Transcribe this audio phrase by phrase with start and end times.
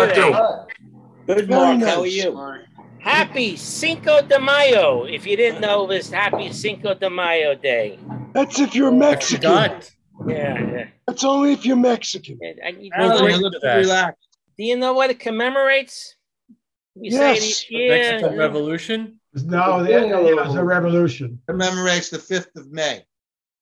[0.00, 0.32] everyone.
[0.32, 0.66] How's
[1.26, 1.38] doing?
[1.38, 1.80] Good, Mark.
[1.82, 2.58] How are you?
[3.00, 5.04] Happy Cinco de Mayo.
[5.04, 7.98] If you didn't know, it was Happy Cinco de Mayo Day.
[8.32, 9.42] That's if you're Mexican.
[9.50, 9.86] God.
[10.26, 10.84] Yeah, yeah.
[11.06, 12.38] That's only if you're Mexican.
[12.40, 13.38] And- and you know, great.
[13.40, 14.16] do Relax.
[14.56, 16.14] you know what it commemorates?
[16.94, 17.62] We say Yes.
[17.62, 17.88] it The.
[17.88, 18.38] Mexican.
[18.38, 19.20] Revolution.
[19.34, 19.92] No, the-
[20.28, 21.40] it was a revolution.
[21.48, 23.02] Commemorates the 5th of May.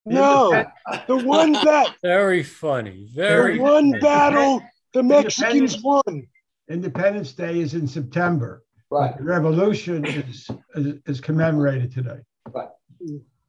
[0.04, 0.64] No,
[1.08, 3.08] the one that Very funny.
[3.14, 4.00] the Very one funny.
[4.00, 6.26] battle the Mexicans won.
[6.68, 8.62] Independence Day is in September.
[8.90, 9.16] Right.
[9.16, 12.18] The revolution is, is, is commemorated today.
[12.50, 12.68] Right.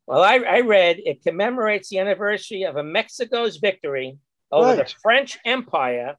[0.08, 4.18] Well, I, I read it commemorates the anniversary of a Mexico's victory
[4.52, 6.16] over the French Empire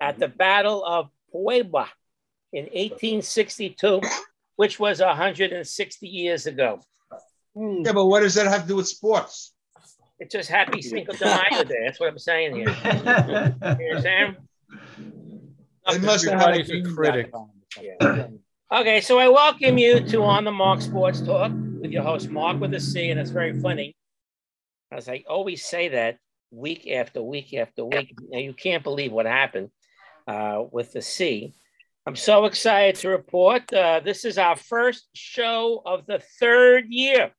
[0.00, 1.88] at the Battle of Puebla
[2.52, 4.00] in 1862,
[4.56, 6.80] which was 160 years ago.
[7.56, 7.82] Hmm.
[7.84, 9.52] Yeah, but what does that have to do with sports?
[10.18, 11.82] It's just happy Cinco de Mayo Day.
[11.84, 12.68] That's what I'm saying here.
[13.62, 14.36] You understand?
[15.88, 17.30] It must have had a theme critic.
[18.72, 22.58] Okay, so I welcome you to On the Mark Sports Talk with your host, Mark
[22.60, 23.94] with a C, and it's very funny.
[24.90, 26.16] As I always say that
[26.50, 28.16] week after week after week.
[28.30, 29.70] Now, you can't believe what happened
[30.26, 31.52] uh, with the C.
[32.06, 37.30] I'm so excited to report uh, this is our first show of the third year.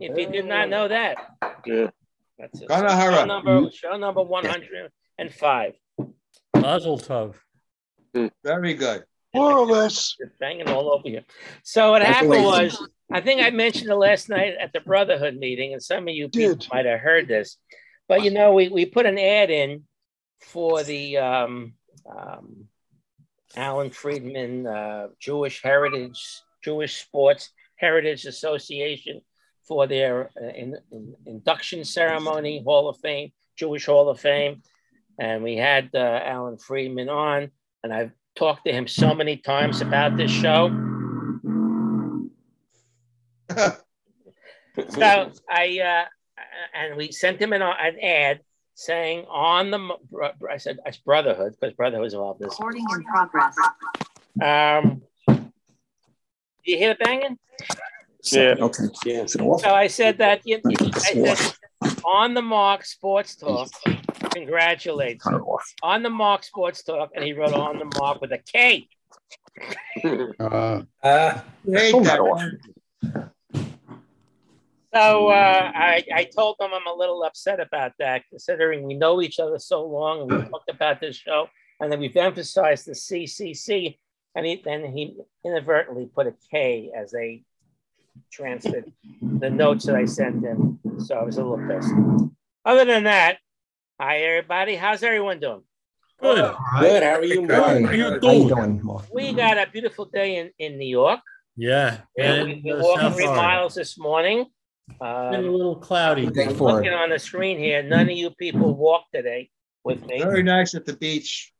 [0.00, 1.16] If you did not know that,
[1.66, 1.90] Yeah.
[2.38, 2.68] that's it.
[2.68, 3.18] Kanahara.
[3.18, 5.72] Show number, show number 105.
[6.56, 7.34] Mazel tov.
[8.44, 9.04] Very good.
[9.34, 10.14] More or less.
[10.18, 11.22] You're banging all over you.
[11.64, 15.72] So what happened was, I think I mentioned it last night at the Brotherhood meeting,
[15.72, 17.56] and some of you people might have heard this.
[18.08, 19.84] But you know, we, we put an ad in
[20.40, 21.74] for the um,
[22.08, 22.68] um,
[23.56, 29.20] Alan Friedman uh, Jewish Heritage Jewish Sports Heritage Association
[29.66, 34.62] for their uh, in, in- induction ceremony, Hall of Fame, Jewish Hall of Fame,
[35.18, 37.50] and we had uh, Alan Friedman on,
[37.84, 40.70] and I've talked to him so many times about this show.
[44.88, 46.04] So I uh,
[46.74, 48.40] and we sent him an, an ad
[48.74, 49.96] saying on the
[50.50, 52.54] I said it's Brotherhood because Brotherhood was involved in this.
[52.58, 53.54] Recording in progress.
[54.42, 55.02] Um,
[56.64, 57.38] you hear the banging?
[58.32, 58.56] Yeah.
[58.58, 58.82] Okay.
[59.04, 59.22] Yeah.
[59.22, 59.60] Is it off?
[59.60, 61.54] So I said that you, I said
[62.04, 63.68] on the Mark Sports Talk.
[64.32, 65.40] Congratulations Turn
[65.82, 68.88] on the Mark Sports Talk, and he wrote on the Mark with a K.
[70.04, 72.28] Uh, Uh, hate Turn that that off.
[72.38, 72.60] one.
[74.94, 79.20] So uh, I, I told him I'm a little upset about that, considering we know
[79.20, 81.48] each other so long and we talked about this show,
[81.80, 83.98] and then we've emphasized the CCC,
[84.36, 87.42] and he, then he inadvertently put a K as they
[88.32, 88.92] transferred
[89.22, 90.78] the notes that I sent him.
[90.98, 91.92] So I was a little pissed.
[92.64, 93.38] Other than that,
[94.00, 94.74] hi everybody.
[94.76, 95.62] How's everyone doing?
[96.20, 96.54] Good.
[96.80, 97.02] Good.
[97.02, 97.62] How are you, Hey, Mark?
[97.64, 98.48] How you How you doing?
[98.48, 99.04] doing, Mark?
[99.12, 101.20] We got a beautiful day in, in New York.
[101.56, 101.98] Yeah.
[102.18, 103.42] And we, we uh, walked three Florida.
[103.42, 104.46] miles this morning.
[105.00, 106.26] Been a Um, little cloudy.
[106.26, 106.72] Day I'm four.
[106.72, 107.82] looking on the screen here.
[107.82, 109.50] None of you people walked today
[109.84, 110.20] with me.
[110.22, 111.52] Very nice at the beach.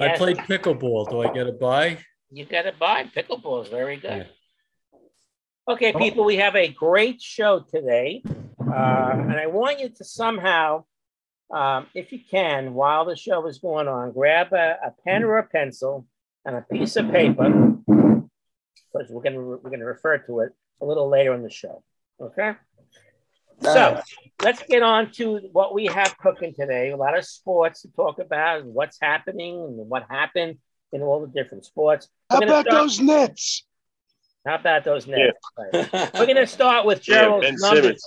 [0.00, 1.10] I played pickleball.
[1.10, 1.98] Do I get a buy?
[2.30, 3.64] You got to buy pickleball.
[3.64, 4.28] is very good.
[5.68, 10.84] Okay, people, we have a great show today, uh, and I want you to somehow,
[11.52, 15.36] um, if you can, while the show is going on, grab a, a pen or
[15.36, 16.06] a pencil
[16.46, 17.50] and a piece of paper,
[17.86, 21.82] because we're gonna we're gonna refer to it a little later in the show.
[22.18, 22.52] Okay.
[23.60, 24.00] So
[24.42, 26.92] let's get on to what we have cooking today.
[26.92, 30.56] A lot of sports to talk about, and what's happening, and what happened
[30.94, 32.08] in all the different sports.
[32.30, 33.66] How We're gonna about start- those Nets?
[34.46, 35.38] How about those Nets?
[35.56, 36.12] Right.
[36.14, 38.02] We're going to start with Gerald's Ben numbers.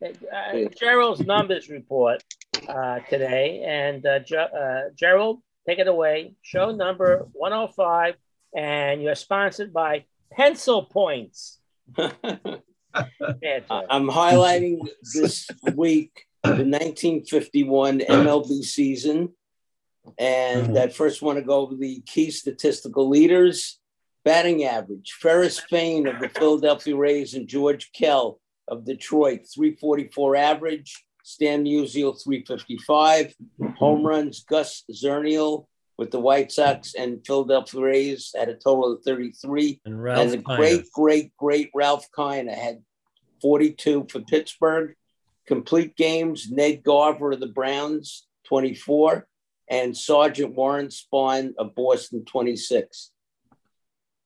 [0.00, 0.18] Simmons.
[0.30, 2.22] Uh, Gerald's numbers report
[2.68, 6.34] uh, today, and uh, Ge- uh, Gerald, take it away.
[6.42, 8.14] Show number 105,
[8.54, 11.60] and you're sponsored by Pencil Points.
[11.96, 12.10] I'm
[14.08, 19.30] highlighting this week the 1951 MLB season.
[20.18, 23.80] And I first want to go over the key statistical leaders.
[24.26, 31.04] Batting average Ferris Fain of the Philadelphia A's and George Kell of Detroit, 344 average.
[31.22, 33.36] Stan Musial, 355.
[33.78, 39.04] Home runs, Gus Zernial with the White Sox and Philadelphia A's had a total of
[39.04, 40.56] 33 And Ralph and the Kiner.
[40.56, 42.82] great, great, great Ralph Kiner had
[43.40, 44.96] 42 for Pittsburgh.
[45.46, 49.28] Complete games, Ned Garver of the Browns, 24,
[49.68, 53.12] and Sergeant Warren Spahn of Boston, 26.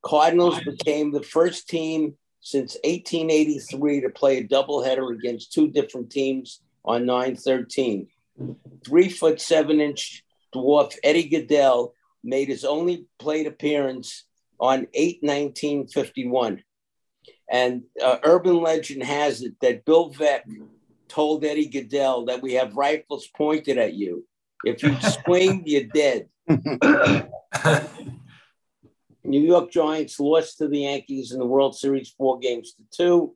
[0.03, 6.61] Cardinals became the first team since 1883 to play a doubleheader against two different teams
[6.85, 8.09] on 9 13.
[8.87, 10.25] Three foot seven inch
[10.55, 11.93] dwarf Eddie Gaedel
[12.25, 14.25] made his only plate appearance
[14.59, 16.63] on 8 1951.
[17.51, 20.43] And uh, urban legend has it that Bill Veeck
[21.09, 24.27] told Eddie Gaedel that we have rifles pointed at you.
[24.65, 26.29] If you swing, you're dead.
[29.25, 33.35] New York Giants lost to the Yankees in the World Series four games to two.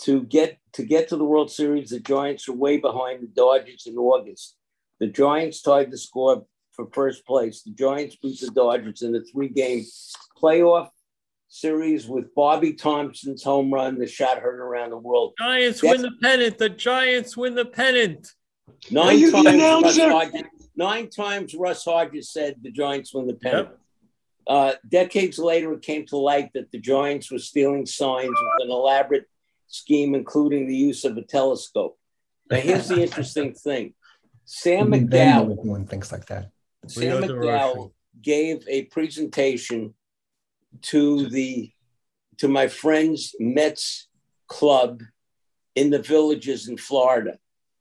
[0.00, 3.86] To get to get to the World Series, the Giants were way behind the Dodgers
[3.86, 4.56] in August.
[4.98, 7.62] The Giants tied the score for first place.
[7.62, 9.84] The Giants beat the Dodgers in a three-game
[10.40, 10.88] playoff
[11.48, 15.34] series with Bobby Thomson's home run, the shot heard around the world.
[15.38, 16.58] Giants win the pennant.
[16.58, 18.26] The Giants win the pennant.
[18.90, 20.10] Nine you the times, Russ announcer?
[20.10, 20.42] Hodges,
[20.74, 23.68] nine times Russ Hodges said the Giants win the pennant.
[23.68, 23.78] Yep.
[24.46, 28.70] Uh, decades later, it came to light that the Giants were stealing signs with an
[28.70, 29.26] elaborate
[29.68, 31.98] scheme, including the use of a telescope.
[32.50, 33.94] Now, here's the interesting thing
[34.44, 36.50] Sam Even then, they McDowell, were doing things like that.
[36.86, 39.94] Sam Leo McDowell gave a presentation
[40.82, 41.70] to the
[42.38, 44.08] to my friend's Mets
[44.48, 45.02] club
[45.74, 47.38] in the villages in Florida.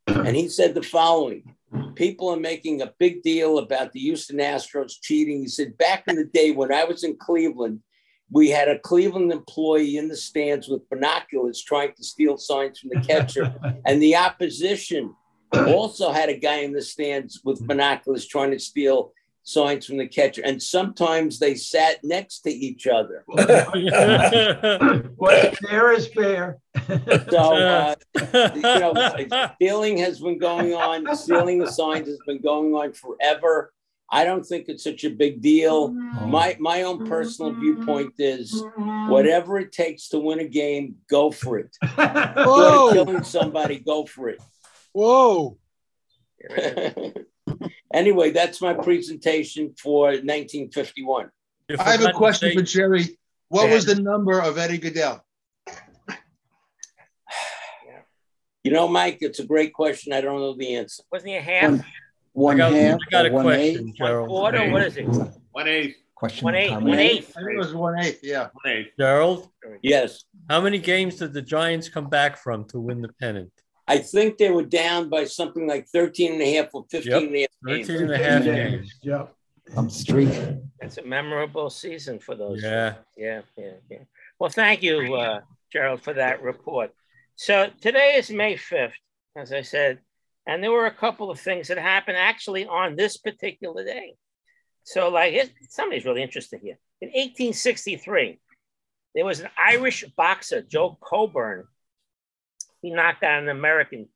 [0.08, 1.56] And he said the following
[1.96, 5.42] People are making a big deal about the Houston Astros cheating.
[5.42, 7.82] He said, Back in the day when I was in Cleveland,
[8.30, 12.92] we had a Cleveland employee in the stands with binoculars trying to steal signs from
[12.94, 13.54] the catcher.
[13.86, 15.14] and the opposition
[15.54, 20.08] also had a guy in the stands with binoculars trying to steal signs from the
[20.08, 20.42] catcher.
[20.44, 23.24] And sometimes they sat next to each other.
[25.16, 26.60] What's fair is fair.
[27.30, 27.96] So, uh,
[28.56, 28.94] you know,
[29.56, 33.74] stealing has been going on, stealing the signs has been going on forever.
[34.14, 35.88] I don't think it's such a big deal.
[35.88, 38.62] My my own personal viewpoint is
[39.08, 41.78] whatever it takes to win a game, go for it.
[41.96, 44.42] Go Whoa, killing somebody, go for it.
[44.92, 45.58] whoa.
[47.94, 51.30] Anyway, that's my presentation for 1951.
[51.80, 53.18] I have a question say- for Jerry.
[53.50, 55.20] What was the number of Eddie Gaedel?
[58.64, 60.14] You know, Mike, it's a great question.
[60.14, 61.02] I don't know the answer.
[61.12, 61.82] Wasn't he a half?
[61.82, 61.84] I
[62.34, 63.80] One got, half I got a one question, eighth?
[63.82, 64.30] One Gerald.
[64.30, 64.70] quarter?
[64.72, 65.06] What is it?
[65.52, 65.96] One eighth.
[66.14, 66.44] Question.
[66.46, 66.90] One and eighth, comment.
[66.90, 67.34] one eighth.
[67.36, 68.20] I think it was one eighth.
[68.22, 68.50] Yeah.
[68.62, 68.90] One eighth.
[69.00, 69.50] Gerald,
[69.82, 70.26] Yes.
[70.48, 73.52] how many games did the Giants come back from to win the pennant?
[73.92, 77.36] I think they were down by something like 13 and a half or 15 and
[77.36, 77.88] a half games.
[77.88, 78.96] 13 and a half games.
[79.02, 79.36] Yep.
[79.76, 80.72] I'm streaking.
[80.80, 82.64] It's a memorable season for those.
[82.64, 82.94] Yeah.
[83.18, 84.04] Yeah, yeah, yeah.
[84.40, 85.42] Well, thank you, uh,
[85.74, 86.92] Gerald, for that report.
[87.36, 88.94] So today is May 5th,
[89.36, 90.00] as I said,
[90.48, 94.16] and there were a couple of things that happened actually on this particular day.
[94.84, 96.78] So, like, here's, somebody's really interested here.
[97.02, 98.40] In 1863,
[99.16, 101.66] there was an Irish boxer, Joe Coburn.
[102.82, 104.08] He knocked out an American,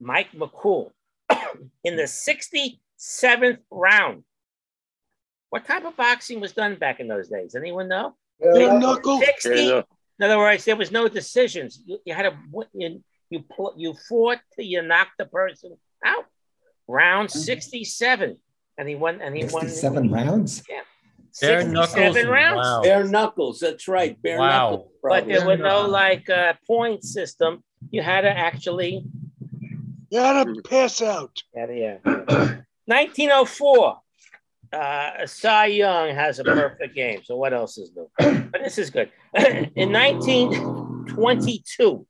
[0.00, 0.90] Mike McCool,
[1.84, 4.24] in the 67th round.
[5.50, 7.54] What type of boxing was done back in those days?
[7.54, 8.14] Anyone know?
[8.40, 9.20] Bare knuckle.
[9.20, 9.68] 60.
[9.70, 9.84] In
[10.22, 11.82] other words, there was no decisions.
[11.84, 12.38] You, you had a
[12.74, 16.24] you you, pl- you fought till you knocked the person out.
[16.88, 17.38] Round Mm-hmm.
[17.38, 18.36] 67.
[18.78, 20.62] And he won and he won 67 rounds?
[21.40, 22.24] Bare 67 knuckles.
[22.26, 22.56] rounds.
[22.66, 22.82] Wow.
[22.82, 23.60] Bare knuckles.
[23.60, 24.20] That's right.
[24.22, 24.70] Bare Wow.
[24.70, 24.90] knuckles.
[25.02, 25.56] But there probably.
[25.56, 27.62] were no like uh, point system.
[27.90, 29.04] You had to actually
[30.10, 31.42] You had to pass out.
[31.54, 31.98] Yeah, yeah.
[32.86, 33.98] 1904.
[34.72, 37.20] Uh, Cy Young has a perfect game.
[37.24, 38.08] So what else is new?
[38.16, 39.10] But this is good.
[39.36, 42.06] In 1922,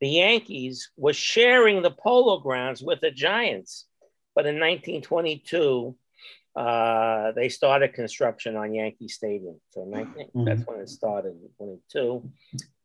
[0.00, 3.86] the Yankees were sharing the polo grounds with the Giants.
[4.34, 5.96] But in 1922,
[6.56, 9.60] uh, they started construction on Yankee Stadium.
[9.70, 12.00] So 19, that's when it started in 22.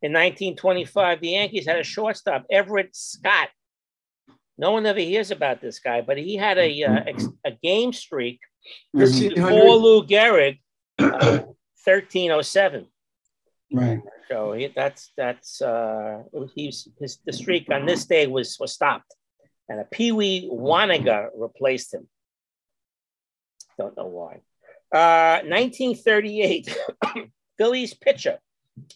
[0.02, 3.50] In 1925, the Yankees had a shortstop, Everett Scott.
[4.58, 7.94] No one ever hears about this guy, but he had a uh, ex- a game
[7.94, 8.42] streak
[8.94, 10.60] before Lou Gehrig,
[11.00, 11.44] uh,
[11.86, 12.86] 1307.
[13.72, 14.02] Right.
[14.30, 16.24] So he, that's that's uh,
[16.56, 19.16] he's his the streak on this day was was stopped,
[19.70, 22.08] and a Pee Wee Wanninger replaced him.
[23.80, 24.42] Don't know why.
[24.94, 26.78] Uh, 1938,
[27.58, 28.38] Phillies pitcher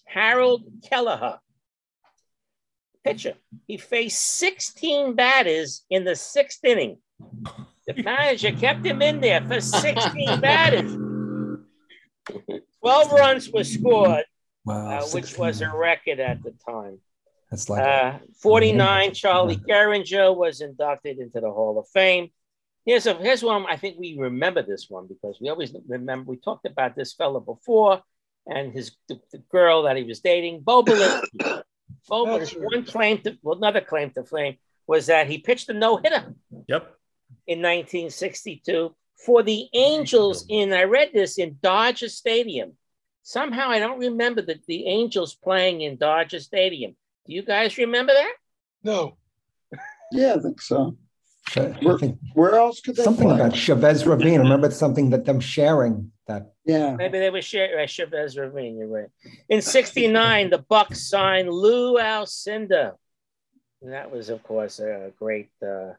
[0.06, 1.40] Harold Kelleher.
[3.06, 3.34] Pitcher.
[3.68, 6.98] He faced 16 batters in the sixth inning.
[7.88, 10.92] The manager kept him in there for 16 batters.
[12.82, 14.26] 12 runs were scored,
[14.66, 15.00] Wow.
[15.00, 17.00] uh, which was a record at the time.
[17.52, 22.30] That's like Uh, 49, Charlie Gehringer was inducted into the Hall of Fame.
[22.86, 26.38] Here's a here's one I think we remember this one because we always remember we
[26.38, 28.02] talked about this fella before
[28.46, 31.64] and his the, the girl that he was dating, Bo Belinsky.
[32.10, 35.74] Bo That's one claim to well, another claim to fame was that he pitched a
[35.74, 36.36] no hitter.
[36.68, 36.84] Yep.
[37.48, 38.94] in 1962
[39.26, 42.74] for the Angels in, I read this in Dodger Stadium.
[43.22, 46.96] Somehow I don't remember the, the Angels playing in Dodger Stadium.
[47.26, 48.34] Do you guys remember that?
[48.84, 49.18] No.
[50.12, 50.98] Yeah, I think so.
[51.56, 51.98] I Where,
[52.34, 53.36] where else could they Something play?
[53.36, 54.40] about Chavez Ravine.
[54.40, 56.54] I remember something that them sharing that.
[56.66, 56.96] Yeah.
[56.96, 59.10] Maybe they were share uh, Chavez Ravine, you're right.
[59.50, 62.94] In 69, the Bucks signed Lou Alcindor.
[63.82, 65.94] And that was, of course, a great uh,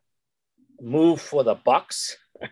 [0.80, 2.16] move for the Bucks.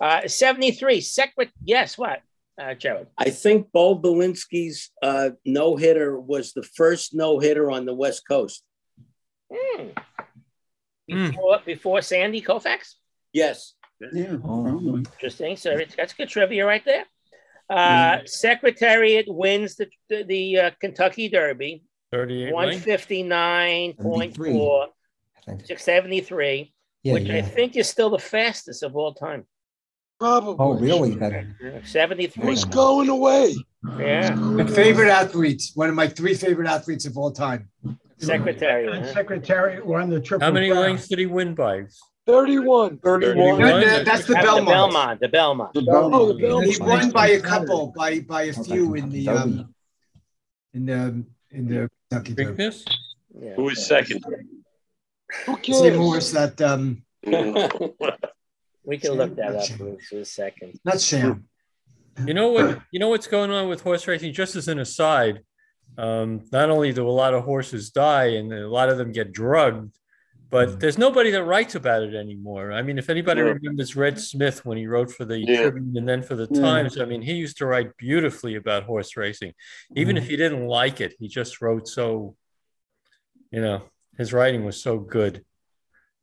[0.00, 2.22] Uh, 73, secret, yes, what,
[2.58, 3.06] uh, Jared?
[3.18, 8.22] I think Bo Belinsky's uh, no hitter was the first no hitter on the West
[8.26, 8.64] Coast.
[9.52, 9.88] Hmm.
[11.12, 11.30] Hmm.
[11.30, 12.94] Before, before Sandy Koufax?
[13.32, 13.74] Yes.
[14.12, 14.36] Yeah.
[14.44, 14.96] Oh.
[14.96, 15.56] Interesting.
[15.56, 17.04] So that's good trivia right there.
[17.68, 22.86] Uh, Secretariat wins the, the, the uh, Kentucky Derby, 38 length.
[22.86, 24.92] 159.4, I
[25.46, 25.66] think.
[25.66, 26.74] 673,
[27.04, 29.46] Yeah, which I think is still the fastest of all time.
[30.18, 30.56] Probably.
[30.58, 31.14] Oh, really?
[31.14, 31.44] That,
[31.84, 32.44] 73.
[32.44, 33.54] was going away.
[33.98, 34.34] Yeah.
[34.34, 37.70] My favorite athletes, one of my three favorite athletes of all time.
[38.20, 38.92] Secretariat.
[38.94, 39.12] And huh?
[39.14, 40.46] Secretary won the triple.
[40.46, 40.82] How many crown.
[40.82, 41.84] lengths did he win by?
[42.26, 42.98] 31.
[42.98, 43.60] 31.
[43.60, 44.66] That- that- that's the That's Belmont.
[44.66, 45.20] The Belmont.
[45.20, 45.72] The Belmont.
[45.74, 46.40] The Oh, the Belmont.
[46.40, 46.66] Belmont.
[46.66, 49.74] He won by a couple, by by a few in the um
[50.74, 52.52] in the in the Kentucky Derby.
[52.56, 52.84] Bigness?
[53.40, 53.54] Yeah.
[53.54, 54.24] Who is second?
[55.46, 55.96] Who Same cares?
[55.96, 57.02] horse that um
[58.84, 60.78] We can look that up Bruce, for a second.
[60.84, 61.44] not Sham.
[62.26, 62.80] You know what?
[62.92, 64.32] You know what's going on with horse racing.
[64.32, 65.40] Just as an aside,
[66.00, 69.32] um, not only do a lot of horses die and a lot of them get
[69.32, 69.94] drugged,
[70.48, 70.80] but mm.
[70.80, 72.72] there's nobody that writes about it anymore.
[72.72, 73.48] I mean, if anybody Yeah.
[73.48, 75.62] remembers Red Smith when he wrote for the Yeah.
[75.62, 76.60] Tribune and then for the Yeah.
[76.62, 79.52] Times, I mean, he used to write beautifully about horse racing.
[79.94, 80.28] Even if mm.
[80.28, 82.34] he didn't like it, he just wrote so.
[83.52, 83.82] You know,
[84.16, 85.44] his writing was so good.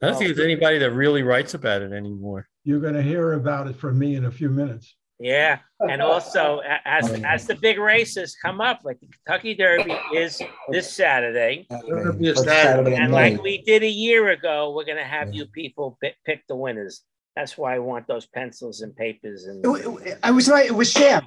[0.02, 2.48] I don't oh, think there's anybody that really writes about it anymore.
[2.64, 4.96] You're going to hear about it from me in a few minutes.
[5.20, 5.60] Yeah.
[5.80, 10.92] And also, as, as the big races come up, like the Kentucky Derby is this
[10.92, 11.66] Saturday.
[11.88, 12.52] Derby is Saturday.
[12.64, 13.32] Saturday And May.
[13.34, 15.42] like we did a year ago, we're going to have Yeah.
[15.44, 17.02] you people pick, pick the winners.
[17.36, 19.46] That's why I want those pencils and papers.
[19.46, 20.66] And It- it- I was right.
[20.66, 21.26] It was Sham.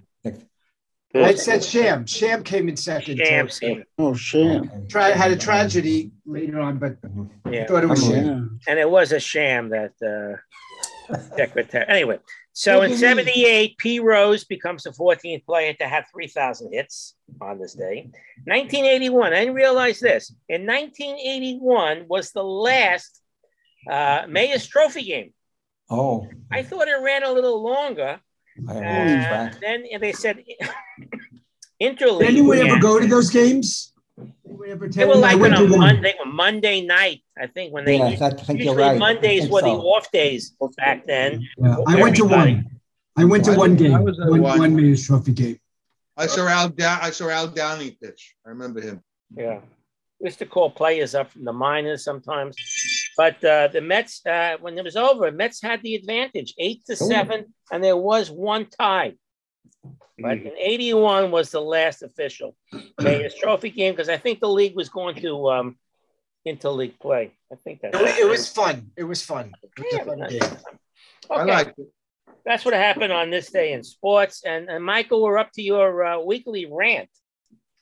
[1.13, 2.07] I said Sham.
[2.07, 3.19] Sham came in second.
[3.19, 4.71] Sham, to- Oh, sham.
[4.73, 4.87] Okay.
[4.89, 6.97] Tra- had a tragedy later on, but
[7.45, 8.61] I thought it was Sham.
[8.69, 11.85] And it was a sham that uh, secretary.
[11.89, 12.19] Anyway,
[12.53, 14.01] so in 78, P.
[14.01, 18.11] Rose becomes the 14th player to have 3,000 hits on this day.
[18.45, 20.35] 1981, I didn't realize this.
[20.49, 23.21] In 1981 was the last
[23.91, 25.33] uh, Mayor's Trophy game.
[25.89, 28.21] Oh, I thought it ran a little longer.
[28.69, 29.61] I Uh, don't know the track.
[29.61, 30.45] then they said
[31.83, 32.19] interleague.
[32.21, 32.65] Did anyone yeah.
[32.73, 33.90] ever go to those games?
[34.51, 35.25] Anyone ever They were attend?
[35.25, 35.77] I like on a.
[35.79, 38.95] Monday, Monday night, I think, when they Yeah, used- I think you're usually right.
[38.97, 41.47] I Mondays think were the off days back then.
[41.59, 42.55] Yeah, I went to Everybody.
[42.55, 42.71] one.
[43.17, 43.95] I went to I one game.
[43.95, 44.59] I was One, one.
[44.59, 45.59] one Mayor's Trophy game.
[46.17, 46.99] I saw Al Down.
[47.03, 48.35] I saw Al Downing pitch.
[48.47, 49.03] I remember him.
[49.37, 49.61] Yeah.
[50.21, 52.55] We used to call players up from the minors sometimes.
[53.17, 56.97] But uh, the Mets, uh, when it was over, Mets had the advantage, eight to
[56.97, 59.15] seven, and there was one tie.
[60.19, 62.55] But in 81 was the last official
[63.01, 65.77] Mayor's Trophy game because I think the league was going to um,
[66.47, 67.33] interleague play.
[67.51, 68.91] I think that It was, it was fun.
[68.97, 69.53] It was fun.
[69.63, 70.33] It was Yeah, fun nice.
[70.33, 70.43] game.
[71.31, 71.87] I Okay, like it.
[72.45, 74.43] that's what happened on this day in sports.
[74.45, 77.09] And, and Michael, we're up to your uh, weekly rant.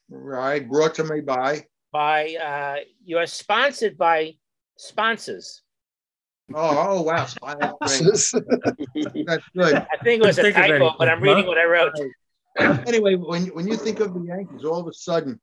[0.08, 0.66] Right.
[0.68, 1.64] Brought to me by.
[1.92, 4.34] By uh, you're sponsored by
[4.76, 5.62] sponsors.
[6.54, 7.26] Oh, oh wow.
[7.80, 8.32] That's.
[9.26, 9.74] That's good.
[9.74, 11.92] I think it was a Think of typo, but I'm reading what I wrote.
[12.86, 15.40] Anyway, when when you think of the Yankees, all of a sudden,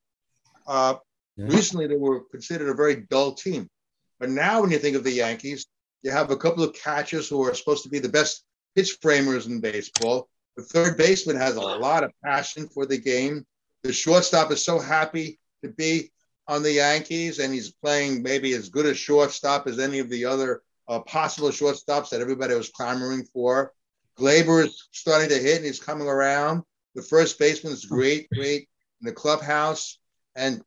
[0.66, 0.96] uh,
[1.36, 1.46] Yeah.
[1.48, 3.70] recently they were considered a very dull team,
[4.18, 5.66] but now when you think of the Yankees,
[6.02, 8.44] you have a couple of catchers who are supposed to be the best
[8.74, 10.28] pitch framers in baseball.
[10.56, 13.46] The third baseman has a lot of passion for the game.
[13.82, 16.10] The shortstop is so happy to be
[16.48, 20.24] on the Yankees, and he's playing maybe as good a shortstop as any of the
[20.24, 23.72] other uh, possible shortstops that everybody was clamoring for.
[24.18, 26.62] Gleyber is starting to hit, and he's coming around.
[26.94, 28.68] The first baseman is great, great
[29.00, 29.98] in the clubhouse,
[30.34, 30.62] and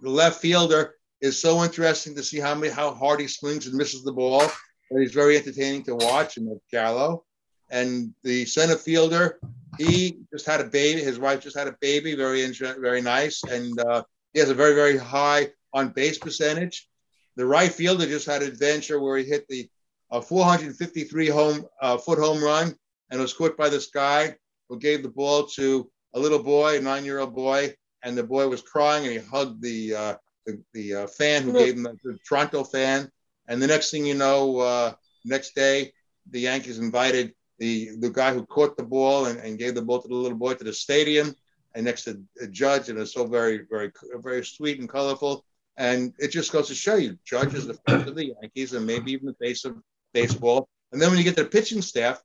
[0.00, 3.74] the left fielder is so interesting to see how many how hard he swings and
[3.76, 4.42] misses the ball.
[4.90, 7.24] But he's very entertaining to watch, and Gallo.
[7.70, 9.40] And the center fielder,
[9.78, 11.02] he just had a baby.
[11.02, 12.14] His wife just had a baby.
[12.14, 16.88] Very very nice, and uh, he has a very very high on base percentage.
[17.36, 19.68] The right fielder just had an adventure where he hit the
[20.10, 22.74] uh, 453 home uh, foot home run
[23.10, 24.36] and was caught by this guy
[24.68, 28.22] who gave the ball to a little boy, a nine year old boy, and the
[28.22, 30.14] boy was crying and he hugged the uh,
[30.46, 33.10] the, the uh, fan who gave him the, the Toronto fan.
[33.48, 34.92] And the next thing you know, uh,
[35.24, 35.92] next day
[36.30, 40.00] the Yankees invited the the guy who caught the ball and, and gave the ball
[40.00, 41.34] to the little boy to the stadium
[41.74, 45.44] and next to a judge, and it's so very, very, very sweet and colorful.
[45.76, 48.86] And it just goes to show you, Judge is the face of the Yankees and
[48.86, 49.76] maybe even the face of
[50.14, 50.68] baseball.
[50.92, 52.22] And then when you get to the pitching staff,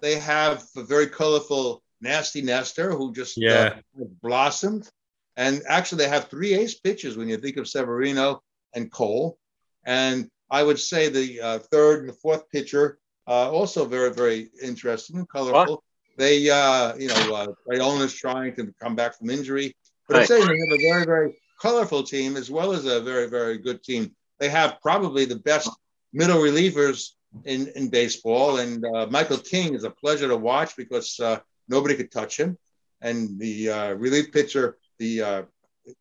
[0.00, 3.80] they have a very colorful Nasty Nestor who just Yeah.
[4.00, 4.88] uh, blossomed.
[5.36, 8.42] And actually, they have three ace pitchers when you think of Severino
[8.74, 9.38] and Cole.
[9.84, 14.50] And I would say the uh, third and the fourth pitcher uh, also very, very
[14.62, 15.82] interesting and colorful.
[16.16, 19.76] They, uh, you know, uh, Rayola is trying to come back from injury,
[20.08, 20.28] but I'm Right.
[20.28, 23.82] saying they have a very, very colorful team as well as a very, very good
[23.82, 24.14] team.
[24.38, 25.70] They have probably the best
[26.12, 27.10] middle relievers
[27.44, 31.94] in, in baseball, and uh, Michael King is a pleasure to watch because uh, nobody
[31.94, 32.56] could touch him.
[33.00, 35.42] And the uh, relief pitcher, the uh,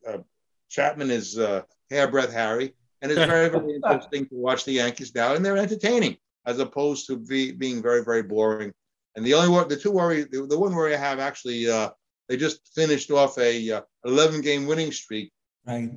[0.07, 0.17] uh,
[0.69, 5.33] Chapman, is uh, hairbreadth Harry, and it's very, very interesting to watch the Yankees now,
[5.33, 8.71] and they're entertaining as opposed to be, being very, very boring.
[9.15, 11.89] And the only wor- the two worry, the, the one worry I have actually, uh,
[12.27, 15.31] they just finished off a uh, 11 game winning streak.
[15.67, 15.91] Right.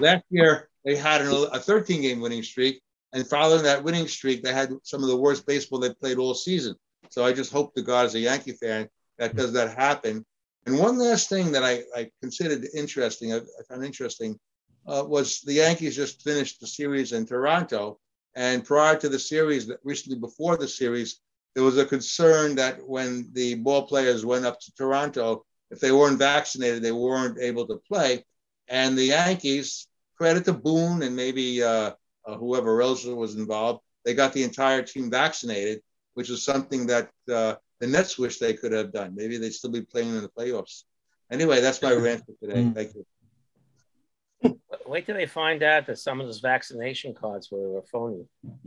[0.00, 2.80] Last year they had an, a 13 game winning streak,
[3.12, 6.34] and following that winning streak, they had some of the worst baseball they played all
[6.34, 6.74] season.
[7.08, 10.24] So I just hope to God, as a Yankee fan, that does that happen.
[10.66, 14.38] And one last thing that I, I considered interesting, I, I found interesting,
[14.86, 17.98] uh, was the Yankees just finished the series in Toronto,
[18.34, 21.20] and prior to the series, recently before the series,
[21.54, 25.90] there was a concern that when the ball players went up to Toronto, if they
[25.90, 28.24] weren't vaccinated, they weren't able to play.
[28.68, 31.92] And the Yankees, credit to Boone and maybe uh,
[32.26, 35.82] uh, whoever else was involved, they got the entire team vaccinated,
[36.14, 39.14] which is something that uh, the Nets wish they could have done.
[39.14, 40.84] Maybe they'd still be playing in the playoffs.
[41.30, 42.70] Anyway, that's my rant for today.
[42.74, 43.06] Thank you.
[44.86, 48.24] Wait till they find out that some of those vaccination cards were phony.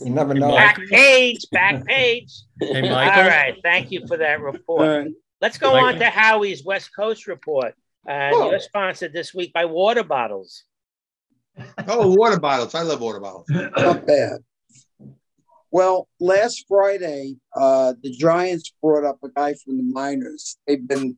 [0.00, 0.54] You never know.
[0.54, 2.42] Back page, back page.
[2.60, 3.24] Hey, All Michael.
[3.24, 5.08] right, thank you for that report.
[5.40, 5.88] Let's go Michael.
[5.88, 7.74] on to Howie's West Coast report.
[8.06, 8.50] And Oh.
[8.50, 10.64] you're sponsored this week by water bottles.
[11.86, 12.74] Oh, water bottles.
[12.74, 13.46] I love water bottles.
[13.50, 14.38] Not bad.
[15.70, 20.56] Well, last Friday, uh, the Giants brought up a guy from the minors.
[20.66, 21.16] They've been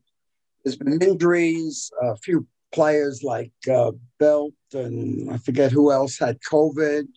[0.63, 1.91] there's been injuries.
[2.01, 7.07] A few players like uh, Belt and I forget who else had COVID,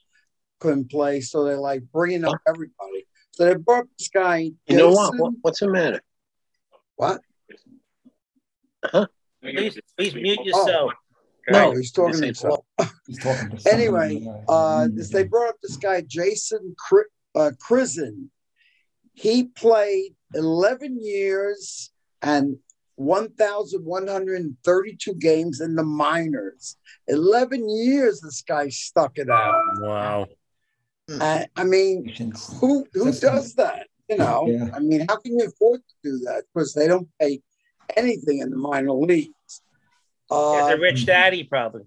[0.61, 1.21] couldn't play.
[1.21, 3.07] So they're like bringing up everybody.
[3.33, 4.51] So they brought this guy.
[4.67, 5.15] You know what?
[5.17, 5.35] What?
[5.43, 6.01] What's the matter?
[6.97, 7.21] What?
[9.43, 10.93] Please, please mute yourself.
[11.49, 12.65] No, he's talking to himself.
[13.07, 17.05] He's talking to somebody, Anyway, uh, this, they brought up this guy, Jason Cri-
[17.37, 18.29] uh, Krizan.
[19.15, 22.57] He played 11 years and
[22.97, 26.77] 1,132 games in the minors.
[27.07, 29.63] 11 years this guy stuck it out.
[29.81, 30.27] Wow.
[31.09, 32.13] Uh, I mean,
[32.61, 33.87] who who does that?
[34.09, 34.71] You know, Yeah.
[34.75, 36.45] I mean, how can you afford to do that?
[36.55, 37.41] Because they don't pay
[37.97, 39.63] anything in the minor leagues.
[40.29, 41.87] He has Uh, a rich daddy, probably.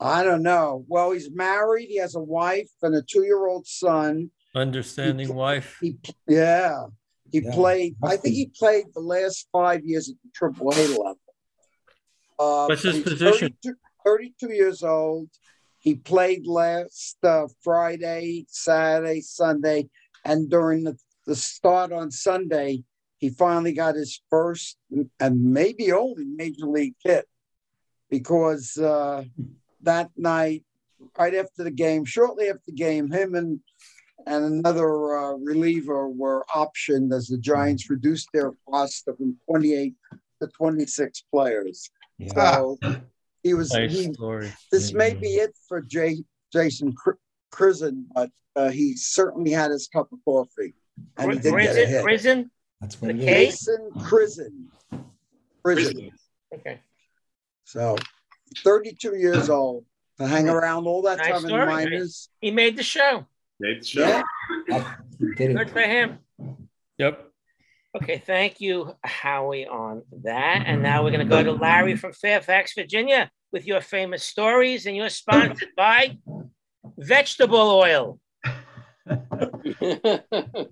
[0.00, 0.84] I don't know.
[0.88, 1.88] Well, he's married.
[1.88, 4.30] He has a wife and a two-year-old son.
[4.54, 5.78] Understanding wife.
[5.80, 5.98] He,
[6.28, 6.86] yeah,
[7.30, 7.96] he Yeah, played.
[8.02, 11.18] I think he played the last five years at the Triple A level.
[12.38, 13.56] Uh, What's his position?
[13.62, 15.28] 32, 32 years old.
[15.80, 19.88] He played last uh, Friday, Saturday, Sunday,
[20.24, 20.96] and during the,
[21.28, 22.82] the start on Sunday,
[23.18, 24.78] he finally got his first
[25.20, 27.26] and maybe only major league hit
[28.10, 29.22] because uh,
[29.82, 30.64] that night,
[31.18, 33.60] right after the game, shortly after the game, him and
[34.26, 39.94] and another uh, reliever were optioned as the Giants reduced their roster from 28
[40.42, 41.90] to 26 players.
[42.18, 42.32] Yeah.
[42.34, 42.78] So
[43.42, 44.12] he was Nice he,
[44.72, 47.12] this may be it for Jay, Jason Cr-
[48.14, 50.74] but uh, he certainly had his cup of coffee
[51.16, 52.02] and he did get a Prison, hit.
[52.02, 52.50] prison.
[52.80, 53.54] That's what The it case?
[53.54, 53.66] is.
[53.66, 55.02] Jason Krizan.
[55.64, 56.10] Krizan.
[56.54, 56.80] Okay.
[57.64, 57.96] So
[58.64, 59.84] 32 years old
[60.18, 62.28] to hang around all that Nice time in the minors.
[62.40, 63.26] He made the show.
[63.60, 64.22] Made the
[64.68, 64.94] Yeah.
[65.18, 65.70] Did Good it.
[65.70, 66.18] for him.
[66.98, 67.24] Yep.
[67.96, 70.64] Okay, thank you, Howie, on that.
[70.66, 71.62] And now we're going to go to mm-hmm.
[71.62, 74.86] Larry from Fairfax, Virginia, with your famous stories.
[74.86, 76.18] And you're sponsored by
[76.96, 78.20] vegetable oil.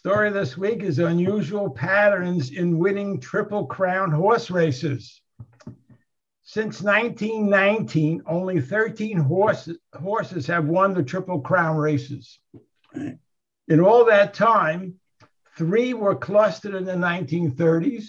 [0.00, 5.20] Story this week is unusual patterns in winning Triple Crown horse races.
[6.42, 12.38] Since 1919, only 13 horses, horses have won the Triple Crown races.
[12.94, 14.94] In all that time,
[15.58, 18.04] three were clustered in the 1930s,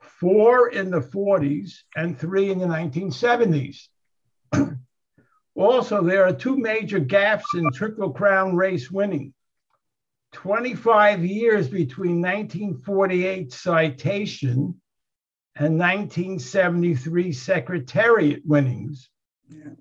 [0.00, 3.86] four in the 40s, and three in the 1970s.
[5.54, 9.32] Also, there are two major gaps in Triple Crown race winning.
[10.32, 14.80] 25 years between 1948 citation
[15.56, 19.10] and 1973 secretariat winnings,
[19.48, 19.74] Yeah.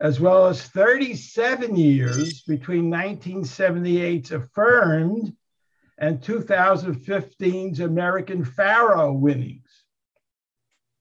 [0.00, 5.34] as well as 37 years between 1978's affirmed
[5.98, 9.84] and 2015's American Pharoah winnings.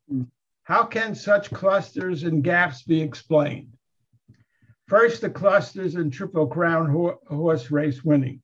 [0.07, 0.23] Hmm.
[0.63, 3.73] How can such clusters and gaps be explained?
[4.87, 8.41] First, the clusters in Triple Crown ho- horse race winning.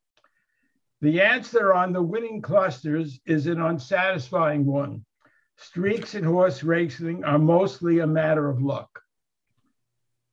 [1.06, 5.06] The answer on the winning clusters is an unsatisfying one.
[5.56, 8.90] Streaks in horse racing are mostly a matter of luck.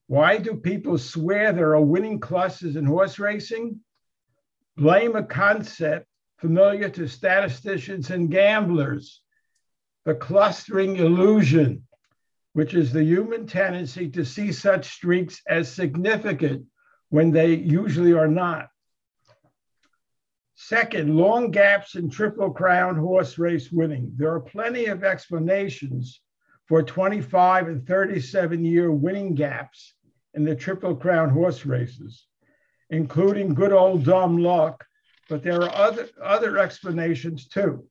[0.07, 3.81] Why do people swear there are winning clusters in horse racing?
[4.79, 6.07] Blame a concept
[6.39, 9.21] familiar to statisticians and gamblers
[10.07, 11.87] the clustering illusion,
[12.55, 16.65] which is the human tendency to see such streaks as significant
[17.11, 18.72] when they usually are not.
[20.55, 24.13] Second, long gaps in Triple Crown horse race winning.
[24.17, 26.21] There are plenty of explanations
[26.69, 29.95] for 25 and 37 year winning gaps
[30.35, 32.27] in the Triple Crown horse races,
[32.91, 34.85] including good old dumb luck,
[35.29, 37.87] but there are other, other explanations too.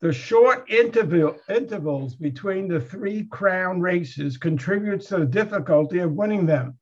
[0.00, 6.46] The short interval, intervals between the three crown races contributes to the difficulty of winning
[6.46, 6.78] them.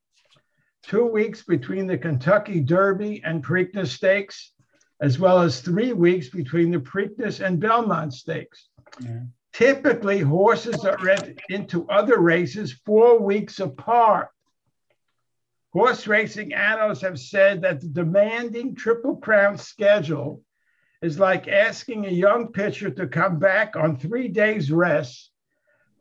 [0.81, 4.52] Two weeks between the Kentucky Derby and Preakness Stakes,
[5.03, 8.69] as well as three weeks between the Preakness and Belmont Stakes.
[9.01, 9.19] Yeah.
[9.51, 14.29] Typically, horses are entered into other races four weeks apart.
[15.73, 20.41] Horse racing annals have said that the demanding Triple Crown schedule
[21.01, 25.31] is like asking a young pitcher to come back on three days rest,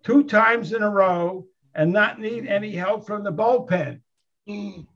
[0.05, 4.01] two times in a row, and not need any help from the bullpen.
[4.49, 4.87] Mm.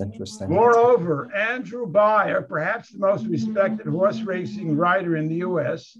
[0.00, 0.50] Interesting.
[0.50, 5.96] Moreover, Andrew Beyer, perhaps the most respected horse racing writer in the US,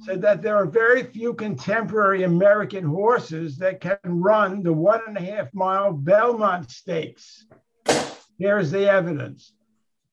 [0.00, 5.16] said that there are very few contemporary American horses that can run the one and
[5.16, 7.46] a half mile Belmont Stakes.
[8.38, 9.52] Here's the evidence.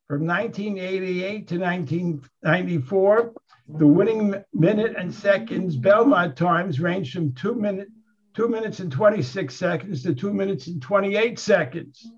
[0.07, 3.33] From 1988 to 1994,
[3.77, 7.87] the winning minute and seconds Belmont times ranged from two, minute,
[8.35, 12.11] two minutes and 26 seconds to two minutes and 28 seconds.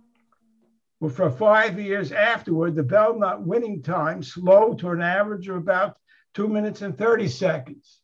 [1.03, 5.97] Well, for five years afterward, the Belmont winning time slowed to an average of about
[6.33, 7.99] two minutes and 30 seconds.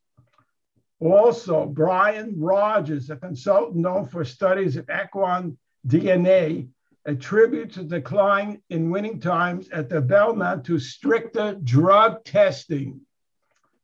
[1.00, 5.58] Also, Brian Rogers, a consultant known for studies of equine
[5.88, 6.68] DNA,
[7.06, 13.00] attributes a decline in winning times at the Belmont to stricter drug testing.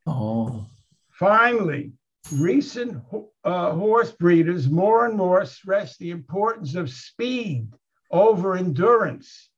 [0.06, 0.66] Oh,
[1.12, 1.94] Finally,
[2.34, 3.02] recent
[3.46, 7.70] uh, horse breeders more and more stress the importance of speed
[8.16, 9.50] over endurance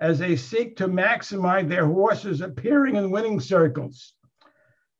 [0.00, 4.14] as they seek to maximize their horses appearing in winning circles.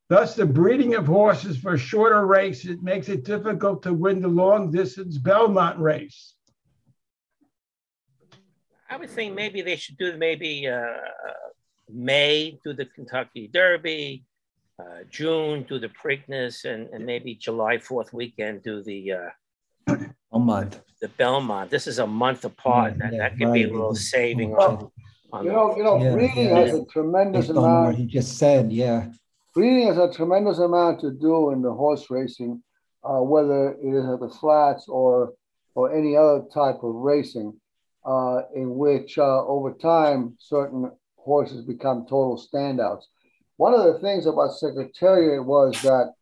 [0.08, 4.70] Thus, the breeding of horses for shorter races makes it difficult to win the long
[4.70, 6.34] distance Belmont race.
[8.90, 10.94] I would think maybe they should do maybe uh,
[11.90, 14.24] May do the Kentucky Derby,
[14.80, 19.28] uh, June do the Preakness, and, and maybe July 4th weekend do the uh,
[20.32, 20.80] a month.
[21.00, 21.70] the Belmont.
[21.70, 22.92] This is a month apart.
[22.92, 24.92] Yeah, that, yeah, that could be a little saving Well,
[25.32, 26.58] on, on You know, you know, Yeah, breeding yeah.
[26.58, 27.96] has a tremendous Based on what amount.
[27.96, 29.10] he just said, yeah.
[29.54, 32.62] Breeding has a tremendous amount to do in the horse racing,
[33.04, 35.34] uh, whether it is at the flats or
[35.74, 37.54] or any other type of racing,
[38.04, 43.04] uh, in which uh, over time certain horses become total standouts.
[43.58, 46.12] One of the things about Secretariat was that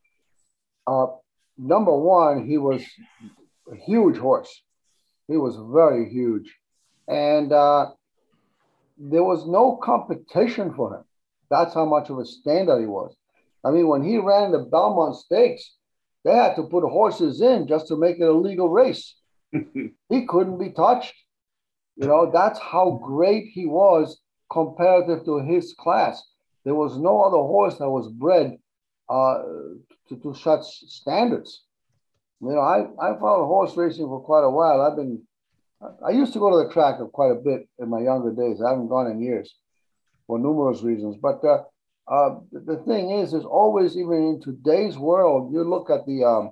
[0.86, 1.06] uh,
[1.56, 2.82] number one, he was
[3.70, 4.62] a huge horse.
[5.28, 6.54] He was very huge,
[7.08, 7.90] and uh,
[8.98, 11.04] there was no competition for him.
[11.50, 13.14] That's how much of a standout he was.
[13.64, 15.76] I mean, when he ran the Belmont Stakes,
[16.24, 19.14] they had to put horses in just to make it a legal race.
[20.08, 21.14] he couldn't be touched.
[21.96, 26.22] You know, that's how great he was comparative to his class.
[26.64, 28.58] There was no other horse that was bred
[29.08, 29.42] uh,
[30.08, 31.62] to, to such standards.
[32.40, 34.82] You know, I, I followed horse racing for quite a while.
[34.82, 35.22] I've been,
[36.04, 38.60] I used to go to the track quite a bit in my younger days.
[38.60, 39.54] I haven't gone in years
[40.26, 41.16] for numerous reasons.
[41.16, 41.62] But uh,
[42.08, 46.50] uh, the thing is, there's always, even in today's world, you look at the um,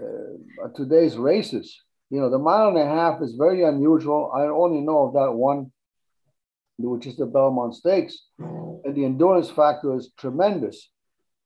[0.00, 1.78] uh, today's races.
[2.10, 4.32] You know, the mile and a half is very unusual.
[4.34, 5.72] I only know of that one,
[6.78, 10.90] which is the Belmont Stakes, and the endurance factor is tremendous.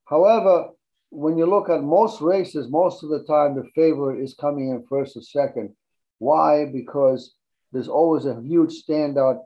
[0.05, 0.69] However,
[1.09, 4.85] when you look at most races, most of the time the favorite is coming in
[4.87, 5.73] first or second.
[6.19, 6.65] Why?
[6.65, 7.35] Because
[7.71, 9.39] there's always a huge standout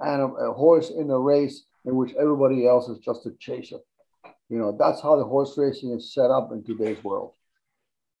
[0.00, 3.78] and a horse in a race in which everybody else is just a chaser.
[4.48, 7.34] You know, that's how the horse racing is set up in today's world.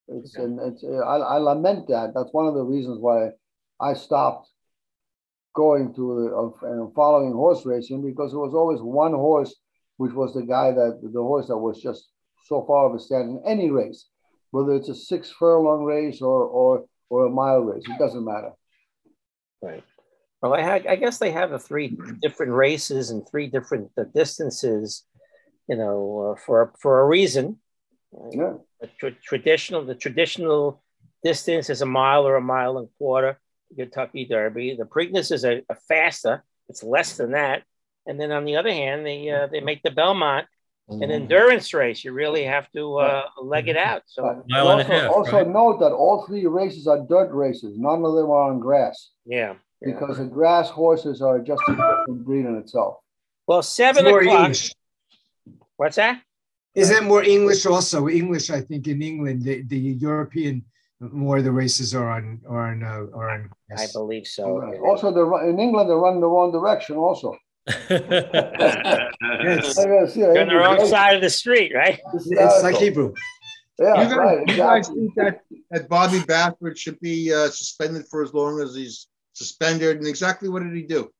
[0.08, 2.12] It's and it's I, I lament that.
[2.14, 3.30] That's one of the reasons why
[3.80, 4.48] I stopped
[5.54, 9.54] going to uh, and following horse racing because it was always one horse,
[9.96, 12.08] which was the guy that the horse that was just
[12.44, 14.06] so far of a stand in any race,
[14.50, 17.84] whether it's a six furlong race or or or a mile race.
[17.88, 18.52] It doesn't matter.
[19.62, 19.84] Right.
[20.40, 24.04] Well, I, had, I guess they have the three different races and three different uh,
[24.14, 25.04] distances,
[25.68, 27.58] you know, uh, for for a reason.
[28.32, 28.54] Yeah.
[28.80, 30.82] The tra- traditional the traditional
[31.22, 33.38] distance is a mile or a mile and a quarter.
[33.76, 34.76] Kentucky Derby.
[34.76, 36.42] The Preakness is a, a, faster.
[36.68, 37.62] It's less than that.
[38.06, 40.46] And then on the other hand, they uh, they make the Belmont
[40.90, 42.04] an endurance race.
[42.04, 44.02] You really have to uh, leg it out.
[44.06, 45.48] So Mile and a also, half, also right?
[45.48, 47.78] note that all three races are dirt races.
[47.78, 49.54] None of them are on grass yeah.
[49.80, 49.92] yeah.
[49.92, 52.96] because the grass horses are just a different breed in itself.
[53.46, 54.40] Well, seven More o'clock.
[54.40, 54.72] English.
[55.76, 56.22] What's that?
[56.74, 58.08] Is that more English also?
[58.08, 60.64] English, I think, in England, the, the European
[61.00, 63.50] more of the races are on are on uh, are on.
[63.76, 64.62] I believe so.
[64.84, 66.96] Also, the in England they run the wrong direction.
[66.96, 67.80] Also, It's,
[69.78, 72.00] Yes, yeah, You're on the wrong it's- side of the street, right?
[72.14, 73.12] it's like Hebrew.
[73.78, 74.48] Yeah, you guys, right.
[74.48, 78.74] you guys think that, that Bobby Baffert should be uh, suspended for as long as
[78.74, 79.96] he's suspended?
[79.96, 81.10] And exactly what did he do?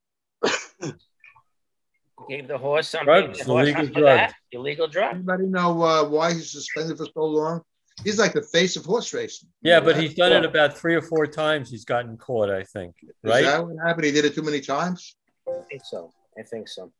[2.29, 3.05] Gave the horse something.
[3.07, 4.33] Drugs, the horse illegal after drugs.
[4.51, 5.15] Illegal drug.
[5.15, 7.61] Anybody know uh, why he's suspended for so long?
[8.03, 9.49] He's like the face of horse racing.
[9.63, 11.69] yeah, but he's done it about three or four times.
[11.69, 12.95] He's gotten caught, I think.
[13.01, 13.43] Is Right?
[13.43, 14.05] that what happened?
[14.05, 15.15] He did it too many times.
[15.49, 16.11] I think so.
[16.37, 16.91] I think so.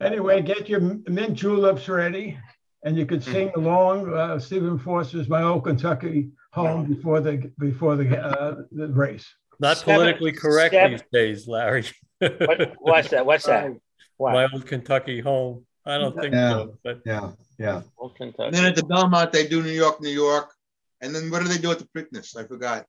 [0.00, 2.38] Anyway, get your mint juleps ready,
[2.84, 7.96] and you could sing along uh, Stephen Foster's "My Old Kentucky Home" before the before
[7.96, 9.26] the uh, the race.
[9.58, 11.84] Not Seven- politically correct seven- these days, Larry.
[12.20, 13.24] What, what's that?
[13.26, 13.70] What's that?
[14.16, 14.32] What?
[14.34, 15.64] My old Kentucky home.
[15.86, 16.50] I don't think Yeah.
[16.50, 16.78] so.
[16.84, 17.82] But Yeah, yeah.
[17.98, 18.50] Old And Kentucky.
[18.56, 20.52] then at the Belmont, they do New York, New York.
[21.00, 22.36] And then what do they do at the Preakness?
[22.36, 22.84] I forgot.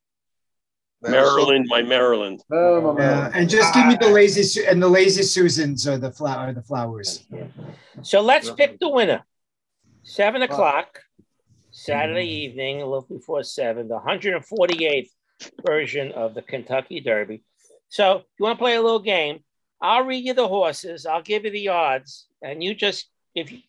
[1.01, 2.43] They also- Maryland, my Maryland.
[2.51, 5.97] Oh, my Yeah, and just give me the lazy Su- and the lazy Susans or
[5.97, 7.25] the flower are the flowers.
[8.03, 9.23] So let's pick the winner.
[10.03, 10.99] Seven o'clock,
[11.71, 15.09] Saturday evening, a little before seven, the 148th
[15.65, 17.43] version of the Kentucky Derby.
[17.89, 19.43] So if you want to play a little game,
[19.81, 23.59] I'll read you the horses, I'll give you the odds, and you just if you,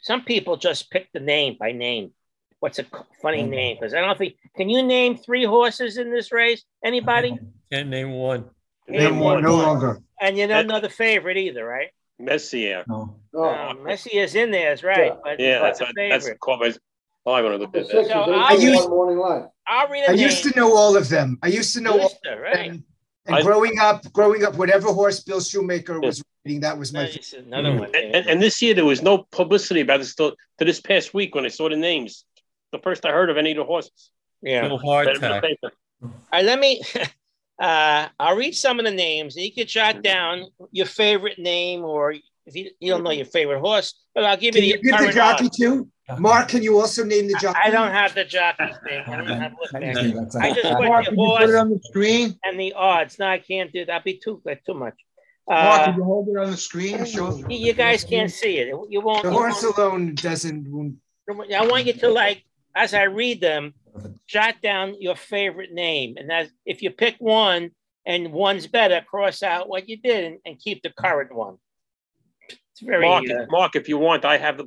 [0.00, 2.12] some people just pick the name by name.
[2.62, 2.84] What's a
[3.20, 3.76] funny name?
[3.80, 6.62] Because I don't think can you name three horses in this race?
[6.84, 7.36] Anybody?
[7.72, 8.44] can't name one.
[8.86, 10.00] No more, no longer.
[10.20, 11.88] And you don't know the favorite either, right?
[12.20, 12.84] Messier.
[12.86, 13.16] No.
[13.34, 15.06] Oh, Uh, Messi is in there, is right.
[15.06, 15.16] Yeah.
[15.24, 16.38] But Yeah, what's that's the that's favorite?
[16.38, 16.66] called my.
[17.26, 18.06] I want to look the at that.
[18.06, 19.48] So I eight used- one morning line.
[19.66, 20.22] I'll read a I name.
[20.22, 21.38] used to know all of them.
[21.42, 22.70] I used to know all of to, right?
[22.70, 22.84] And
[23.26, 27.06] I- growing up, growing up, whatever horse Bill Shoemaker was reading, that was my.
[27.06, 27.90] Nice, Another one.
[27.96, 31.12] And, and, and this year there was no publicity about this till to this past
[31.12, 32.24] week when I saw the names.
[32.72, 34.10] The first I heard of any of the horses.
[34.42, 34.62] yeah.
[34.62, 35.42] Little All hardtack.
[36.32, 36.82] right, let me.
[37.60, 41.84] Uh, I'll read some of the names, and you can jot down your favorite name,
[41.84, 44.76] or if you, you don't know your favorite horse, but I'll give Can you you
[44.78, 45.56] the give the jockey odds.
[45.58, 45.88] too?
[46.18, 47.60] Mark, can you also name the jockey?
[47.62, 49.04] I don't have the jockey's thing.
[49.06, 50.14] I don't have look at it.
[50.16, 52.36] That's I just put Mark, the can you put it on the screen?
[52.44, 53.20] and the odds.
[53.20, 53.86] No, I can't do that.
[53.86, 54.94] That'd be too that's too much.
[55.48, 57.04] Mark, Uh, can you hold it on the screen?
[57.04, 58.74] Show you you guys can't see it.
[58.88, 59.22] You won't.
[59.22, 60.66] The horse won't- alone doesn't.
[60.68, 60.96] won't-
[61.54, 62.42] I want you to like,
[62.74, 63.74] as I read them,
[64.26, 67.70] jot down your favorite name, and that if you pick one
[68.06, 71.58] and one's better, cross out what you did and, and keep the current one.
[72.48, 73.06] It's very.
[73.06, 74.66] Mark, uh, Mark, if you want, I have the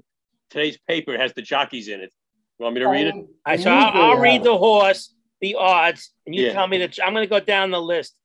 [0.50, 1.14] today's paper.
[1.14, 2.14] It has the jockeys in it.
[2.60, 3.16] You want me to read it?
[3.46, 6.54] I so I'll, I'll read the horse, the odds, and you Yeah.
[6.54, 8.16] tell me that I'm going to go down the list.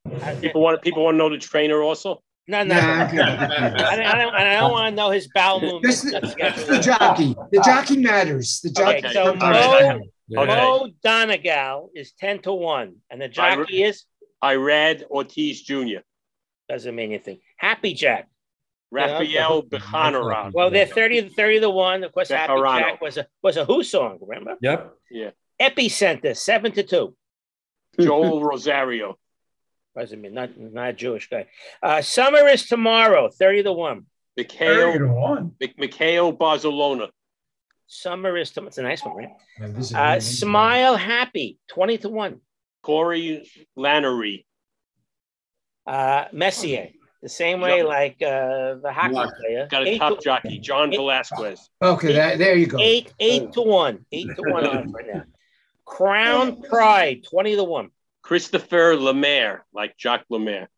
[0.41, 2.23] People want people want to know the trainer also.
[2.51, 3.23] No, no, Nah, no.
[3.23, 3.75] I'm.
[3.77, 6.03] I don't, I don't, I don't want to know his bowel movements.
[6.03, 7.37] Just just the jockey.
[7.53, 8.61] The jockey matters.
[8.61, 8.99] The jockey.
[8.99, 9.99] Okay, so All right.
[9.99, 10.41] Mo, Yeah.
[10.41, 10.55] Okay.
[10.57, 14.05] Mo Donegal is ten to one, and the jockey is
[14.43, 16.01] Irad Ortiz Jr.,
[16.69, 17.39] doesn't mean anything.
[17.57, 18.29] Happy Jack.
[18.91, 20.53] Rafael Bejarano.
[20.53, 22.03] Well, they're 30 to 30 to 1.
[22.03, 24.57] Of course, Happy Jack was a was a Who song, remember?
[24.61, 24.93] Yep.
[25.11, 25.31] Yeah.
[25.63, 27.17] Epicenter, 7 to 2.
[28.01, 29.17] Joel Rosario,
[29.97, 31.47] Doesn't mean not, not a Jewish guy.
[31.83, 34.07] Uh, Summer is tomorrow, 30 to 1.
[34.37, 34.47] Thirty
[34.99, 35.53] to Mikhail one.
[35.61, 37.09] Mik- Mikhail Barzalona,
[37.87, 38.69] Summer is tomorrow.
[38.69, 39.29] It's a nice one, right?
[39.59, 42.41] Yeah, Uh, really- Smile Happy, 20 to 1.
[42.83, 44.45] Corey Lanerie,
[45.87, 46.91] Uh, Messier,
[47.23, 47.85] the same way Yeah.
[47.85, 49.27] like uh, the hockey Yeah.
[49.41, 49.67] player.
[49.71, 52.79] got a Eight top to- jockey, John Eight- Velazquez, Okay, that, there you go.
[52.81, 55.25] Eight, eight to one, eight to one odds right now.
[55.85, 57.91] Crown Pride, twenty to one.
[58.31, 60.71] Christopher Lemaire, like Jacques Lemaire.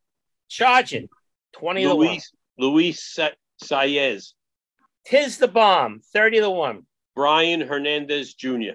[0.49, 1.11] Charge It,
[1.53, 1.97] 20 to 1.
[1.99, 4.33] Luis Luis Sa- Saez,
[5.05, 6.87] Tiz the Bomb, 30 to 1.
[7.15, 8.73] Brian Hernandez Jr.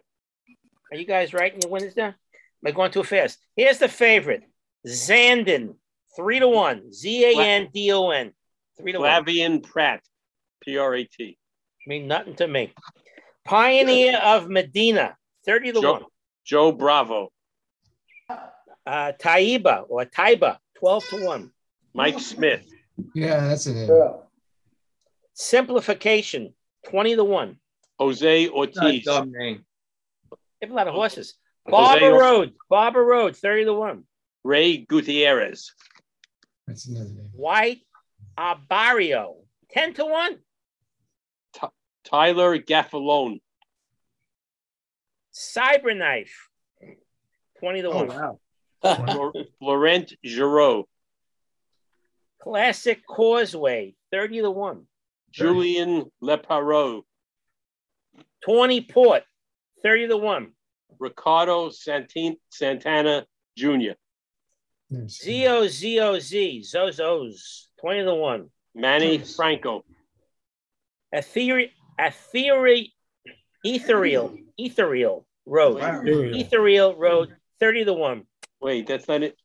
[0.92, 2.10] Are you guys writing your winners down?
[2.10, 3.40] Am I going too fast?
[3.56, 4.44] Here's the favorite
[4.88, 5.74] Zandon,
[6.16, 6.94] 3 to 1.
[6.94, 8.32] Z A N D O N,
[8.80, 9.26] 3 to 1.
[9.26, 10.04] Flavien Prat,
[10.62, 11.40] P R A T.
[11.88, 12.76] Mean nothing to me.
[13.44, 15.82] Pioneer of Medina, 30 to 1.
[15.82, 16.08] Joe,
[16.46, 17.32] Joe Bravo,
[18.88, 21.52] Uh, Taiba or Taiba, 12 to 1.
[21.94, 22.66] Mike Smith,
[23.14, 23.90] Yeah, that's it.
[23.90, 24.14] Yeah.
[25.34, 26.54] Simplification,
[26.90, 27.58] 20 to 1.
[28.00, 28.76] Jose Ortiz.
[28.78, 29.66] Not a Ortiz, dumb name.
[30.32, 31.36] They have a lot of horses.
[31.68, 34.04] Jose Barber Or- Road, Barber Road, 30 to 1.
[34.46, 35.74] Ray Gutierrez,
[36.66, 37.30] That's another name.
[37.34, 37.82] White
[38.38, 39.36] Abarrio,
[39.72, 40.38] 10 to 1.
[42.06, 43.42] Tyler Gaffalione,
[45.34, 46.30] Cyberknife,
[47.60, 48.08] 20 to 1.
[48.08, 48.40] wow.
[48.82, 50.84] Flor- Florent Geroux,
[52.42, 54.88] Classic Causeway, 30 to 1.
[55.32, 57.04] Julien Leparoux,
[58.46, 59.24] Tawny Port,
[59.84, 60.52] 30 to 1.
[61.00, 63.94] Ricardo Santin- Santana Jr.,
[65.08, 68.50] Z O Z O Z, Zozos, 20 to 1.
[68.74, 69.84] Manny Franco,
[71.12, 72.86] Ethereal, ethereal,
[73.66, 75.80] ethereal, ethereal road.
[75.82, 76.02] Wow.
[76.06, 78.24] Ethereal road, 30 to 1.
[78.62, 79.38] Wait, that's not it.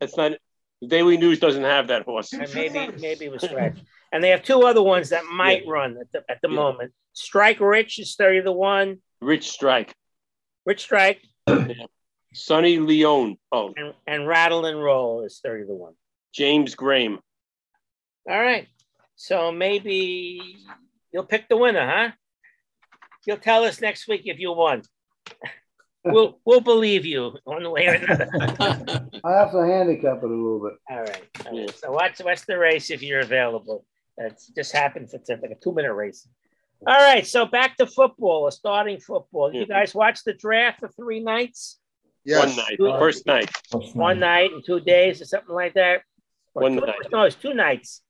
[0.00, 0.40] That's not it.
[0.80, 2.32] The Daily News doesn't have that horse.
[2.32, 3.82] And maybe maybe it was scratched.
[4.12, 6.54] And they have two other ones that might run at the, at the Yeah.
[6.56, 6.92] moment.
[7.12, 8.96] Strike Rich is 30 to 1.
[9.20, 9.94] Rich Strike,
[10.64, 11.20] Rich Strike
[12.34, 15.94] Sonny Leon, oh, and, and Rattle and Roll is 30 to 1.
[16.32, 17.18] James Graham.
[18.28, 18.68] All right.
[19.16, 20.40] So maybe
[21.12, 22.10] you'll pick the winner, huh?
[23.26, 24.82] You'll tell us next week if you won.
[26.04, 28.28] we'll we'll believe you one way or another.
[29.24, 30.72] I have to handicap it a little bit.
[30.88, 31.28] All right.
[31.46, 31.78] All right.
[31.78, 33.84] So watch watch the race if you're available.
[34.16, 35.14] It's just happens.
[35.14, 36.26] It's like a two minute race.
[36.86, 37.26] All right.
[37.26, 38.46] So back to football.
[38.46, 39.52] A starting football.
[39.52, 39.72] You mm-hmm.
[39.72, 41.80] guys watch the draft for three nights,
[42.24, 42.46] Yes.
[42.46, 43.50] One night, first night.
[43.94, 46.02] one night and two days or something like that.
[46.54, 46.96] Or One two- night.
[47.10, 48.02] No, it's two nights.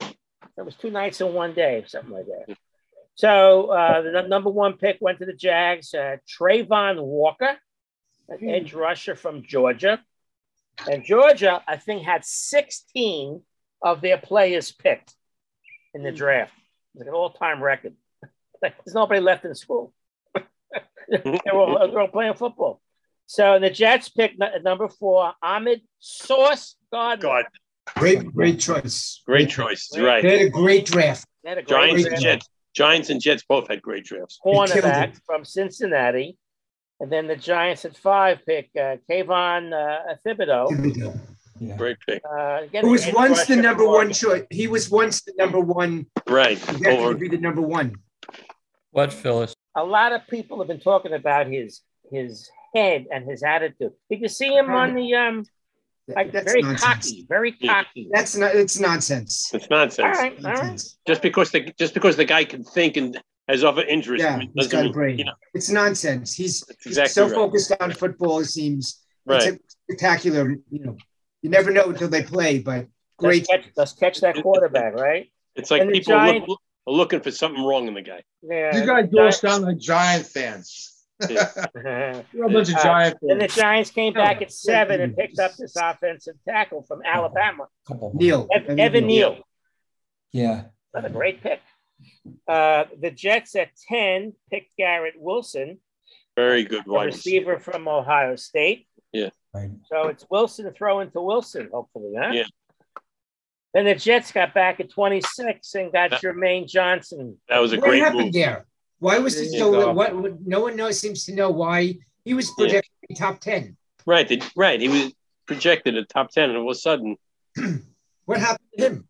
[0.00, 2.42] It was two nights and one day, something like that.
[2.48, 2.52] Mm-hmm.
[3.14, 5.94] So uh, the number one pick went to the Jags.
[5.94, 7.56] Uh, Travon Walker,
[8.28, 10.00] an edge rusher from Georgia,
[10.90, 13.40] and Georgia, I think, had 16
[13.82, 15.14] of their players picked
[15.94, 16.52] in the draft.
[16.94, 17.94] It's like an all-time record.
[18.62, 19.92] Like, there's nobody left in school.
[21.08, 22.80] they're, all, they're all playing football.
[23.26, 27.22] So the Jets picked n- number four, Ahmad Sauce Gardner.
[27.22, 27.44] God,
[27.98, 29.20] Great, great choice.
[29.26, 29.88] great choice.
[29.92, 30.24] They Right.
[30.24, 31.26] had a great draft.
[31.42, 32.14] They had a great Giants draft.
[32.14, 32.48] and Jets.
[32.74, 34.38] Giants and Jets both had great drafts.
[34.42, 36.36] killed cornerback from Cincinnati.
[37.00, 41.20] And then the Giants at five pick uh, Kayvon uh, Thibodeaux.
[41.60, 41.76] Yeah.
[41.76, 42.22] Great pick.
[42.24, 44.44] Uh, Who was once the number one choice.
[44.50, 46.06] He was once the number one.
[46.26, 46.60] Right.
[46.60, 47.12] Projected Over.
[47.12, 47.94] to be the number one.
[48.90, 49.54] What, Phyllis?
[49.76, 53.92] A lot of people have been talking about his his head and his attitude.
[54.10, 55.44] Did you see him on the um
[56.08, 56.82] like That's very nonsense.
[57.10, 58.08] cocky, very cocky?
[58.12, 58.54] That's not.
[58.54, 59.50] It's nonsense.
[59.54, 60.18] It's All nonsense.
[60.18, 60.58] right, all right.
[60.58, 60.98] Nonsense.
[61.06, 64.22] Just because the just because the guy can think and has other interests.
[64.24, 65.18] Yeah, he's got a brain.
[65.18, 66.34] You know, It's nonsense.
[66.34, 67.34] He's, That's he's so right.
[67.34, 68.40] focused on football.
[68.40, 69.42] It seems right.
[69.42, 70.50] it's spectacular.
[70.70, 70.96] You know,
[71.42, 72.58] you never know until they play.
[72.58, 72.86] But
[73.18, 73.46] great.
[73.48, 75.30] Let's catch, let's catch that quarterback, right?
[75.56, 78.22] It's like and people look, look- are looking for something wrong in the guy.
[78.42, 78.76] Yeah.
[78.76, 80.93] You guys all sound like Giant fans.
[81.30, 81.50] Yeah.
[82.32, 83.48] You're a bunch of Uh, Giant Then the.
[83.48, 88.20] Giants came back at seven and picked up this offensive tackle from Alabama, Couple more.
[88.20, 88.48] Neal.
[88.52, 89.38] Ev- Evan Neal.
[90.32, 90.64] Yeah.
[90.90, 91.60] What a great pick.
[92.48, 95.78] Uh, the Jets at 10 picked Garrett Wilson,
[96.36, 97.52] Very good a wide receiver.
[97.52, 98.86] receiver from Ohio State.
[99.54, 99.70] Right.
[99.88, 102.30] So it's Wilson throwing to Wilson, hopefully, huh?
[102.32, 102.44] Yeah.
[103.72, 107.38] Then the Jets got back at 26 and got That- Jermaine Johnson.
[107.48, 108.32] That was a What great happened move.
[108.32, 108.66] there?
[108.98, 109.70] Why was There it so?
[109.72, 109.92] go.
[109.92, 110.40] What, what?
[110.46, 110.98] No one knows.
[110.98, 113.76] Seems to know why he was projected to be top ten.
[114.06, 114.26] Right.
[114.28, 114.80] they- right.
[114.80, 115.12] He was
[115.46, 117.16] projected at top ten, and all of a sudden,
[118.26, 119.08] What happened to him?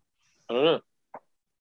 [0.51, 0.81] I don't know.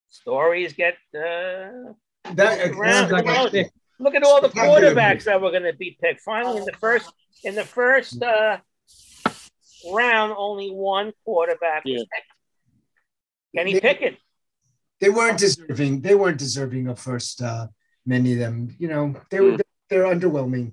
[0.09, 0.95] Stories get.
[1.15, 1.93] Uh,
[2.33, 3.69] That Around sounds like the a road.
[3.99, 6.21] look at all the quarterbacks that were going to be picked.
[6.21, 7.11] Finally, in the first
[7.43, 8.57] in the first uh,
[9.91, 11.99] round, only one quarterback was Yeah.
[11.99, 12.31] picked.
[13.55, 14.17] Kenny They- Pickett.
[14.99, 16.01] They weren't deserving.
[16.01, 17.41] They weren't deserving of first.
[17.41, 17.67] Uh,
[18.05, 18.75] many of them.
[18.79, 19.51] You know, they were.
[19.51, 19.61] Hmm.
[19.89, 20.71] They're underwhelming.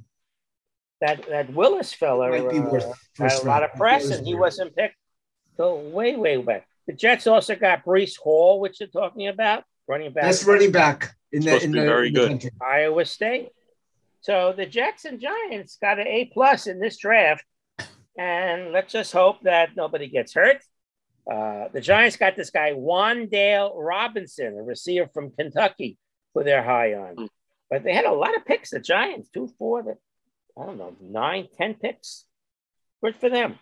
[1.01, 3.65] That that Willis fella Might be uh, had first a lot round.
[3.65, 4.97] of press, and he wasn't picked
[5.57, 6.67] till way way back.
[6.87, 10.25] The Jets also got Breece Hall, which you're talking about, running back.
[10.25, 12.29] Best running back in the in the, very in good.
[12.29, 12.51] country.
[12.61, 13.51] Iowa State.
[14.23, 17.45] So the Jets and Giants got an A plus in this draft.
[18.19, 20.63] and let's just hope that nobody gets hurt.
[21.31, 25.97] Uh, the Giants got this guy, Wan'Dale Robinson, a receiver from Kentucky,
[26.35, 27.29] who they're high on.
[27.69, 29.97] But they had a lot of picks, the Giants, two, four, the,
[30.61, 32.25] I don't know, nine, ten picks.
[33.03, 33.59] Good for them.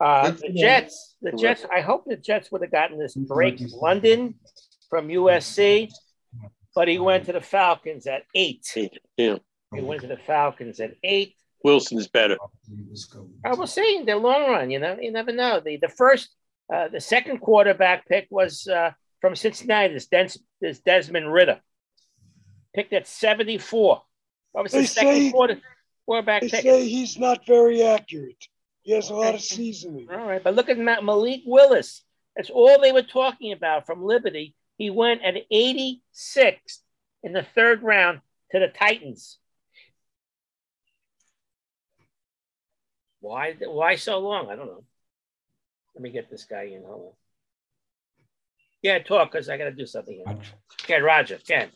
[0.00, 0.52] Uh, the.
[0.52, 4.34] Jets, the Jets, I hope the Jets would have gotten this Drake London
[4.90, 5.90] from USC,
[6.74, 8.66] but he went to the Falcons at eight.
[9.16, 9.36] Yeah.
[9.74, 11.34] He went to the Falcons at eight.
[11.64, 12.36] Wilson's better.
[13.44, 14.70] I will see in the long run.
[14.70, 15.60] You know, you never know.
[15.60, 16.30] The the first,
[16.72, 18.90] uh, the second quarterback pick was uh,
[19.20, 19.94] from Cincinnati.
[19.94, 20.30] This, Des,
[20.60, 21.60] this Desmond Ridder,
[22.74, 24.02] picked at seventy four.
[24.52, 25.60] What was They the second say- quarter
[26.06, 26.62] quarterback They pick?
[26.62, 28.48] say he's not very accurate.
[28.82, 30.08] He has a lot of seasoning.
[30.10, 32.02] All right, but look at Ma- Malik Willis.
[32.36, 34.54] That's all they were talking about from Liberty.
[34.78, 36.80] He went at 86
[37.22, 38.20] in the third round
[38.50, 39.38] to the Titans.
[43.20, 43.52] Why?
[43.52, 44.50] Why so long?
[44.50, 44.84] I don't know.
[45.94, 46.82] Let me get this guy in.
[46.82, 47.12] Hold on.
[48.82, 50.22] Yeah, talk because I got to do something.
[50.26, 50.38] Here.
[50.82, 51.38] Okay, Roger.
[51.46, 51.70] Ken.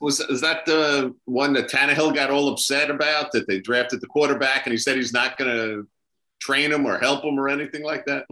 [0.00, 4.06] Was is that the one that Tannehill got all upset about that they drafted the
[4.06, 5.88] quarterback and he said he's not going to
[6.40, 8.24] train him or help him or anything like that?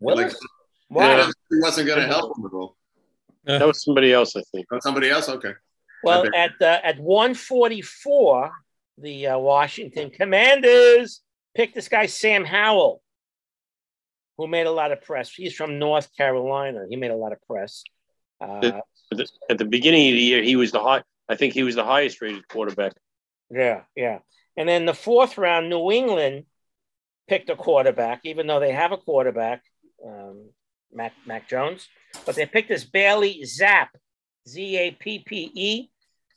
[0.00, 0.32] Willis?
[0.32, 0.42] Like,
[0.88, 1.16] Why?
[1.16, 2.76] yeah, he wasn't going to help him at all.
[3.44, 4.66] That was somebody else, I think.
[4.72, 5.28] Oh, somebody else?
[5.28, 5.52] Okay.
[6.02, 8.50] Well, at uh, at 144,
[8.98, 11.20] the uh, Washington Commanders
[11.54, 13.02] picked this guy Sam Howell,
[14.36, 15.30] who made a lot of press.
[15.30, 16.86] He's from North Carolina.
[16.88, 17.82] He made a lot of press.
[18.40, 18.80] Uh,
[19.12, 21.02] At the, at the beginning of the year, he was the high.
[21.28, 22.92] I think he was the highest rated quarterback.
[23.50, 24.18] yeah, yeah.
[24.56, 26.44] And then the fourth round, New England
[27.28, 29.62] picked a quarterback, even though they have a quarterback,
[30.06, 30.50] um,
[30.92, 31.88] Mac Mac Jones,
[32.26, 33.88] but they picked this Bailey Zappe,
[34.48, 35.90] Z A P P E,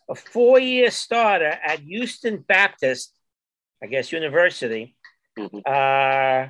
[0.09, 3.13] a four-year starter at Houston Baptist,
[3.83, 4.95] I guess University.
[5.37, 6.47] Uh,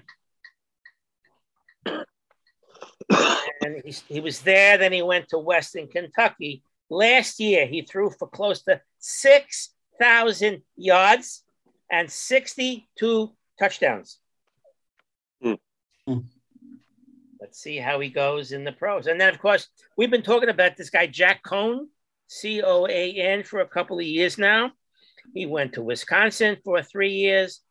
[3.10, 4.78] and he, he was there.
[4.78, 6.64] Then he went to Western Kentucky.
[6.89, 11.43] Last year, he threw for close to 6,000 yards
[11.91, 14.20] and 62 touchdowns.
[15.41, 15.53] Hmm.
[16.05, 16.20] Hmm.
[17.39, 19.08] Let's see how he goes in the pros.
[19.08, 21.88] And then, of course, we've been talking about this guy, Jack Coan,
[22.28, 24.72] C O A N, for a couple of years now.
[25.34, 27.62] He went to Wisconsin for three years,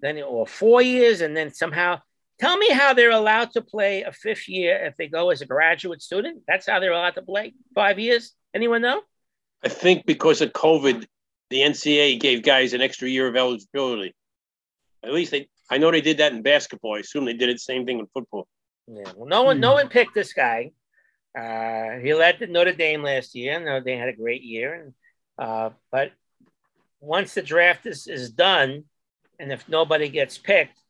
[0.00, 2.00] then or four years, and then somehow
[2.38, 5.46] tell me how they're allowed to play a fifth year if they go as a
[5.46, 6.42] graduate student.
[6.46, 8.32] That's how they're allowed to play five years.
[8.54, 9.02] Anyone know?
[9.64, 11.06] I think because of COVID,
[11.50, 14.14] the NCAA gave guys an extra year of eligibility.
[15.02, 16.96] At least they, I know they did that in basketball.
[16.96, 18.46] I assume they did the same thing in football.
[18.86, 19.12] Yeah.
[19.16, 20.72] Well, no one, no one picked this guy.
[21.38, 23.58] Uh, he led Notre Dame last year.
[23.60, 24.94] Notre Dame had a great year, and
[25.38, 26.12] uh, but
[27.00, 28.84] once the draft is, is done,
[29.38, 30.80] and if nobody gets picked,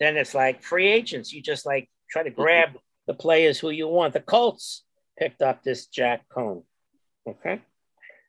[0.00, 1.32] then it's like free agents.
[1.32, 2.70] You just like try to grab
[3.06, 4.12] the players who you want.
[4.12, 4.84] The Colts
[5.18, 6.62] picked up this Jack Coan.
[7.28, 7.60] Okay,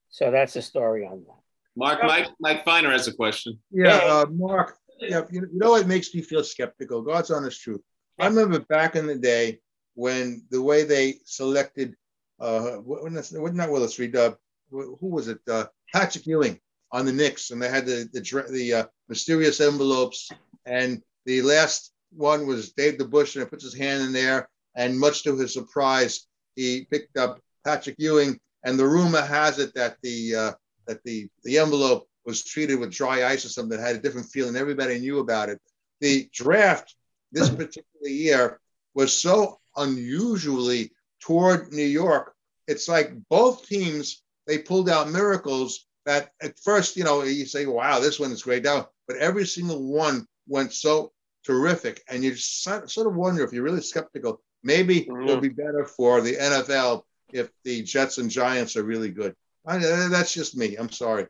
[0.10, 1.42] so that's the story on that.
[1.76, 3.60] Mark, Mike, Mike Feiner has a question.
[3.72, 4.78] Yeah, uh, Mark.
[5.00, 7.02] Yeah, you you know what makes me feel skeptical?
[7.04, 7.82] God's honest truth.
[8.20, 9.60] I remember back in the day
[9.94, 11.96] when the way they selected,
[12.40, 14.34] uh, wasn't that- not Willis Reed, uh,
[14.72, 15.40] who who was it?
[15.48, 16.60] Uh, Patrick Ewing
[16.92, 20.32] on the Knicks, and they had the the, the uh, mysterious envelopes,
[20.66, 24.98] and the last one was Dave DeBush, and he puts his hand in there, and
[24.98, 26.26] much to his surprise,
[26.56, 30.52] he picked up Patrick Ewing, and the rumor has it that the uh,
[30.88, 34.30] that the the envelope was treated with dry ice or something that had a different
[34.30, 34.56] feeling.
[34.56, 35.60] Everybody knew about it.
[36.00, 36.96] The draft
[37.34, 38.60] this particular year
[38.94, 42.34] was so unusually toward New York.
[42.68, 47.66] It's like both teams they pulled out miracles that at first, you know, you say,
[47.66, 51.12] "Wow, this one is great." Now, but every single one went so
[51.48, 54.42] terrific, and you sort sort of wonder if you're really skeptical.
[54.64, 59.34] Maybe it'll be better for the NFL if the Jets and Giants are really good.
[59.66, 59.78] I,
[60.10, 60.76] that's just me.
[60.76, 61.28] I'm sorry.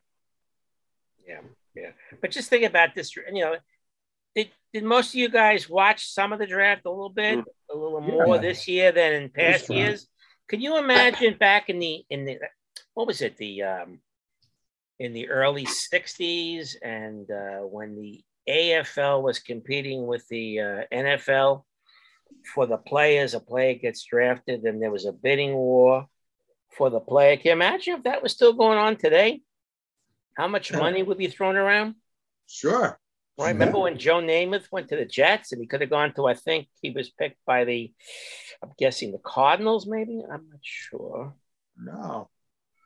[1.28, 1.42] Yeah,
[1.76, 1.92] yeah.
[2.20, 3.16] But just think about this.
[3.16, 3.56] You know,
[4.36, 7.40] did did most of you guys watch some of the draft a little bit,
[7.72, 8.42] a little more Yeah.
[8.42, 10.08] this year than in past years?
[10.50, 12.40] Can you imagine back in the in the
[12.96, 14.00] what was it the um
[15.00, 21.64] in the early '60s and uh, when the AFL was competing with the uh, NFL
[22.54, 26.08] for the players, a player gets drafted, and there was a bidding war
[26.78, 27.36] for the player.
[27.36, 29.42] Can you imagine if that was still going on today?
[30.36, 31.96] How much money would be thrown around?
[32.48, 33.00] Sure.
[33.40, 33.50] Right.
[33.50, 36.34] Remember when Joe Namath went to the Jets and he could have gone to, I
[36.34, 37.94] think he was picked by the,
[38.64, 40.24] I'm guessing the Cardinals, maybe?
[40.24, 41.36] I'm not sure.
[41.78, 42.30] No.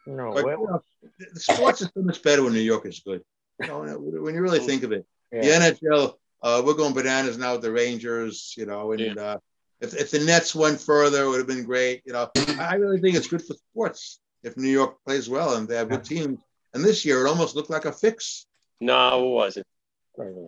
[0.06, 0.34] No.
[0.34, 0.82] But, you know,
[1.20, 3.22] the the sports is so much better when New York is good.
[3.62, 5.06] You know, when you really think of it.
[5.32, 6.14] The NHL,
[6.44, 9.38] uh, we're going bananas now with the Rangers, you know, and uh,
[9.80, 12.02] if, if the Nets went further, it would have been great.
[12.06, 15.56] You know, I I really think it's good for sports if New York plays well
[15.56, 16.40] and they have good teams.
[16.74, 18.46] And this year, it almost looked like a fix.
[18.80, 19.68] No, it wasn't.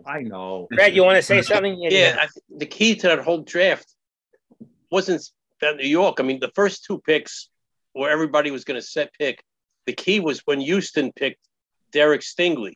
[0.05, 0.67] I know.
[0.71, 1.77] Brad, you want to say something?
[1.79, 2.27] Yeah, I,
[2.57, 3.93] the key to that whole draft
[4.91, 5.27] wasn't
[5.61, 6.17] that New York.
[6.19, 7.49] I mean, the first two picks
[7.93, 9.43] where everybody was going to set pick,
[9.85, 11.47] the key was when Houston picked
[11.91, 12.73] Derek Stingley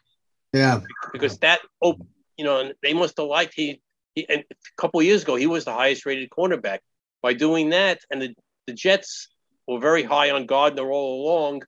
[0.57, 0.81] Yeah.
[1.11, 2.05] because that, op-
[2.37, 3.81] you know, and they must have liked he,
[4.15, 6.79] he and a couple of years ago, he was the highest rated cornerback.
[7.23, 8.35] By doing that, and the,
[8.67, 9.29] the Jets
[9.67, 11.63] were very high on Gardner all along.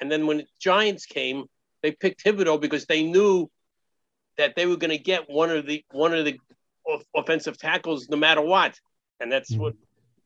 [0.00, 1.44] And then when the Giants came,
[1.82, 3.50] they picked Thibodeaux because they knew
[4.38, 6.38] that they were going to get one of the one of the
[6.86, 8.78] off- offensive tackles no matter what.
[9.20, 9.60] And that's hmm.
[9.60, 9.74] what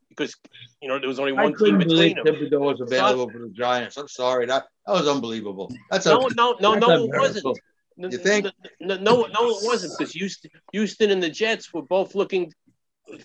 [0.08, 0.34] because
[0.80, 2.24] you know there was only I one team couldn't between them.
[2.24, 3.96] Thibodeaux was available for the Giants.
[3.96, 4.46] I'm sorry.
[4.46, 5.72] That, that was unbelievable.
[5.90, 7.58] That's No, a, no, no, that's no, it wasn't.
[7.96, 8.08] Miracle.
[8.08, 8.46] No, You think?
[8.80, 12.52] No, no, no, it wasn't because Houston, Houston and the Jets were both looking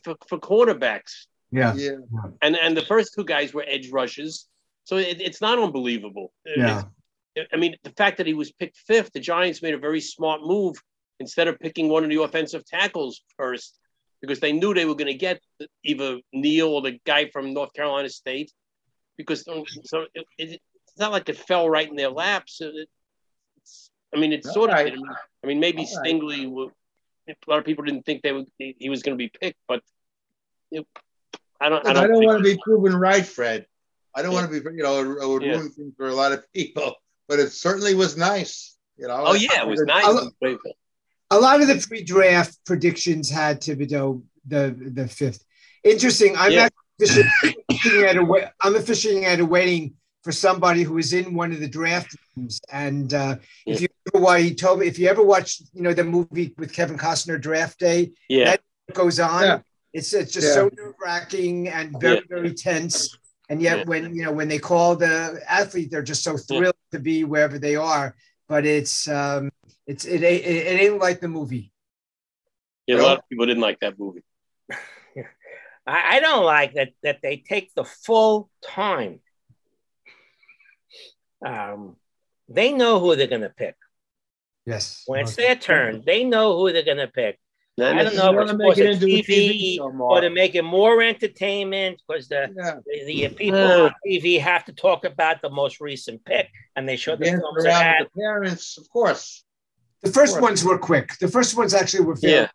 [0.03, 1.73] for, for cornerbacks, Yeah.
[1.75, 1.97] Yeah.
[2.41, 4.47] and and the first two guys were edge rushes.
[4.83, 6.31] So it, it's not unbelievable.
[6.45, 6.83] Yeah.
[7.35, 10.01] It- I mean, the fact that he was picked fifth, the Giants made a very
[10.01, 10.75] smart move
[11.19, 13.77] instead of picking one of the offensive tackles first,
[14.21, 15.39] because they knew they were going to get
[15.83, 18.51] either Neal or the guy from North Carolina State.
[19.17, 20.49] Because so it, it,
[20.87, 22.59] it's not like it fell right in their laps.
[22.59, 22.91] It- it's,
[24.13, 24.77] I mean, it sort of.
[24.77, 24.99] All did.
[25.43, 26.13] I mean, maybe All right.
[26.13, 26.49] Stingley.
[26.49, 26.71] Would,
[27.27, 28.47] a lot of people didn't think they would.
[28.57, 29.81] He, he was going to be picked, but
[30.71, 30.85] it,
[31.59, 31.85] I don't.
[31.85, 33.65] I I don't, don't, want to be proven right, Fred.
[34.13, 35.51] I don't want to be, you know, it would Yeah.
[35.53, 36.95] ruin things for a lot of people,
[37.29, 38.75] but it certainly was nice.
[38.97, 39.23] You know.
[39.27, 40.03] Oh yeah, it was nice.
[40.03, 40.57] I'll- Wait,
[41.31, 45.43] A lot of the pre-draft predictions had Thibodeaux the the fifth.
[45.83, 46.35] Interesting.
[46.35, 46.67] I'm Yeah.
[46.99, 47.25] actually
[47.71, 51.51] fishing at a we- I'm officiating at a wedding for somebody who was in one
[51.51, 55.07] of the draft rooms, and uh, if you ever why he told me if you
[55.07, 58.45] ever watch you know the movie with Kevin Costner Draft Day, Yeah.
[58.45, 58.61] that
[58.93, 59.43] goes on.
[59.43, 59.59] Yeah.
[59.93, 60.53] It's it's just Yeah.
[60.53, 62.21] so nerve wracking and very Yeah.
[62.29, 63.17] very tense.
[63.49, 63.83] And yet Yeah.
[63.85, 67.59] when you know when they call the athlete, they're just so thrilled to be wherever
[67.59, 68.15] they are.
[68.47, 69.51] But it's um
[69.87, 71.73] it's it ain't- it, it ain't like the movie.
[72.87, 74.23] Yeah, a lot of people didn't like that movie.
[75.87, 79.19] I, I don't like that that they take the full time.
[81.45, 81.97] Um,
[82.47, 83.75] they know who they're going to pick.
[84.65, 85.03] Yes.
[85.07, 87.39] When it's their turn, they know who they're going to pick.
[87.77, 90.29] Not I don't know if it's They wanna make it into TV, TV or to
[90.29, 92.75] make it more entertainment because the, Yeah.
[92.85, 93.85] the, the people Uh.
[93.85, 97.39] on TV have to talk about the most recent pick and they show the Dancing
[97.39, 98.07] films around that.
[98.13, 99.43] the parents, of course.
[100.03, 100.41] The first Sure.
[100.41, 101.17] ones were quick.
[101.19, 102.47] The first ones actually were very Yeah.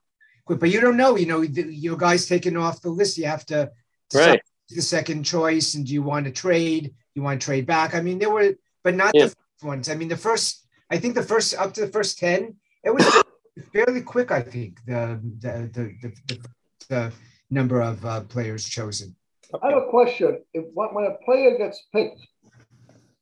[0.44, 1.16] quick, but you don't know.
[1.16, 3.16] You know, the, your guy's taken off the list.
[3.18, 3.70] You have to
[4.14, 4.40] Right.
[4.68, 6.94] the second choice, and do you want to trade?
[7.14, 7.94] You want to trade back?
[7.94, 8.54] I mean, there were,
[8.84, 9.24] but not Yeah.
[9.24, 9.88] the first ones.
[9.88, 10.66] I mean, the first.
[10.91, 13.05] I think the first up to the first ten, it was
[13.72, 14.30] fairly quick.
[14.30, 16.49] I think the the the the, the,
[16.89, 17.12] the
[17.51, 19.16] number of uh, players chosen.
[19.62, 20.43] I have a question.
[20.53, 22.20] If when when a player gets picked,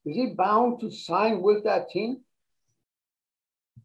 [0.04, 2.20] is he bound to sign with that team?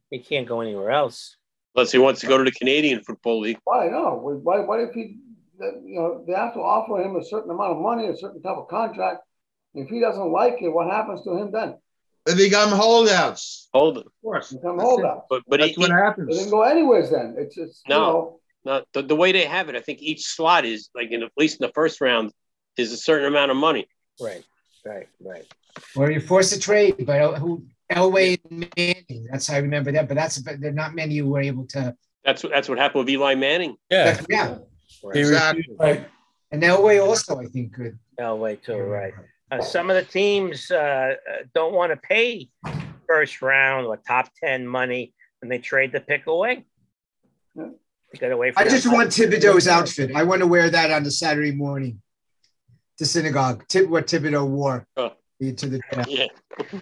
[0.09, 1.37] He can't go anywhere else.
[1.75, 3.59] Unless he wants to go to the Canadian Football League.
[3.63, 4.19] Why no?
[4.43, 5.19] Why, what if he,
[5.59, 8.57] you know, they have to offer him a certain amount of money, a certain type
[8.57, 9.19] of contract.
[9.75, 11.75] If he doesn't like it, what happens to him then?
[12.29, 13.69] They become holdouts.
[13.73, 14.05] Hold it.
[14.05, 14.51] Of course.
[14.51, 15.05] Become That's it.
[15.29, 16.27] But but That's he, what They happens.
[16.29, 17.35] They didn't go anywhere then.
[17.37, 17.99] It's it's you No.
[17.99, 21.23] know, no, the, the way they have it, I think each slot is like in
[21.23, 22.31] at least in the first round
[22.77, 23.87] is a certain amount of money.
[24.21, 24.43] Right,
[24.85, 25.45] right, right.
[25.95, 29.27] Or you're forced to trade, but who Elway and Manning.
[29.31, 30.07] That's how I remember that.
[30.07, 31.95] But that's but there are not many who were able to.
[32.25, 33.77] That's what that's what happened with Eli Manning.
[33.89, 34.19] Yeah.
[34.29, 34.57] Yeah,
[35.13, 35.65] He Exactly.
[35.79, 36.07] right.
[36.51, 37.97] and Elway also, I think, could.
[38.19, 39.13] Elway too, right.
[39.51, 41.15] Uh, some of the teams uh,
[41.55, 42.49] don't want to pay
[43.07, 46.65] first round or top 10 money and they trade the pick away.
[47.55, 47.69] Yeah.
[48.19, 50.11] Get away from I just want Thibodeaux's outfit.
[50.15, 52.01] I want to wear that on the Saturday morning
[52.97, 53.67] to synagogue.
[53.67, 55.11] Tib- what Thibodeaux wore Oh.
[55.39, 56.09] to the draft.
[56.19, 56.27] Yeah.
[56.59, 56.81] He's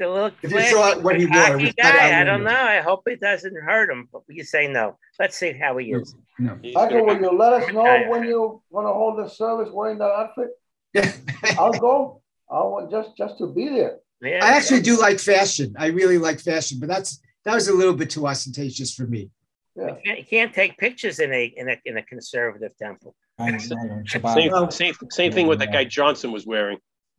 [0.00, 2.20] a little If you saw what he wore, it cocky guy.
[2.20, 2.50] I don't know.
[2.50, 4.98] I hope it doesn't hurt him, but you say no.
[5.20, 6.16] Let's see how he is.
[6.40, 6.58] No.
[6.60, 9.98] He's Michael, will you let us know when you want to hold the service wearing
[9.98, 10.48] that outfit?
[10.94, 11.12] Yeah.
[11.58, 12.22] I'll go.
[12.50, 13.98] I'll want just just to be there.
[14.20, 14.40] Yeah.
[14.42, 15.74] I actually do like fashion.
[15.78, 19.30] I really like fashion, but that's that was a little bit too ostentatious for me.
[19.74, 19.86] Yeah.
[19.86, 23.14] You can't, you can't take pictures in a in a in a conservative temple.
[23.38, 23.58] Know.
[23.58, 26.78] Same, same, same thing with that guy Johnson was wearing.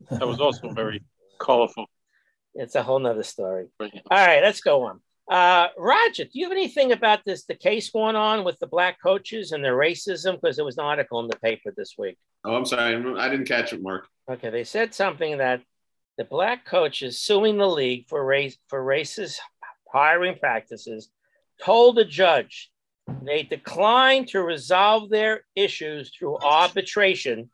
[0.09, 1.03] That was also very
[1.39, 1.87] colorful.
[2.53, 3.67] It's a whole nother story.
[3.79, 5.01] All right, let's go on.
[5.29, 9.01] Uh, Roger, do you have anything about this the case going on with the black
[9.01, 10.39] coaches and their racism?
[10.39, 12.17] Because there was an article in the paper this week.
[12.43, 12.95] Oh, I'm sorry.
[12.95, 14.07] I didn't catch it, Mark.
[14.29, 15.61] Okay, they said something that
[16.17, 19.39] the black coach is suing the league for race for racist
[19.91, 21.09] hiring practices
[21.63, 22.71] told the judge
[23.21, 27.49] they declined to resolve their issues through arbitration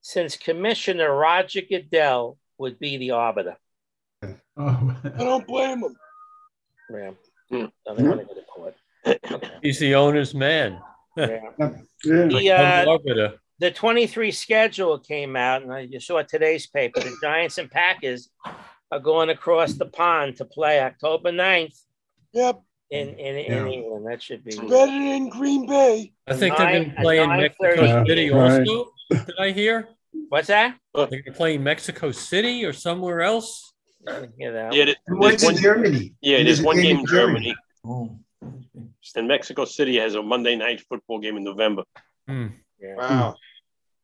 [0.00, 3.56] since Commissioner Roger Goodell would be the arbiter.
[4.22, 4.36] Oh.
[5.04, 5.96] I don't blame him.
[6.90, 7.10] Yeah.
[7.50, 8.74] So they want to go to court.
[9.62, 10.80] He's the owner's man.
[11.16, 11.38] Yeah.
[12.04, 12.84] Yeah.
[12.84, 16.98] The, uh, the 23 schedule came out, and I just saw today's paper.
[17.00, 18.30] The Giants and Packers
[18.90, 21.78] are going across the pond to play October 9th
[22.32, 22.60] Yep.
[22.90, 24.06] in, in, in England.
[24.08, 26.12] That should be Better than Green Bay.
[26.26, 28.04] I think they're going Nine- to play in nine Mexico.
[28.06, 28.60] City Right.
[28.68, 28.90] also.
[29.10, 29.88] Did I hear?
[30.30, 30.76] What's that?
[30.94, 33.72] They're going to play in Mexico City or somewhere else.
[34.38, 34.70] You know.
[34.72, 36.14] Yeah, there- And there's One's in one, Germany.
[36.20, 37.54] yeah, And there's one game in in Germany,
[37.86, 38.18] Oh.
[39.16, 41.84] and Mexico City has a Monday night football game in November.
[42.28, 42.48] Hmm.
[42.80, 42.96] Yeah.
[42.96, 43.36] Wow.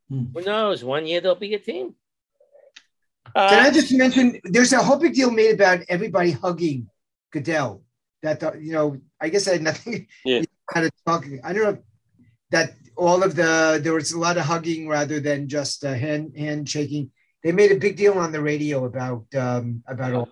[0.08, 0.82] Who knows?
[0.84, 1.94] One year there'll be a team.
[3.36, 4.40] Can I Uh, just mention?
[4.44, 6.88] There's a whole big deal made about everybody hugging
[7.32, 7.82] Goodell.
[8.22, 10.06] That the, you know, I guess I had nothing.
[10.24, 10.42] Yeah.
[10.72, 11.40] Kind of talking.
[11.44, 11.78] I don't know
[12.50, 16.34] that all of the there was a lot of hugging rather than just uh, hand
[16.36, 17.10] handshaking.
[17.42, 20.28] They made a big deal on the radio about um about all.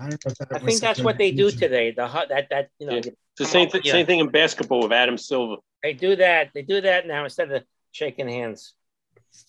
[0.00, 0.30] I don't know.
[0.30, 1.90] If that I was think that's what they do today.
[1.90, 2.98] The that that you know Yeah.
[3.40, 3.92] It's the same, th- Yeah.
[3.92, 5.56] same thing in basketball with Adam Silver.
[5.82, 6.50] they do that.
[6.54, 7.62] They do that now instead of
[7.92, 8.74] shaking hands.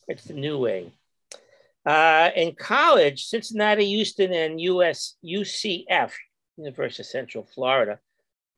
[0.08, 0.92] It's the new way.
[1.86, 6.12] Uh, in college, Cincinnati, Houston, and US UCF,
[6.58, 8.00] University of Central Florida,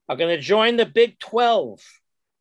[0.10, 1.80] are going to join the Big 12,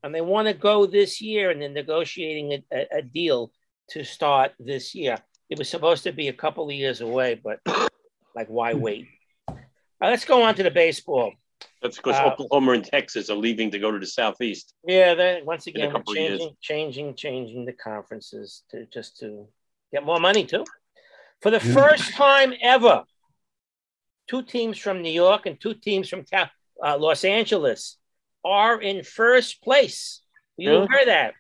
[0.03, 3.53] and they want to go this year, and they're negotiating a, a, a deal
[3.91, 5.19] to start this year.
[5.51, 7.59] It was supposed to be a couple of years away, but
[8.35, 9.09] like, why wait?
[9.49, 9.55] Uh,
[10.03, 11.33] let's go on to the baseball.
[11.83, 14.75] That's because Uh, Oklahoma and Texas are leaving to go to the Southeast.
[14.87, 16.39] Yeah, they once again we're couple of years.
[16.41, 19.49] changing, changing, changing the conferences to just to
[19.93, 20.65] get more money too.
[21.43, 23.05] For the first time ever,
[24.29, 27.97] two teams from New York and two teams from uh, Los Angeles
[28.45, 30.21] are in first place.
[30.57, 30.87] You Yeah.
[30.89, 31.35] heard that?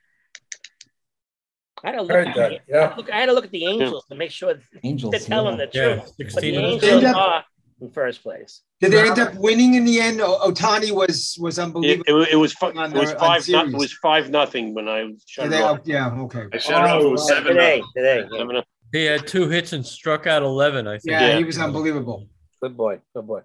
[1.84, 2.94] I had to look, at that, the, yeah.
[2.96, 5.10] look, I had to look at the Angels to make sure Angels.
[5.10, 5.66] they're telling yeah.
[5.66, 6.34] the Yeah, truth.
[6.34, 7.44] But the Angels up- are
[7.80, 8.60] in first place.
[8.80, 10.20] Did they end up winning in the end?
[10.20, 12.04] O- Ohtani was was unbelievable.
[12.06, 13.48] it, wa- it was fi- On it was the- on five.
[13.48, 15.78] No, it was five nothing when I shut Did it they- off.
[15.78, 16.44] oh, yeah, okay.
[16.52, 17.02] I shut it off.
[17.02, 17.44] It was seven.
[17.54, 17.92] Today, nothing.
[17.96, 18.18] today.
[18.32, 18.38] yeah.
[18.38, 18.64] Seven up.
[18.92, 21.02] He had two hits and struck out 11, I think.
[21.12, 21.38] Yeah, Yeah.
[21.38, 22.26] he was unbelievable.
[22.60, 23.40] Good boy, good boy.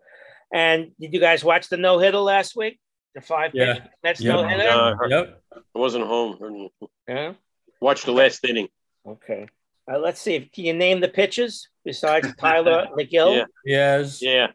[0.54, 2.80] And did you guys watch the no hitter last week?
[3.14, 3.80] The five Yeah.
[4.04, 4.32] That's Yeah.
[4.34, 4.64] no hitter.
[4.64, 5.42] No, I Yep.
[5.54, 6.70] I wasn't home.
[7.08, 7.34] Yeah.
[7.82, 8.68] Watched the last inning.
[9.08, 9.48] Okay.
[9.92, 10.40] Uh, let's see.
[10.54, 13.36] Can you name the pitches besides Tyler McGill?
[13.38, 13.46] Yeah.
[13.66, 14.22] Yes.
[14.22, 14.48] Yeah,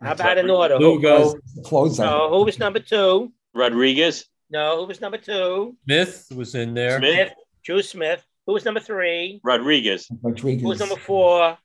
[0.00, 0.76] How about an order?
[0.76, 1.34] Who, Lugo.
[1.64, 2.04] Closer.
[2.04, 3.32] no, who was number two?
[3.54, 5.76] Rodriguez, No, who was number two?
[5.84, 6.98] Smith was in there.
[6.98, 7.32] Smith, Smith.
[7.64, 8.24] Drew Smith.
[8.46, 9.40] Who was number three?
[9.42, 10.62] Rodriguez, Rodriguez.
[10.62, 11.58] Who was number four?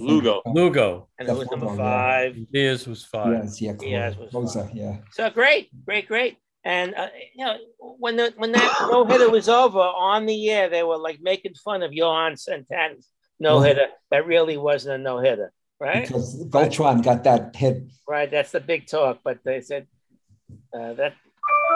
[0.00, 0.42] Lugo.
[0.46, 1.08] Lugo.
[1.18, 2.36] And who was number five?
[2.52, 3.32] Diaz was five.
[3.44, 4.96] Yes, yeah, Diaz was closer, yeah.
[5.12, 6.36] So great, great, great.
[6.66, 10.68] And uh, you know, when the when that no hitter was over on the air,
[10.68, 13.08] they were like making fun of Johan Santana's
[13.38, 13.86] no hitter.
[14.10, 16.02] That really wasn't a no hitter, right?
[16.04, 17.84] Because Beltran got that hit.
[18.08, 18.28] Right.
[18.28, 19.20] That's the big talk.
[19.22, 19.86] But they said
[20.76, 21.14] uh, that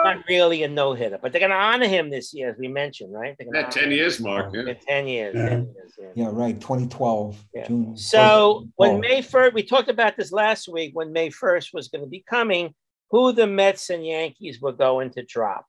[0.03, 1.19] not really a no hitter.
[1.21, 3.35] But they're going to honor him this year, as we mentioned, right?
[3.37, 4.53] They're gonna Yeah, honor 10 him years, Mark.
[4.55, 4.73] in Yeah.
[4.87, 5.35] ten years.
[5.35, 5.49] Yeah.
[5.49, 6.07] 10 years yeah.
[6.15, 6.59] Yeah, right.
[6.59, 7.37] 2012.
[7.53, 7.67] Yeah.
[7.67, 7.95] June.
[7.95, 8.97] So when Oh.
[8.97, 12.23] May 1st, we talked about this last week when May 1st was going to be
[12.27, 12.73] coming,
[13.11, 15.67] who the Mets and Yankees were going to drop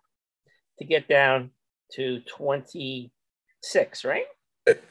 [0.78, 1.50] to get down
[1.94, 4.26] to 26, right?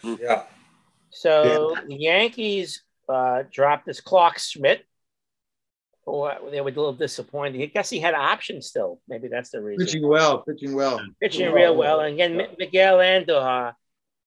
[0.03, 0.43] Yeah.
[1.11, 4.85] So the Yankees uh, dropped this Clarke Schmidt.
[6.03, 7.61] Or they were a little disappointed.
[7.61, 8.99] I guess he had an option still.
[9.07, 9.85] Maybe that's the reason.
[9.85, 10.99] Pitching well, pitching well.
[11.21, 11.99] Pitching real well.
[11.99, 13.73] And again, Mi- Miguel Andujar,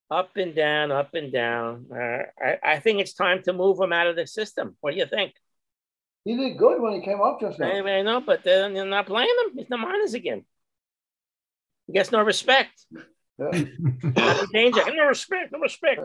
[0.08, 1.86] up and down, up and down.
[1.92, 4.76] Uh, I, I think it's time to move him out of the system.
[4.80, 5.32] What do you think?
[6.24, 7.66] He did good when he came up just now.
[7.70, 9.58] I, I know, but they're, they're not playing him.
[9.58, 10.44] He's the minors again.
[11.86, 12.86] He gets no respect.
[13.36, 13.50] Yeah.
[14.52, 14.82] Danger.
[14.94, 15.50] No respect.
[15.50, 16.00] No respect.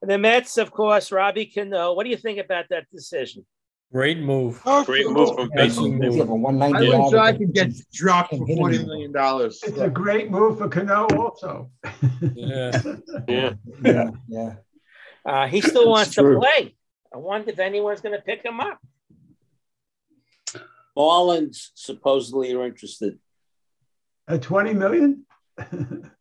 [0.00, 1.92] And the Mets, of course, Robbie Cano.
[1.92, 3.44] What do you think about that decision?
[3.92, 4.62] Great move.
[4.86, 6.00] Great move from Yeah, Basin.
[6.02, 8.94] he have a I 190 wish I could get dropped for Can't hit forty anymore.
[8.94, 9.60] million dollars.
[9.62, 11.70] It's a great move for Cano also.
[12.34, 12.80] Yeah.
[13.28, 13.52] Yeah.
[13.84, 14.54] Yeah, yeah.
[15.26, 16.74] Uh, he still wants to play.
[17.14, 18.78] I wonder if anyone's going to pick him up.
[21.00, 23.18] Marlins supposedly are interested.
[24.28, 25.24] At 20 million?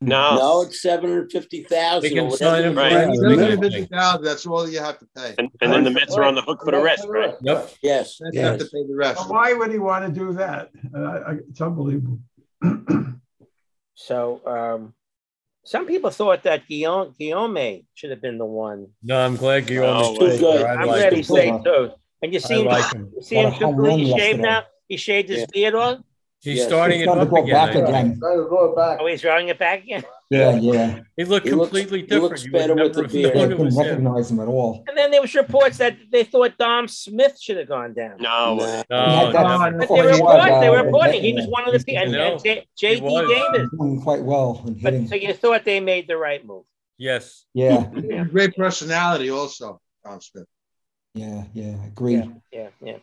[0.01, 0.35] No.
[0.37, 2.09] No, it's seven hundred fifty thousand.
[2.09, 2.91] They can sign him Right.
[3.07, 3.39] for Seven anything.
[3.39, 5.33] hundred fifty thousand, that's all you have to pay.
[5.37, 7.35] And, and then the Mets are on the hook for the rest, right?
[7.41, 7.71] Yep.
[7.81, 8.63] Yes, That's have yes.
[8.63, 9.19] to pay the rest.
[9.19, 10.71] Well, Why would he want to do that?
[10.93, 12.19] Uh, I- it's unbelievable.
[13.95, 14.93] So um,
[15.65, 18.87] some people thought that Guillorme, Guillorme should have been the one.
[19.03, 20.65] No, I'm glad Guillorme No, is too good.
[20.65, 21.17] I I'm like glad him.
[21.17, 21.91] he's too.
[22.21, 23.11] And you see him, like him.
[23.15, 24.41] you see him What a home run completely shaved yesterday.
[24.41, 24.63] now.
[24.87, 25.99] He shaved his beard off.
[26.41, 26.67] He's Yes.
[26.67, 27.53] starting it gonna up go again.
[27.53, 27.87] back I think.
[27.89, 28.19] again.
[28.19, 28.99] Try to go back.
[29.01, 30.03] Oh, he's drawing it back again.
[30.29, 30.99] Yeah, yeah.
[31.17, 33.31] He looked He looks- completely he looks You better with the beard.
[33.31, 33.83] I known it couldn't was him.
[33.83, 34.83] recognize him at all.
[34.87, 38.17] And then there was reports that they thought Dom Smith should have gone down.
[38.21, 38.55] No, Nah.
[38.55, 39.77] He had No.
[39.79, 41.21] But they were was, reporting, they were reporting.
[41.21, 41.97] He was one of the people.
[41.99, 42.31] I And, know.
[42.33, 43.27] and J- JD.
[43.51, 43.69] Davis.
[43.77, 46.63] Doing quite well But so you thought they made the right move.
[46.97, 47.45] Yes.
[47.53, 48.23] Yeah, Yeah.
[48.25, 50.45] Great personality, also, Tom Smith.
[51.13, 51.75] Yeah, yeah.
[51.85, 52.29] agree.
[52.51, 52.97] Yeah, yeah.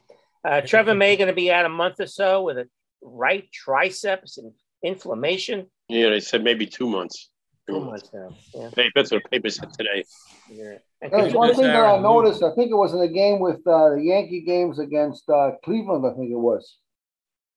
[0.45, 2.69] Uh, Trevor May going to be out a month or so with a
[3.03, 4.53] right triceps and
[4.83, 5.67] inflammation.
[5.89, 7.31] yeah, they said maybe two months.
[7.69, 8.29] Two months now.
[8.55, 10.05] Yeah, Hey, that's what the paper said today.
[10.51, 10.75] yeah.
[11.03, 13.67] And There's one thing that I noticed, I think it was in the game with
[13.67, 16.79] uh, the Yankee games against uh, Cleveland, I think it was,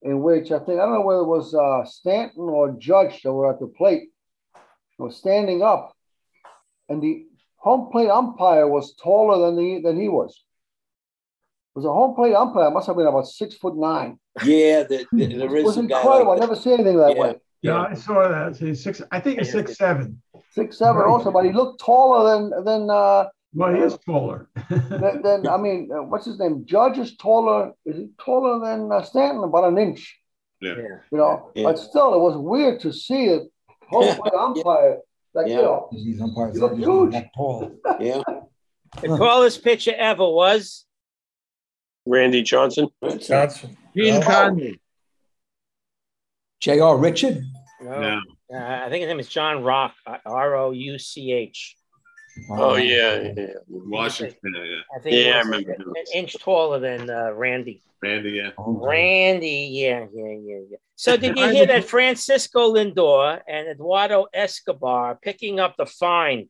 [0.02, 3.32] in which I think, I don't know whether it was uh, Stanton or Judge that
[3.32, 4.10] were at the plate,
[4.98, 5.96] was standing up,
[6.90, 7.28] and the
[7.60, 10.32] home plate umpire was taller than the than he was.
[11.76, 14.20] It was a home plate umpire, must have been about six foot nine.
[14.44, 16.12] Yeah, the, the, there It is was a incredible.
[16.12, 16.48] I like that.
[16.48, 17.22] never seen anything that Yeah.
[17.22, 17.36] way.
[17.62, 18.56] Yeah, I saw that.
[18.58, 19.02] He's six.
[19.12, 20.22] I think he's six seven.
[20.52, 24.48] Six seven also, but he looked taller than than uh, Well, he is taller.
[24.70, 26.66] then, then I mean, uh, what's his name?
[26.66, 27.74] Judge is taller.
[27.86, 29.44] Is he taller than uh, Stanton?
[29.44, 30.18] About an inch.
[30.62, 30.76] Yeah.
[30.78, 30.98] Yeah.
[31.12, 31.64] You know, Yeah.
[31.66, 33.44] but still, it was weird to see it.
[33.90, 35.00] home plate umpire
[35.34, 35.56] like Yeah.
[35.58, 35.90] you know.
[35.92, 37.12] These umpires You look aren't huge.
[37.14, 37.72] that tall.
[38.00, 38.24] Yeah.
[39.02, 40.86] The tallest pitcher ever was
[42.06, 42.88] Randy Johnson.
[43.20, 43.78] Johnson.
[43.96, 44.22] Gene Oh.
[44.22, 44.80] Conley.
[46.60, 46.98] J.R.
[46.98, 47.42] Richard.
[47.82, 48.20] no, No.
[48.54, 49.92] uh, I think his name is Jon Rauch,
[50.26, 51.76] R O U C H.
[52.50, 53.46] Oh yeah, yeah, yeah.
[53.68, 55.94] Washington, yeah, I think Yeah, he I was remember an, him.
[55.96, 57.82] an inch taller than uh, Randy.
[58.02, 58.52] Randy, yeah.
[58.58, 60.78] Oh, Randy, yeah, yeah, yeah, yeah.
[60.96, 66.48] So did you hear that Francisco Lindor and Eduardo Escobar picking up the fine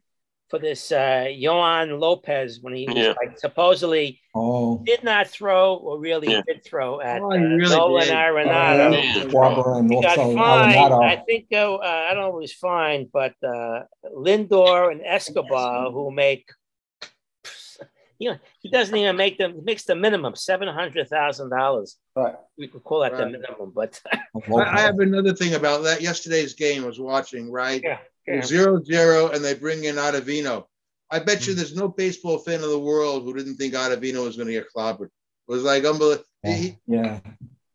[0.50, 3.14] for this uh, Yoan Lopez when he was Yeah.
[3.22, 4.82] like supposedly Oh.
[4.84, 6.42] did not throw or really Yeah.
[6.48, 8.14] did throw at Oh, uh, really Nolan did.
[8.14, 8.92] Arenado.
[8.94, 9.14] Yeah.
[9.14, 10.94] He got also fined.
[10.94, 13.84] I think uh, uh, I don't know who was fined, but uh,
[14.16, 16.50] Lindor and Escobar, who make,
[18.18, 19.54] you know, he doesn't even make them.
[19.56, 21.96] He makes the minimum seven hundred thousand dollars.
[22.16, 22.36] Right.
[22.58, 24.20] We could call that the minimum, but I,
[24.58, 26.02] I have another thing about that.
[26.02, 27.82] Yesterday's game I was watching, right?
[27.84, 28.00] yeah, It
[28.36, 28.42] yeah.
[28.42, 30.66] Zero zero, and they bring in Ottavino.
[31.12, 34.36] I bet you there's no baseball fan in the world who didn't think Ottavino was
[34.36, 35.06] going to get clobbered.
[35.08, 36.24] It was like unbelievable.
[36.44, 37.20] He- Yeah.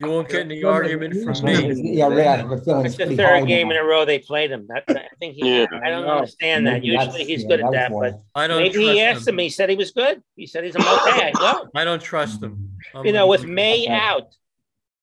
[0.01, 1.95] You won't get any argument from me.
[1.97, 2.33] Yeah, yeah.
[2.33, 4.67] I have a feeling It's the third game in a row they played him.
[4.69, 5.61] That, I think he.
[5.61, 5.67] Yeah.
[5.83, 6.85] I don't understand that.
[6.85, 8.11] Usually that's- he's yeah, good at that, why.
[8.11, 9.35] but I don't maybe he asked him.
[9.35, 9.39] him.
[9.45, 10.21] He said he was good.
[10.37, 11.33] He said he's a okay.
[11.39, 11.69] Go.
[11.77, 12.77] I don't trust him.
[12.95, 13.93] I'm you know, with May Okay.
[13.93, 14.35] out,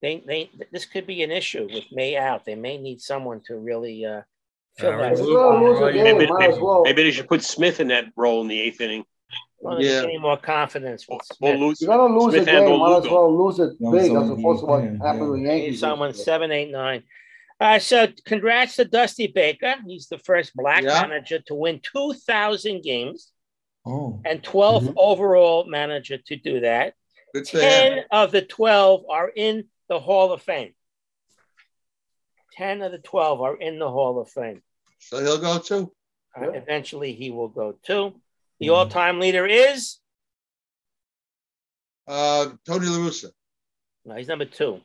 [0.02, 2.44] they they this could be an issue with May out.
[2.46, 4.22] They may need someone to really uh,
[4.78, 5.94] fill Aaron Well, lose a right?
[5.94, 6.82] game, Maybe, well.
[6.84, 9.04] maybe they should put Smith in that role in the eighth inning.
[9.60, 10.02] Well, Yeah.
[10.04, 11.60] any more confidence with Or Smith.
[11.60, 11.82] lose.
[11.82, 14.30] You're gonna lose Smith a game, might as well lose it Yeah, big so as
[14.32, 15.80] opposed to what yeah, happened with Need Yankees.
[15.80, 17.04] someone seven, eight, nine.
[17.60, 19.76] Uh, so congrats to Dusty Baker.
[19.86, 21.02] He's the first black Yeah.
[21.02, 23.32] manager to win two thousand games
[23.86, 24.20] Oh.
[24.26, 24.94] and 12th Mhm.
[24.98, 26.96] overall manager to do that.
[27.34, 27.62] Good for him.
[27.62, 30.74] Ten of the twelve are in the Hall of Fame.
[32.54, 34.62] Ten of the twelve are in the Hall of Fame.
[35.00, 35.92] So he'll go too.
[36.36, 38.14] Uh, eventually, he will go too.
[38.60, 38.74] The Mhm.
[38.76, 39.98] all-time leader is
[42.08, 43.32] Uh, Tony La Russa.
[44.06, 44.82] no, he's number two.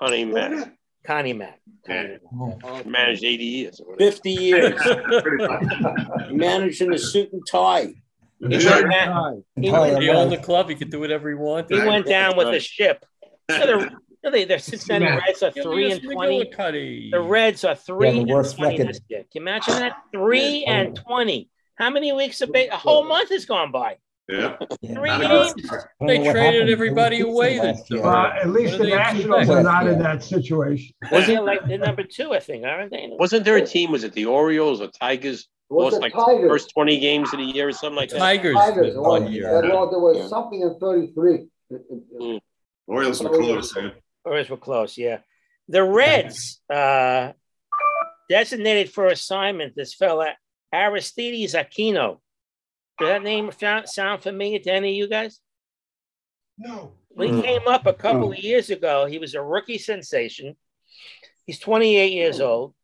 [0.00, 1.60] Honey, man, Connie Mack.
[1.86, 2.18] Connie Yeah.
[2.32, 2.58] Mack.
[2.64, 2.82] Oh.
[2.84, 3.80] managed 80 years.
[3.98, 4.80] 50 years.
[5.22, 6.30] Pretty much.
[6.32, 7.94] Managing a suit and tie.
[8.40, 10.68] He Shirt went down, he went He owned the club.
[10.68, 11.70] He could do whatever he wanted.
[11.80, 13.04] he went down with the ship.
[13.50, 13.90] So the,
[14.24, 15.22] so they, the Cincinnati Matt.
[15.26, 17.10] Reds are three and twenty.
[17.10, 18.98] The Reds are three the and twenty record.
[19.10, 19.96] Can you imagine that?
[20.12, 20.72] Three Yeah.
[20.72, 21.50] and twenty.
[21.76, 23.96] How many weeks of ba- a whole month has gone by?
[24.28, 24.56] Yeah.
[24.80, 24.94] Yeah.
[24.94, 25.52] Three Not games.
[25.54, 26.70] good- I don't They know traded happened.
[26.70, 28.00] everybody They away this last year.
[28.02, 28.16] summer.
[28.16, 30.94] Uh, at least the Nationals are not in that situation.
[31.12, 32.32] Was he like the number two?
[32.32, 33.10] I think aren't they?
[33.18, 33.92] Wasn't there a team?
[33.92, 35.46] Was it the Orioles or Tigers?
[35.68, 36.48] Was Lost the like Tigers?
[36.48, 38.18] first 20 games of the year or something like that.
[38.18, 39.60] Tigers, Tigers, did one year.
[39.60, 41.34] there was- there was something in thirty-three.
[41.34, 41.46] It-
[41.90, 42.40] it- Mm.
[42.86, 43.74] Orioles were close.
[44.24, 44.32] Yeah.
[44.32, 45.18] Or we're close, yeah.
[45.68, 47.32] The Reds uh,
[48.28, 50.34] designated for assignment this fella
[50.72, 52.18] Aristides Aquino.
[52.98, 55.40] Does that name sound, sound familiar to any of you guys?
[56.58, 56.92] No.
[57.10, 59.06] Well, he came up a couple of years ago.
[59.06, 60.56] He was a rookie sensation.
[61.46, 62.74] He's 28 years old,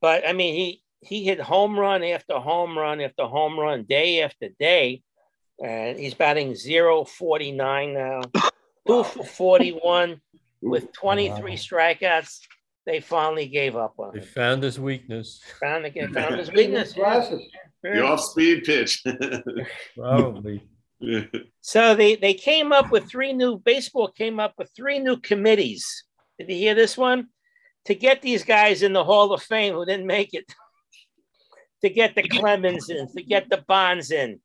[0.00, 4.22] but I mean, he he hit home run after home run after home run, day
[4.22, 5.02] after day,
[5.62, 8.20] and he's batting 049 now,
[8.86, 10.20] two for 41
[10.68, 12.38] with 23 strikeouts.
[12.84, 14.26] They finally gave up on They him.
[14.26, 15.40] found his weakness.
[15.60, 16.92] Found, again, found his weakness.
[16.92, 17.42] Glasses.
[17.82, 19.02] The off speed pitch.
[19.96, 20.62] Probably.
[21.60, 25.84] So they, they came up with three new baseball came up with three new committees
[26.38, 27.26] Did you hear this one?
[27.84, 30.44] To get these guys in the Hall of Fame who didn't make it,
[31.82, 34.40] to get the Clemens in, to get the Bonds in,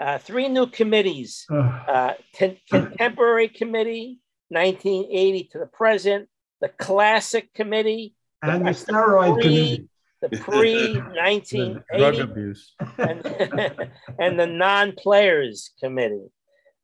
[0.00, 4.20] uh, three new committees: uh, con- Contemporary Committee,
[4.54, 6.28] 1980 to the present,
[6.60, 9.88] the Classic Committee, And the steroid committee.
[10.22, 12.74] the pre Drug 1980 abuse.
[12.98, 13.26] and,
[14.18, 16.28] and the non-players committee.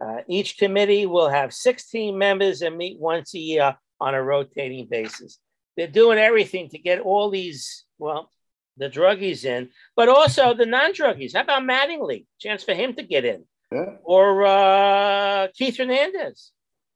[0.04, 4.86] Uh, each committee will have 16 members and meet once a year on a rotating
[4.90, 5.38] basis.
[5.76, 8.30] They're doing everything to get all these, well,
[8.78, 11.34] the druggies in, but also the non-druggies.
[11.34, 12.24] How about Mattingly?
[12.38, 13.44] Chance for him to get in.
[13.70, 13.96] Yeah.
[14.02, 16.50] Or uh, Keith Hernandez,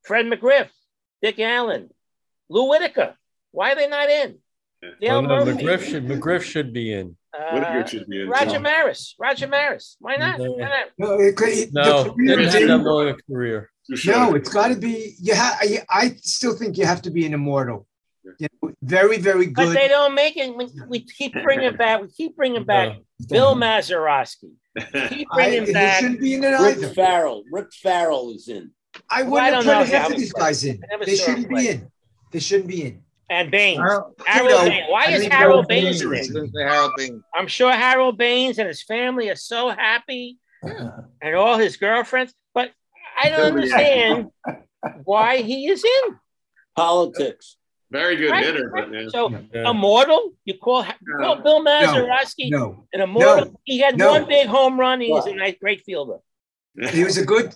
[0.05, 0.69] Fred McGriff,
[1.23, 1.91] Dick Allen,
[2.49, 3.15] Lou Whitaker.
[3.51, 4.39] Why are they not in?
[5.01, 5.63] Dale Oh, no, Murphy.
[5.65, 7.17] McGriff should McGriff should be in.
[7.37, 8.29] Uh, should be in.
[8.29, 8.61] Roger too.
[8.61, 9.15] Maris.
[9.19, 9.97] Roger Maris.
[9.99, 10.39] Why not?
[10.39, 10.85] Why not?
[10.99, 13.71] No, it could- it- No, the career didn't is have in- that long a career.
[13.89, 14.17] Too short.
[14.19, 15.15] No, it's got to be.
[15.21, 15.59] You have.
[15.61, 17.87] I, I still think you have to be an immortal.
[18.39, 19.55] You know, very, very good.
[19.69, 20.55] But they don't make it.
[20.57, 22.01] We, we keep bringing back.
[22.03, 22.97] We keep bringing back
[23.29, 24.53] Bill Mazeroski.
[25.11, 26.01] Keep I, bringing he back.
[26.01, 26.89] shouldn't be in it Rick either.
[26.95, 27.43] Ferrell.
[27.51, 28.71] Rick Ferrell is in.
[29.11, 30.83] I Well, I wouldn't don't have put know half of these guys in.
[31.05, 31.91] They shouldn't be in.
[32.33, 33.03] They shouldn't be in.
[33.31, 33.79] And Baines.
[33.81, 34.87] Harold- Harold Pluto, Baines.
[34.91, 36.33] Why I is think Harold Harold Baines in Baines it?
[36.33, 37.23] Since the Harold Baines.
[37.35, 42.35] I'm sure Harold Baines and his family are so happy, and all his girlfriends.
[42.53, 42.71] But
[43.21, 44.29] I don't understand
[45.05, 46.17] why he is in.
[46.77, 47.57] Politics.
[47.91, 48.91] Very good Right, hitter, right.
[48.91, 48.97] but.
[48.99, 49.71] Uh, so Yeah.
[49.71, 53.61] immortal, you call, you call Bill Mazeroski No, an immortal.
[53.65, 54.11] He had No.
[54.11, 55.01] one big home run.
[55.01, 56.19] He was a nice, great fielder.
[56.93, 57.55] He was a good.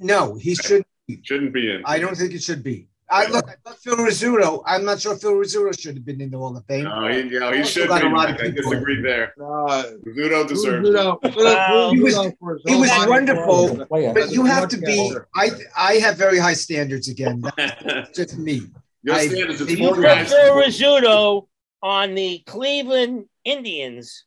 [0.00, 0.86] No, he shouldn't.
[1.22, 1.82] shouldn't be in.
[1.84, 2.88] I don't think it should be.
[3.08, 3.48] I look.
[3.48, 4.64] I love Phil Rizzuto.
[4.66, 6.84] I'm not sure Phil Rizzuto should have been in the Hall of Fame.
[6.84, 8.08] No, he, you know, he should got be.
[8.08, 9.32] a I disagree there.
[9.40, 10.92] Uh, Rizzuto deserves it.
[10.92, 15.14] Rizzuto- He was- Rizzuto for his He was wonderful, but you have to be.
[15.36, 17.44] I I have very high standards again.
[17.56, 18.62] That's just me.
[19.04, 19.98] Your I- standards, it's You put.
[20.26, 21.46] Phil Rizzuto
[21.84, 24.24] on the Cleveland Indians.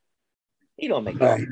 [0.77, 1.41] He don't make Right.
[1.41, 1.47] that.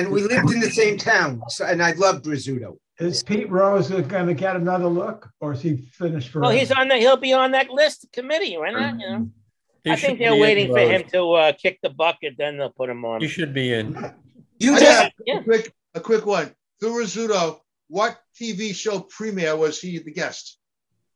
[0.00, 2.78] And we lived in the same town, so and I loved Rizzuto.
[2.98, 6.40] Is Pete Rose going to get another look, or is he finished for?
[6.40, 6.96] Well, he's on the.
[6.96, 8.56] He'll be on that list committee.
[8.56, 8.98] Why not?
[8.98, 9.30] You know.
[9.84, 12.34] He I think they're waiting for him to uh, kick the bucket.
[12.38, 13.20] Then they'll put him on.
[13.20, 13.94] He should be in.
[14.58, 15.38] You I just got Yeah.
[15.38, 16.54] a quick, a quick one.
[16.80, 20.58] Phil Rizzuto, what TV show premiere was he the guest?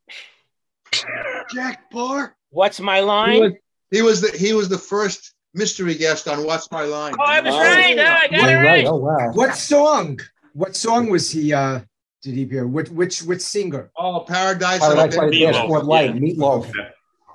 [1.55, 2.35] Jack Barr.
[2.51, 3.41] What's my He line?
[3.41, 3.53] was,
[3.91, 7.15] he was the he was the first mystery guest on What's My Line.
[7.19, 7.59] oh, I was Oh.
[7.59, 7.99] right.
[7.99, 8.65] Oh, I got it Right, right.
[8.65, 8.87] right.
[8.87, 9.31] Oh, wow.
[9.33, 10.19] what song?
[10.53, 11.53] What song was he?
[11.53, 11.81] uh
[12.23, 12.67] Did he appear?
[12.67, 13.91] Which which which singer?
[13.97, 14.81] Oh, Paradise.
[14.81, 15.53] Paradise by the Meatloaf.
[15.53, 16.73] Dashboard Light, Meatloaf.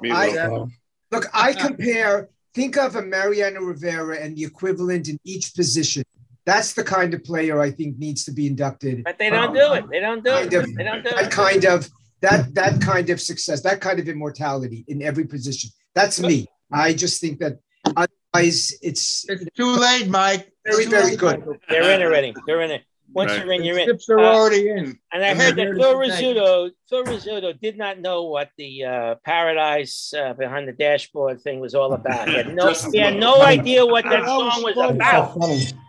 [0.04, 0.68] Meatloaf.
[0.70, 0.76] I-
[1.12, 2.30] Look, I compare.
[2.56, 6.04] Think of a Mariano Rivera and the equivalent in each position.
[6.46, 9.04] That's the kind of player I think needs to be inducted.
[9.04, 9.86] But they don't do it.
[9.90, 10.52] They don't do it.
[10.54, 11.32] Of- They don't do That it.
[11.32, 11.88] kind of
[12.22, 15.70] that that kind of success, that kind of immortality in every position.
[15.94, 16.48] That's me.
[16.72, 20.52] I just think that otherwise it's It's too late, Mike.
[20.66, 21.44] Very, very good.
[21.70, 22.34] They're in already.
[22.46, 22.84] They're in it.
[23.12, 23.44] Once Right.
[23.44, 23.88] you're in, The you're in.
[23.88, 25.00] Chips are Uh, already in.
[25.12, 25.98] And I heard that Phil to.
[25.98, 31.60] Rizzuto, Phil Rizzuto did not know what the uh, paradise uh, behind the dashboard thing
[31.60, 32.28] was all about.
[32.30, 35.36] He had no, he had no idea what that That song was was about.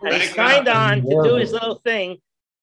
[0.01, 2.17] And he signed on to do his little thing.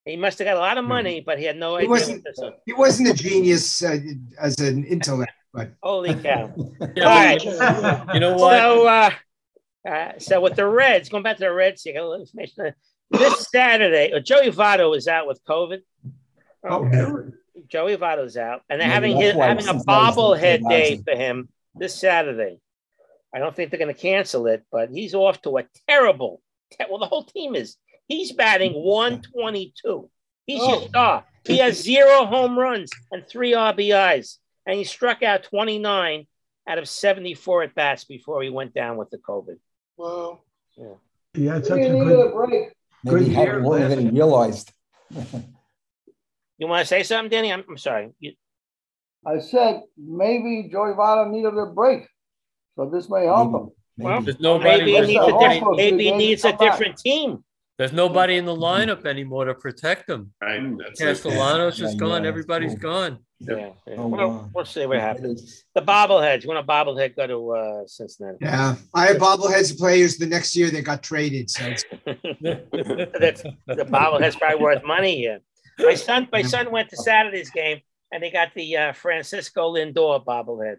[0.05, 1.91] He must have got a lot of money, but he had no He idea.
[1.91, 3.99] What wasn't- he wasn't a genius uh,
[4.41, 6.53] as an intellect, but Holy cow!
[6.97, 8.15] Yeah, All right.
[8.15, 8.59] You know what?
[8.59, 9.11] So, uh,
[9.89, 12.75] uh, so with the Reds, going back to the Reds, you got a little information.
[13.11, 15.81] This Saturday, uh, Joey Votto is out with COVID.
[16.65, 17.33] Oh, really?
[17.69, 21.01] Joey Votto's out, and they're Yeah, having his, having a since now he's bobblehead day
[21.05, 22.59] for him this Saturday.
[23.35, 26.41] I don't think they're going to cancel it, but he's off to a terrible.
[26.73, 27.77] te- Well, the whole team is.
[28.09, 30.11] He's batting 122.
[30.47, 30.87] He's your Oh.
[30.87, 31.25] star.
[31.47, 34.39] He has zero home runs and three RBIs,
[34.69, 36.27] and he struck out 29
[36.69, 39.57] out of 74 at bats before he went down with the COVID.
[39.97, 40.45] Well,
[41.35, 42.35] He had we such a needed a good.
[42.35, 42.69] break.
[43.05, 44.71] Maybe he Good had year more than he realized.
[46.59, 47.53] You want to say something, Danny?
[47.53, 48.11] I'm, I'm sorry.
[48.19, 48.33] You,
[49.27, 52.07] I said maybe Joey Votto needed a break,
[52.77, 53.71] so this may help him.
[53.99, 54.79] well, There's nobody.
[54.85, 56.59] maybe he needs a different, maybe he needs a game.
[56.59, 56.73] Back.
[56.73, 57.45] different team.
[57.79, 60.33] There's nobody in the lineup anymore to protect him.
[60.43, 60.61] Right.
[60.79, 61.01] That's.
[61.01, 62.23] Castellanos is Yeah, gone.
[62.25, 62.81] yeah, Everybody's cool.
[62.91, 63.19] gone.
[63.41, 63.71] Yeah.
[63.87, 63.95] yeah.
[63.99, 64.51] Oh, Well, wow.
[64.53, 65.65] we'll see what happens.
[65.75, 66.45] The bobbleheads.
[66.45, 68.39] When a bobblehead go to uh, Cincinnati?
[68.41, 71.49] yeah, I have bobbleheads of players the next year they got traded.
[71.51, 71.85] So it's,
[72.41, 75.41] That's the bobblehead's probably worth money here.
[75.79, 77.81] My son, my son went to Saturday's game
[78.11, 80.77] and they got the uh, Francisco Lindor bobblehead.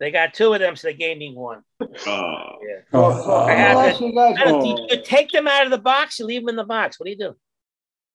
[0.00, 1.62] They got two of them, so they gave me one.
[1.80, 1.86] Oh.
[2.06, 2.80] Yeah.
[2.92, 3.90] So, so I I'm have gonna it.
[3.90, 4.36] ask you guys.
[4.38, 6.64] I don't- you, you take them out of the box, you leave them in the
[6.64, 6.98] box.
[6.98, 7.36] What do you do?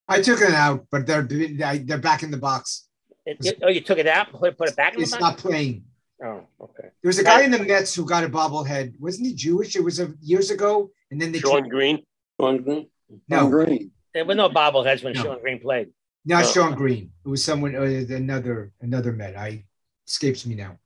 [0.07, 2.87] I took it out, but they're they're back in the box.
[3.25, 5.21] It- it- oh, you took it out, put, put it back in the It's box.
[5.21, 5.85] not playing.
[6.23, 6.89] Oh, okay.
[7.01, 8.99] There was a guy in the Mets who got a bobblehead.
[8.99, 9.75] Wasn't he Jewish?
[9.75, 12.05] It was a years ago, and then they Shawn Green.
[12.39, 12.87] Shawn Green.
[13.27, 13.91] No, Green.
[14.13, 15.23] There were no bobbleheads when No.
[15.23, 15.91] Shawn Green played.
[16.25, 16.49] not No.
[16.49, 17.11] Shawn Green.
[17.25, 17.81] It was someone uh,
[18.15, 19.35] another another Met.
[19.35, 19.65] I
[20.07, 20.77] escapes me now.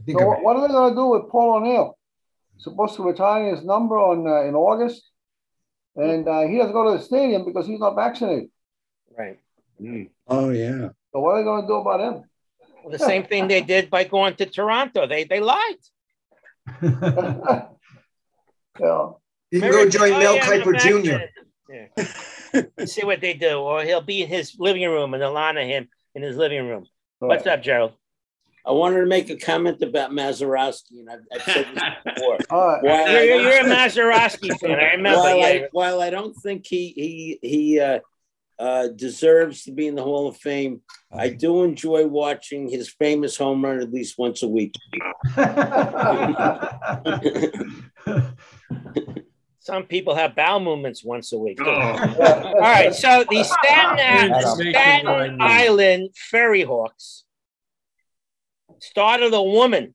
[0.00, 1.96] I think So of what what are they gonna do with Paul O'Neill?
[2.58, 5.10] Supposed to retire his number on uh, in August,
[5.96, 8.48] and uh, he doesn't go to the stadium because he's not vaccinated.
[9.16, 9.38] Right.
[10.26, 10.88] Oh yeah.
[11.14, 12.24] So what are they gonna do about him?
[12.82, 15.06] Well, the same thing they did by going to Toronto.
[15.06, 15.76] They they lied.
[16.82, 17.68] yeah.
[19.50, 21.10] You can go join Oh, Mel yeah, Kiper Jr.
[21.10, 21.30] vaccinated.
[21.68, 22.84] Yeah.
[22.86, 25.88] See what they do, or he'll be in his living room and they'll honor him
[26.16, 26.84] in his living room.
[27.20, 27.92] What's up, Gerald?
[28.66, 32.38] I wanted to make a comment about Mazeroski, and I've, I've said this before.
[32.50, 32.82] All right.
[32.82, 34.80] While You're, I you're a Mazeroski fan.
[34.80, 35.20] I remember.
[35.20, 35.46] while, yeah.
[35.46, 38.00] I, while I don't think he he he uh,
[38.58, 40.82] uh, deserves to be in the Hall of Fame,
[41.12, 44.74] I do enjoy watching his famous home run at least once a week.
[49.60, 51.58] Some people have bowel movements once a week.
[51.62, 51.70] Oh.
[51.70, 54.56] All right, so the Staten, Adam.
[54.56, 57.24] Staten Island Ferry Hawks
[58.80, 59.94] started a woman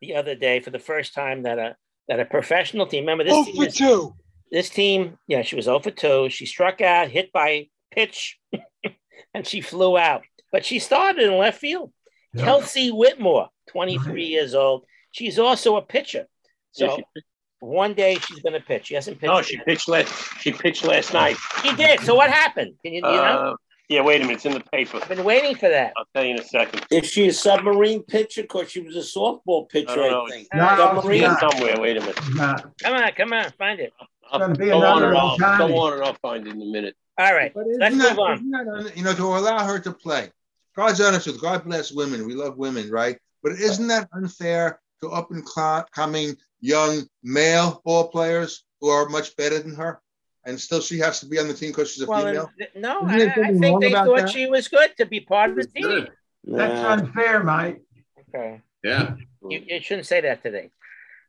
[0.00, 1.74] the other day for the first time that a
[2.08, 3.02] that a professional team.
[3.02, 4.14] Remember this Oh, team for is- two.
[4.50, 6.28] This team, yeah, she was 0 for 2.
[6.30, 8.38] She struck out, hit by pitch,
[9.34, 10.22] and she flew out.
[10.52, 11.92] But she started in left field.
[12.32, 12.44] Yeah.
[12.44, 14.84] Kelsey Whitmore, 23 years old.
[15.10, 16.26] She's also a pitcher.
[16.72, 17.22] So Yeah,
[17.60, 18.86] one day she's going to pitch.
[18.86, 19.32] She hasn't pitched.
[19.32, 20.12] Oh, she pitched last.
[20.40, 21.36] She pitched last night.
[21.62, 22.00] She did.
[22.00, 22.74] So what happened?
[22.84, 23.08] Can you, you know?
[23.08, 23.54] Uh,
[23.88, 24.34] yeah, wait a minute.
[24.36, 24.98] It's in the paper.
[25.00, 25.92] I've been waiting for that.
[25.96, 26.84] I'll tell you in a second.
[26.90, 28.42] Is she a submarine pitcher?
[28.42, 30.34] Because she was a softball pitcher, I I, don't know.
[30.34, 30.48] think.
[30.52, 31.22] No, submarine.
[31.22, 31.40] not.
[31.40, 31.80] Somewhere.
[31.80, 32.16] Wait a minute.
[32.16, 33.92] Come on, come on, find it.
[34.32, 36.62] I'll gonna be go on another and I'll go on and I'll find it in
[36.62, 36.94] a minute.
[37.18, 38.84] All right, But let's isn't move that, on.
[38.84, 40.30] that, you know, to allow her to play.
[40.76, 42.26] God's honest with God bless women.
[42.26, 43.18] We love women, right?
[43.42, 49.08] But isn't that unfair to up and cl- coming young male ball players who are
[49.08, 50.00] much better than her?
[50.44, 52.42] And still she has to be on the team because she's a Well, female?
[52.42, 54.30] Uh, th- no, I, I think they thought that?
[54.30, 55.82] she was good to be part of the team.
[55.82, 56.10] Good.
[56.44, 56.92] That's Nah.
[56.92, 57.82] unfair, Mike.
[58.28, 58.60] Okay.
[58.84, 59.14] Yeah.
[59.48, 60.70] You, you shouldn't say that today.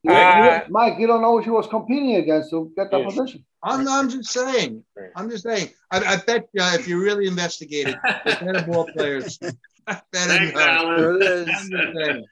[0.07, 3.13] You- Uh, Mike, you don't know who she was competing against to get that Yes.
[3.15, 3.43] position.
[3.63, 4.83] I'm, I'm just saying.
[5.15, 5.69] I'm just saying.
[5.91, 7.95] I, I bet uh, if you really investigated,
[8.25, 9.53] the better ball players better
[9.87, 10.59] than Thanks.
[10.59, 11.19] Alan.
[11.19, 12.25] There it I'm just saying.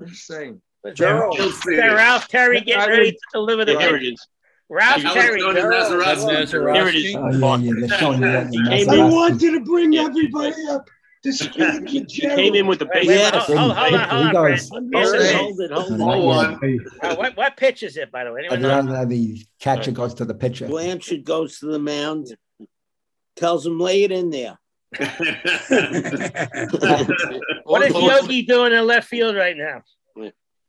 [0.00, 0.60] I'm just saying.
[0.94, 1.38] Gerald.
[1.38, 4.12] Is that Ralph Terry getting ready to deliver the Yeah, here it pitch?
[4.14, 4.26] is.
[4.68, 5.40] Ralph Terry.
[5.40, 7.14] Here it is.
[7.16, 9.12] Oh, yeah, yeah, they're showing you that in the He came They in- Maserati.
[9.12, 10.88] wanted to bring everybody up
[11.24, 13.20] to speak to He came in with the Wait, base.
[13.20, 13.30] Yeah.
[13.40, 14.60] hold, hold, hold on, hold on, Fred.
[14.70, 15.60] Hold Hold on.
[15.60, 16.80] it, hold hold it.
[17.02, 17.10] On.
[17.10, 18.40] Uh, what, what pitch is it, by the way?
[18.40, 18.92] Anyone And know?
[18.94, 20.66] then the catcher goes to the pitcher.
[20.68, 22.36] Blanchard goes to the mound,
[23.36, 24.58] tells him, lay it in there.
[27.64, 29.82] What is Yogi doing in left field right now?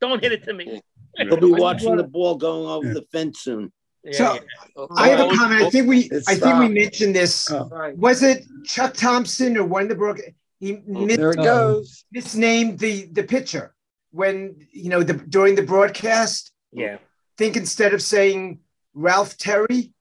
[0.02, 0.82] Don't hit it to me.
[1.18, 3.72] He'll be watching the ball going over the fence soon.
[4.04, 4.34] Yeah, So
[4.78, 4.86] yeah.
[4.98, 5.64] I have a comment.
[5.64, 7.50] I think we I think we mentioned this.
[7.52, 7.70] Oh.
[7.96, 10.20] Was it Chuck Thompson or one of the brook?
[10.60, 12.06] He mis- There it goes.
[12.12, 13.74] misnamed the the pitcher
[14.12, 16.52] when you know the during the broadcast.
[16.72, 16.98] yeah.
[17.38, 18.60] think instead of saying
[18.94, 19.92] Ralph Terry,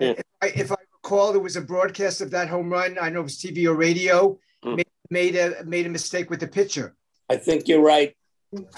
[0.00, 0.12] Yeah.
[0.20, 2.96] if, I, if I recall, there was a broadcast of that home run.
[2.98, 4.38] I know it was TV or radio.
[4.62, 4.76] Hmm.
[4.76, 6.94] Made, made a made a mistake with the pitcher.
[7.28, 8.16] I think you're right.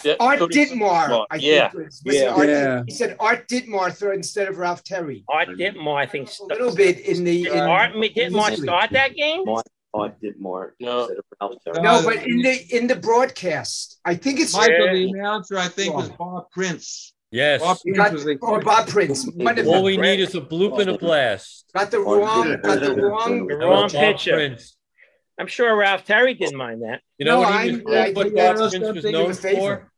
[0.02, 1.26] Yeah, Art so does- Ditmar.
[1.30, 1.68] I Yeah.
[1.70, 2.34] think was, was Yeah.
[2.34, 2.82] Art, Yeah.
[2.88, 5.24] He said Art Ditmar throw instead of Ralph Terry.
[5.28, 6.28] Art Ditmar, I think.
[6.40, 7.44] A little bit in the.
[7.44, 9.44] Did In, Art Ditmar start that game?
[9.94, 10.74] Oh, I did more.
[10.80, 11.00] No.
[11.06, 11.82] instead of Ralph Terry.
[11.82, 14.92] no, but in the in the broadcast, I think it's Michael, Yeah.
[14.92, 17.14] the announcer, I think, was Bob Prince.
[17.30, 17.60] Yes.
[17.62, 19.26] Bob Prince got, or oh, Bob Prince.
[19.34, 19.84] One of All them.
[19.84, 21.70] we need is a bloop and a blast.
[21.74, 22.60] Got the wrong.
[22.62, 23.46] Got the wrong.
[23.46, 24.34] The wrong Bob pitcher.
[24.34, 24.76] Prince.
[25.40, 27.00] I'm sure Ralph Terry didn't mind that.
[27.18, 29.34] You know No, what I- he was I what think Bob Prince was something known
[29.34, 29.58] favor.
[29.60, 29.92] for?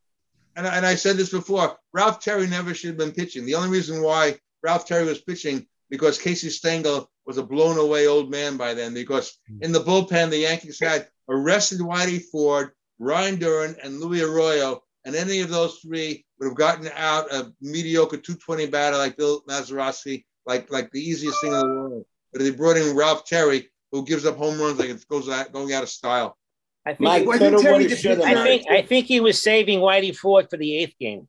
[0.57, 1.77] and I, and I said this before.
[1.93, 3.47] Ralph Terry never should have been pitching.
[3.47, 8.09] The only reason why Ralph Terry was pitching because Casey Stengel was a blown away
[8.09, 8.93] old man by then.
[8.93, 9.63] Because mm-hmm.
[9.63, 15.15] in the bullpen, the Yankees had arrested Whitey Ford, Ryne Duren, and Luis Arroyo, and
[15.15, 20.25] any of those three would have gotten out a mediocre 220 batter like Bill Mazeroski,
[20.45, 22.05] like like the easiest thing in the world.
[22.33, 25.53] But they brought in Ralph Terry, who gives up home runs like it goes out,
[25.53, 26.37] going out of style.
[26.85, 28.25] I think, Mike Wasn't coulda, Terry woulda, shoulda.
[28.25, 31.29] I think I think he was saving Whitey Ford for the eighth game.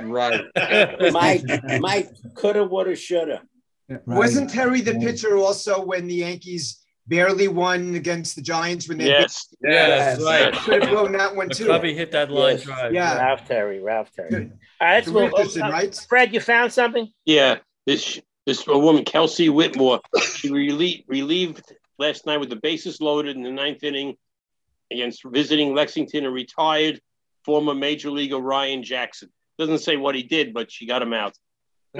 [0.00, 0.40] Right.
[1.12, 1.42] Mike,
[1.80, 3.42] Mike coulda, woulda, shoulda.
[4.06, 9.06] Wasn't Terry the pitcher also when the Yankees barely won against the Giants when they
[9.06, 9.54] Yes.
[9.62, 10.52] Yeah, that's right.
[10.52, 11.66] could have blown that one too?
[11.66, 12.62] McCovey hit that line Yes.
[12.64, 12.92] drive.
[12.92, 13.16] Yeah.
[13.18, 14.28] Ralph Terry, Ralph Terry.
[14.30, 14.58] Good.
[14.80, 15.62] All right, let's move.
[15.62, 16.06] Uh, right?
[16.08, 17.08] Fred, you found something?
[17.24, 17.58] Yeah.
[17.86, 20.00] This this woman, Kelsey Whitmore,
[20.34, 24.16] she relieved relieved last night with the bases loaded in the ninth inning
[24.92, 27.00] against visiting Lexington and retired
[27.44, 29.30] former major leaguer Ryan Jackson.
[29.58, 31.36] Doesn't say what he did, but she got him out.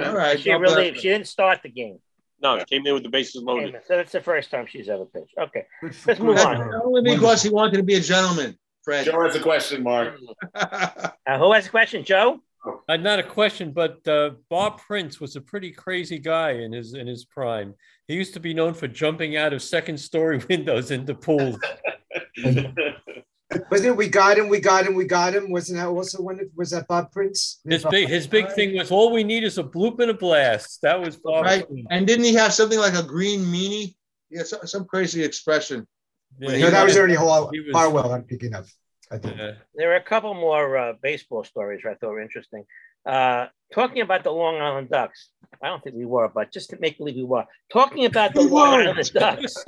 [0.01, 0.39] All right.
[0.39, 1.99] She really bless she didn't start the game.
[2.41, 3.75] No, he came in with the bases loaded.
[3.87, 5.33] So that's the first time she's ever pitched.
[5.39, 5.65] Okay,
[6.05, 6.71] let's move on.
[6.83, 9.05] Only because he wanted to be a gentleman, Fred.
[9.05, 10.15] Joe has a question, Mark.
[10.55, 12.39] Uh, who has a question, Joe?
[12.87, 16.93] Uh, not a question, but uh, Bob Prince was a pretty crazy guy in his
[16.93, 17.73] in his prime.
[18.07, 21.57] He used to be known for jumping out of second story windows into pools.
[23.71, 23.95] Wasn't it?
[23.95, 24.49] We got him.
[24.49, 24.93] We got him.
[24.93, 25.49] We got him.
[25.51, 26.39] Wasn't that also one?
[26.39, 27.61] of- Was that Bob Prince?
[27.67, 30.79] His big his big thing was all we need is a bloop and a blast.
[30.81, 31.45] That was Bob.
[31.45, 31.65] Right.
[31.67, 31.87] Prince.
[31.89, 33.95] And didn't he have something like a green meanie?
[34.29, 35.87] Yeah, some, some crazy expression.
[36.39, 38.11] Yeah, No, that was Ernie Har- he was- Harwell.
[38.13, 38.65] I'm picking up.
[39.09, 39.37] I think.
[39.37, 39.51] Yeah.
[39.75, 42.65] There are a couple more uh, baseball stories I thought were interesting.
[43.05, 45.29] Uh, talking about the Long Island Ducks.
[45.63, 47.45] I don't think we were, but just to make believe we were.
[47.71, 48.81] Talking about the Long.
[48.81, 49.55] Island Ducks.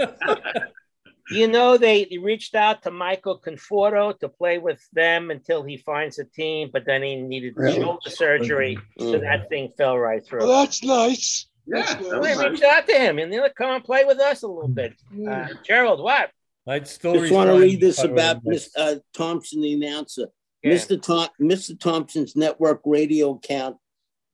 [1.31, 5.77] you know, they, they reached out to Michael Conforto to play with them until he
[5.77, 7.81] finds a team, but then he needed Really?
[7.81, 10.39] shoulder surgery, so that thing fell right through.
[10.39, 11.47] Well, that's nice.
[11.65, 12.21] Yeah, That's that nice.
[12.37, 12.51] we nice.
[12.51, 14.93] reached out to him and they'll come and play with us a little bit.
[15.27, 16.31] Uh, Gerald, what?
[16.67, 18.41] I'd still Just want to read this if I were about him.
[18.45, 20.27] Miss uh, Thompson, the announcer.
[20.63, 20.73] Yeah.
[20.73, 21.01] Mr.
[21.01, 21.79] Tom, Mr.
[21.79, 23.77] Thompson's network radio account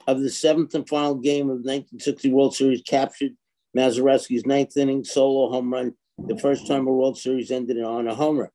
[0.07, 3.31] of the seventh and final game of the 1960 World Series captured
[3.77, 8.15] Mazeroski's ninth inning solo home run, the first time a World Series ended on a
[8.15, 8.51] homer.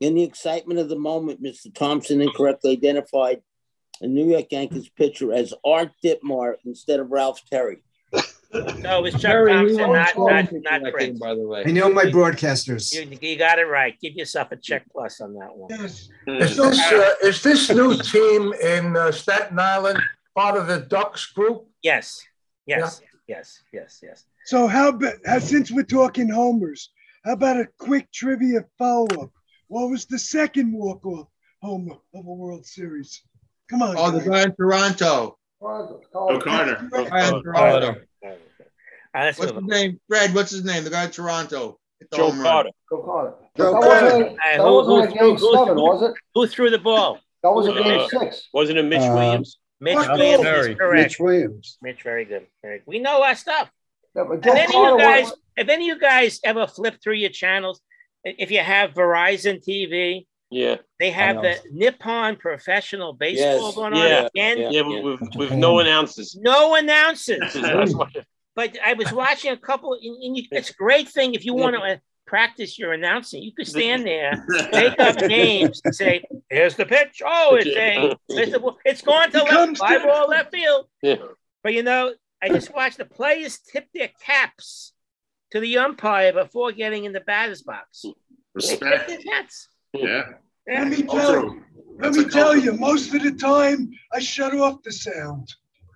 [0.00, 1.72] In the excitement of the moment, Mr.
[1.74, 3.42] Thompson incorrectly identified
[4.00, 7.78] a New York Yankees pitcher as Art Ditmar instead of Ralph Terry.
[8.78, 11.18] No, it was Chuck Jerry, we Thompson, won't not, not, not Prince.
[11.18, 11.64] game, by the way.
[11.66, 12.92] I know my broadcasters.
[12.94, 13.98] You, you got it right.
[14.00, 15.70] Give yourself a check plus on that one.
[15.70, 16.08] Yes.
[16.28, 19.98] Is this, uh, is this new team in uh, Staten Island
[20.36, 21.66] part of the Ducks group?
[21.82, 22.22] Yes,
[22.66, 24.24] yes, yes, yes, yes.
[24.44, 26.90] So how about uh, since we're talking homers,
[27.24, 29.30] how about a quick trivia follow-up?
[29.68, 31.28] What was the second walk-off
[31.62, 33.22] homer of a World Series?
[33.70, 33.94] Come on.
[33.96, 35.38] Oh, the guy in Toronto.
[35.62, 36.00] Oh,
[36.42, 36.86] Carter.
[36.90, 38.00] Brian Oh, Toronto.
[38.22, 38.30] All
[39.14, 40.00] right, What's his name?
[40.08, 40.84] Fred, what's his name?
[40.84, 41.78] The guy in Toronto.
[42.00, 42.30] Hit Joe.
[42.32, 42.70] Carter.
[42.90, 43.34] Joe Carter.
[43.56, 44.04] Joe That Carter.
[44.04, 46.14] wasn't, that who- wasn't a game seven, was it?
[46.34, 47.18] Who threw the ball?
[47.42, 48.48] That was a Uh, game six.
[48.52, 49.58] Wasn't it Mitch Uh, Williams?
[49.80, 50.12] Mitch What?
[50.18, 50.72] Williams Terry.
[50.72, 51.02] is correct.
[51.02, 51.78] Mitch Williams.
[51.80, 52.46] Mitch, very good.
[52.62, 52.86] Very good.
[52.86, 53.70] We know our stuff.
[54.16, 56.98] Yeah, but If any of you guys, was- if any of you guys ever flip
[57.02, 57.80] through your channels,
[58.24, 63.74] if you have Verizon TV, Yeah, they have the Nippon Professional Baseball Yes.
[63.74, 64.26] going on Yeah.
[64.34, 64.58] again.
[64.58, 65.00] yeah, Yeah.
[65.00, 66.36] with, with, with no announcers.
[66.40, 67.56] No announcers.
[68.56, 71.54] But I was watching a couple, and, and you, it's a great thing if you
[71.54, 73.42] want to uh, practice your announcing.
[73.42, 77.20] You could stand there, make up names, and say, "Here's the pitch.
[77.26, 80.52] Oh, it's a, it's, a, it's going to He left, comes fly to- ball left
[80.52, 81.16] field." Yeah.
[81.64, 84.92] But you know, I just watched the players tip their caps
[85.54, 88.04] to the umpire before getting in the batter's box.
[88.54, 89.10] Respect.
[89.24, 90.24] Yeah.
[90.66, 90.80] Yeah.
[90.80, 91.62] Let me tell Also, you.
[92.00, 92.72] Let me a tell you.
[92.72, 95.54] Most of the time, I shut off the sound.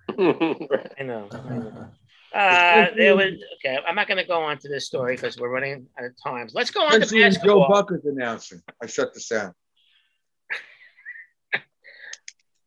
[0.17, 1.29] I know.
[2.31, 3.79] Uh, there was okay.
[3.87, 6.47] I'm not going to go on to this story because we're running out of time.
[6.53, 7.67] Let's go on to Especially when Joe.
[7.67, 8.61] Buck is announcing.
[8.79, 9.55] I shut the sound.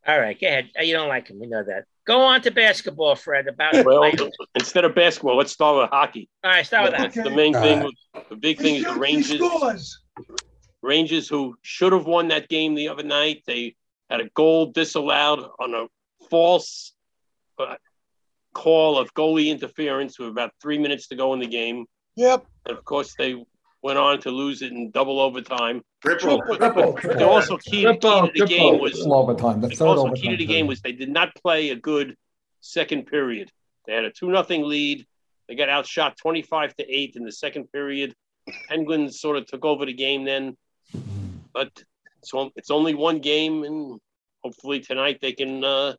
[0.04, 0.70] All right, go ahead.
[0.76, 1.38] Uh, You don't like him.
[1.38, 1.84] We know that.
[2.04, 3.46] Go on to basketball, Fred.
[3.46, 4.10] About well,
[4.56, 6.28] instead of basketball, let's start with hockey.
[6.44, 7.00] right, start with that.
[7.02, 7.34] That's the Okay.
[7.36, 7.82] main thing.
[7.82, 10.00] All The big thing is the Rangers.
[10.82, 13.76] Rangers, who should have won that game the other night, they
[14.10, 15.86] had a goal disallowed on a
[16.28, 16.92] false
[17.58, 17.76] uh,
[18.52, 21.86] call of goalie interference with about three minutes to go in the game.
[22.16, 22.44] Yep.
[22.66, 23.42] And of course, they
[23.82, 25.82] went on to lose it in double overtime.
[26.02, 26.40] Triple.
[26.56, 26.92] Triple.
[27.02, 28.80] But the also key, key to Triple, the game triple.
[28.80, 30.22] was Full overtime, the the third also overtime.
[30.22, 32.16] key to the game was they did not play a good
[32.60, 33.50] second period.
[33.86, 35.06] They had a two nothing lead.
[35.48, 38.14] They got outshot twenty five to eight in the second period.
[38.68, 40.56] Penguins sort of took over the game then,
[41.52, 41.70] but
[42.18, 44.00] it's, on- it's only one game, and
[44.42, 45.62] hopefully tonight they can.
[45.64, 45.94] Uh,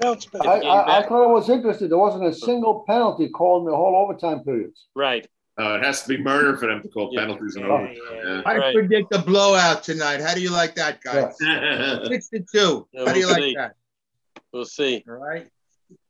[0.00, 0.44] Bounce back.
[0.44, 1.88] I, I, I thought it was interesting.
[1.88, 4.86] There wasn't a single penalty called in the whole overtime periods.
[4.94, 5.26] right.
[5.58, 7.20] Uh, it has to be murder for them to call Yeah.
[7.20, 7.96] penalties in Yeah, overtime.
[8.24, 8.42] yeah.
[8.44, 8.74] I Right.
[8.74, 10.20] predict a blowout tonight.
[10.20, 11.34] How do you like that, guys?
[11.40, 12.04] Yeah.
[12.08, 12.86] Six to two.
[12.92, 13.74] Yeah, How do you we'll like that?
[14.52, 15.02] We'll see.
[15.08, 15.48] All right.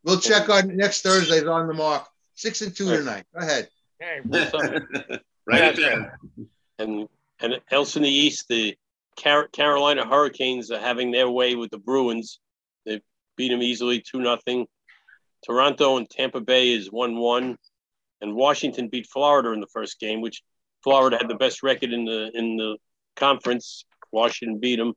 [0.02, 2.09] We'll check on next Thursday's on the mark.
[2.35, 3.24] Six and two tonight.
[3.32, 3.68] Go ahead.
[4.02, 4.82] All right, we'll start.
[5.47, 6.10] Write it down.
[6.78, 7.09] And
[7.40, 8.77] and else in the East, the
[9.23, 12.40] Car- Carolina Hurricanes are having their way with the Bruins.
[12.85, 13.01] They
[13.36, 14.66] beat them easily, two nothing.
[15.44, 17.59] Toronto and Tampa Bay is one one,
[18.20, 20.43] and Washington beat Florida in the first game, which
[20.82, 22.76] Florida had the best record in the in the
[23.16, 23.84] conference.
[24.12, 24.94] Washington beat them,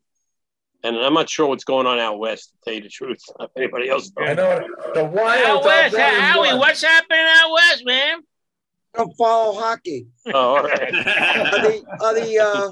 [0.83, 2.51] and I'm not sure what's going on out west.
[2.51, 4.37] To tell you the truth, if anybody else I knows.
[4.37, 5.65] know the Out Wild.
[5.65, 8.19] west, Howie, what's happening out west, man?
[8.95, 10.07] Don't follow hockey.
[10.27, 10.93] Oh, all right.
[10.93, 12.71] Are the, are the, uh,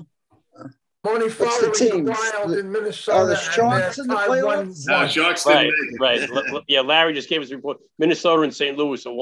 [1.06, 2.10] Tony What's the Fowler teams?
[2.10, 3.18] wild The- in Minnesota.
[3.20, 4.86] Are the and Sharks in the playoffs?
[4.86, 4.88] 1-1.
[4.88, 6.30] No, Sharks Right, didn't make it.
[6.32, 6.48] right.
[6.48, 7.78] L- l- Yeah, Larry just gave us a report.
[8.00, 8.76] Minnesota and St.
[8.78, 9.14] Louis are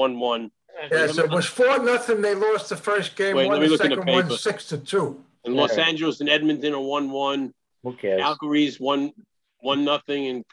[0.80, 0.98] one-one.
[1.08, 2.20] Yes, it was four nothing.
[2.22, 4.36] They lost the first game, Wait, let me the look in the second one, paper.
[4.36, 5.22] six to two.
[5.44, 5.84] And Los Yeah.
[5.84, 7.52] Angeles and Edmonton are one-one.
[7.82, 8.20] Who cares?
[8.20, 9.12] Calgary's one
[9.60, 10.44] one nothing, and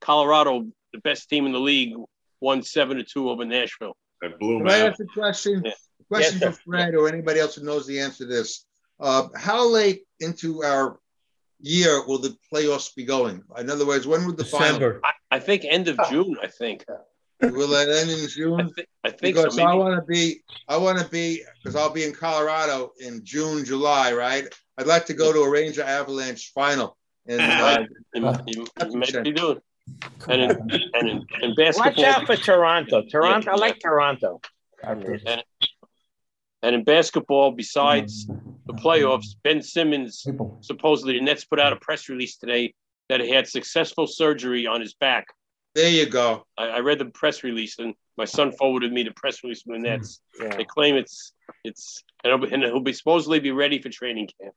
[0.00, 1.94] Colorado, the best team in the league,
[2.40, 3.96] won seven to two over Nashville.
[4.22, 4.90] That blew Can him I out.
[4.92, 5.62] ask a question?
[5.64, 5.72] Yeah.
[6.08, 8.64] Question Yes, for Fred or anybody else who knows the answer to this.
[8.98, 10.98] Uh, how late into our
[11.60, 13.42] year will the playoffs be going?
[13.58, 14.66] In other words, when would the final?
[14.66, 15.00] December.
[15.04, 16.36] I, I think end of June.
[16.42, 16.84] I think.
[17.42, 18.70] Will it end in I, June?
[19.04, 19.64] I think Because so.
[19.64, 23.64] I want to be, I want to be, because I'll be in Colorado in June,
[23.64, 24.44] July, right?
[24.78, 26.96] I'd like to go to a Ranger Avalanche final.
[27.26, 27.84] And uh,
[28.14, 29.58] you, you, you might be doing.
[30.28, 30.50] And in,
[30.94, 33.02] and in, in basketball, Watch out for Toronto.
[33.10, 34.40] Toronto, I like Toronto.
[34.82, 35.42] and,
[36.62, 38.26] and in basketball, besides
[38.66, 40.58] the playoffs, Ben Simmons People.
[40.60, 42.74] supposedly the Nets put out a press release today
[43.08, 45.26] that he had successful surgery on his back.
[45.74, 46.44] There you go.
[46.58, 49.74] I, I read the press release, and my son forwarded me the press release from
[49.74, 49.84] the hmm.
[49.84, 50.20] Nets.
[50.40, 50.56] Yeah.
[50.56, 51.32] They claim it's
[51.64, 54.54] it's and he'll, be- and he'll be supposedly be ready for training camp.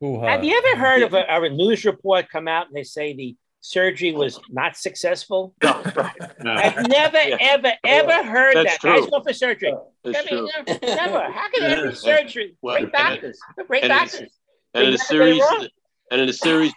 [0.00, 0.26] Hoo-ha.
[0.26, 0.80] Have you ever hmm.
[0.80, 4.76] heard of a, a news report come out and they say the surgery was not
[4.76, 5.54] successful?
[5.62, 6.14] No, right.
[6.42, 6.52] No.
[6.52, 7.36] I've never, Yeah.
[7.40, 8.82] ever, ever heard That's that.
[8.82, 9.10] Guys true.
[9.10, 9.74] go for surgery.
[10.04, 10.74] That's I mean, true.
[10.82, 11.32] no, never.
[11.32, 12.56] How can there be surgery?
[12.62, 13.38] Well, Great doctors.
[13.56, 14.30] They're Great and doctors.
[14.74, 15.70] And in They the never get it series,
[16.10, 16.72] and in a series,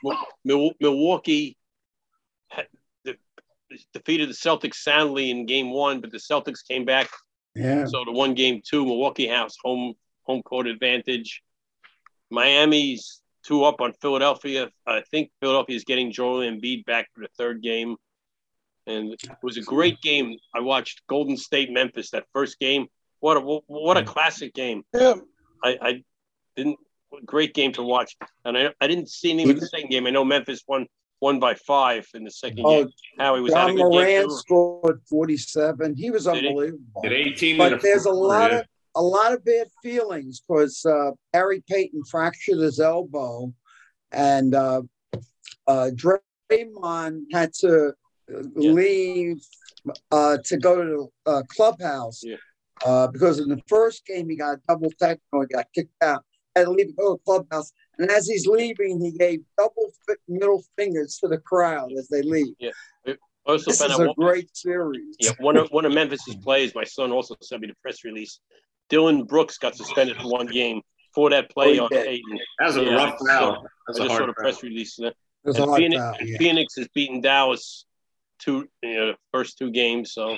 [0.45, 1.57] Milwaukee had- de-
[3.93, 7.09] defeated the Celtics soundly in Game One, but the Celtics came back.
[7.55, 7.85] Yeah.
[7.85, 9.93] So the one Game Two, Milwaukee has home
[10.23, 11.41] home court advantage.
[12.29, 14.69] Miami's two up on Philadelphia.
[14.85, 17.95] I think Philadelphia is getting Joel Embiid back for the third game,
[18.85, 20.37] and it was a great game.
[20.53, 22.87] I watched Golden State Memphis that first game.
[23.19, 24.83] What a what a classic game!
[24.93, 25.15] Yeah.
[25.63, 26.03] I, I
[26.55, 26.79] didn't
[27.25, 28.15] great game to watch,
[28.45, 30.05] and I, I didn't see any of the second game.
[30.05, 30.87] I know Memphis won
[31.21, 32.93] won by five in the second Oh, game.
[33.17, 34.17] Howie was had a John good game.
[34.27, 35.95] Morant scored 47.
[35.95, 36.47] He was Did he?
[36.47, 37.01] unbelievable.
[37.03, 38.65] Did 18 in But there's a lot of
[38.95, 43.53] a lot of bad feelings because uh, Gary Payton fractured his elbow,
[44.11, 44.81] and uh,
[45.67, 45.89] uh,
[46.51, 47.89] Draymond had to
[48.33, 49.37] uh, leave
[50.11, 52.37] uh, to go to the uh, clubhouse Yeah.
[52.85, 56.23] uh, because in the first game he got double technical, he got kicked out.
[56.55, 59.91] Had to leave to go to the clubhouse, and as he's leaving, he gave double
[60.27, 62.55] middle fingers to the crowd as they leave.
[63.45, 65.15] Also, This found is a one- great series.
[65.19, 66.75] Yeah, one of one of Memphis's players.
[66.75, 68.39] My son also sent me the press release.
[68.89, 70.81] Dillon Brooks got suspended for one game
[71.15, 72.05] for that oh, play Oh, on he did.
[72.05, 72.39] Peyton.
[72.59, 73.67] That was a Yeah, rough so foul.
[73.87, 74.99] That's I a just saw hard the press release.
[74.99, 75.13] And
[75.43, 76.37] There's a and hard Phoenix, foul, and yeah.
[76.37, 77.85] Phoenix has beaten Dallas
[78.39, 80.13] two, you know, the first two games.
[80.13, 80.37] So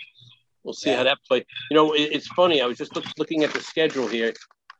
[0.63, 1.43] we'll see how that plays.
[1.69, 2.61] You know, it, it's funny.
[2.61, 4.33] I was just look, looking at the schedule here.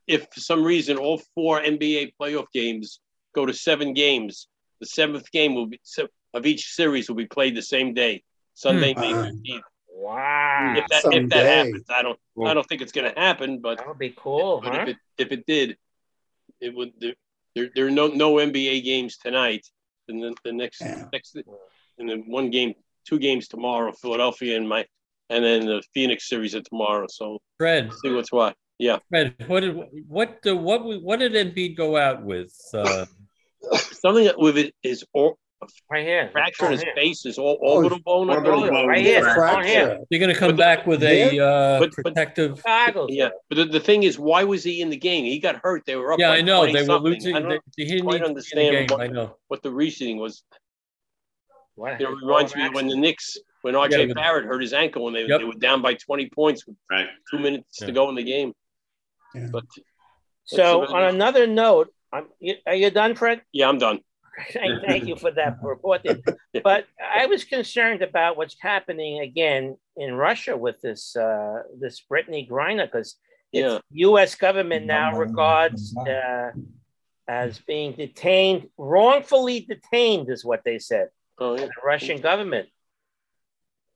[0.07, 2.99] If for some reason all four NBA playoff games
[3.33, 4.47] go to seven games,
[4.79, 5.79] the seventh game will be
[6.33, 8.23] of each series will be played the same day,
[8.53, 8.99] Sunday, hmm.
[8.99, 9.23] May Wow.
[9.23, 9.61] 15th.
[9.93, 10.73] Wow.
[10.77, 13.77] If that if that happens, I don't I don't think it's going to happen, but
[13.77, 14.81] That would be cool, but huh?
[14.81, 15.77] if it if it did,
[16.59, 17.13] it would there
[17.55, 19.65] there, there are no no NBA games tonight.
[20.07, 21.05] And then the next Yeah.
[21.13, 22.73] next and then one game,
[23.05, 24.85] two games tomorrow, Philadelphia and my
[25.29, 27.05] and then the Phoenix series are tomorrow.
[27.09, 28.55] So Fred, see what's what.
[28.81, 29.75] Yeah, Fred, what did
[30.07, 32.51] what uh, what what did Embiid go out with?
[32.73, 33.05] Uh,
[34.03, 35.37] something that with it is all
[35.91, 36.29] Right here.
[36.31, 37.03] fracture in his Right here.
[37.03, 38.31] face is all orbital bone.
[38.31, 38.87] Orbital bone.
[38.87, 39.21] Right here.
[39.21, 39.41] Fracture.
[39.41, 39.99] Right here.
[40.09, 42.63] You're going to come But- back with a uh, but- but- protective.
[42.63, 43.11] Goggles.
[43.13, 45.23] Yeah, but the, the thing is, why was he in the game?
[45.25, 45.83] He got hurt.
[45.85, 46.19] They were up.
[46.19, 47.35] Yeah, by I know 20 they were losing.
[47.35, 48.87] I don't They, he didn't quite need to be in understand the game.
[48.97, 49.37] what- I know.
[49.49, 50.41] what the reasoning was.
[51.75, 55.03] What it reminds me of when the Knicks, when RJ Yeah, Barrett hurt his ankle
[55.05, 55.39] when they, Yep.
[55.41, 57.07] they were down by 20 points with Right.
[57.29, 57.85] two minutes Yeah.
[57.87, 58.53] to go in the game.
[59.35, 59.47] Yeah.
[59.51, 59.65] But
[60.43, 63.41] So, on about another note, I'm, you, are you done, Fred?
[63.53, 63.99] yeah, I'm done.
[64.53, 66.01] Thank, thank you for that report.
[66.03, 66.17] there.
[66.63, 72.49] But I was concerned about what's happening again in Russia with this uh, this Brittney
[72.49, 73.15] Griner because
[73.51, 73.79] Yeah.
[73.91, 74.35] U.S.
[74.35, 76.51] government now regards uh,
[77.27, 81.09] as being detained, wrongfully detained, is what they said.
[81.37, 81.65] Oh, yeah.
[81.65, 82.67] The Russian government.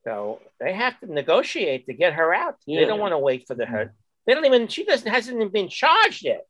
[0.04, 2.56] So they have to negotiate to get her out.
[2.66, 3.94] They don't want to wait for the her.
[4.26, 4.68] They don't even.
[4.68, 6.46] She doesn't hasn't even been charged yet.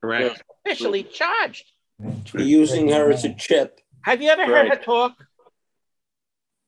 [0.00, 0.42] Correct.
[0.64, 1.64] Officially charged.
[2.32, 3.80] They're using her as a chip.
[4.02, 5.14] Have you ever heard her talk?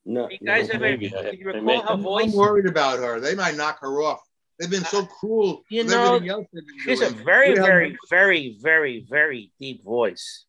[0.07, 0.83] No, You guys no, ever?
[0.85, 1.09] maybe.
[1.09, 2.25] Do you recall her voice?
[2.27, 3.21] I'm worried about her.
[3.21, 4.21] They might knock her off.
[4.61, 6.47] They've been so cruel You know, everything else
[6.85, 10.45] She's a very, We have- very, very, very, very deep voice.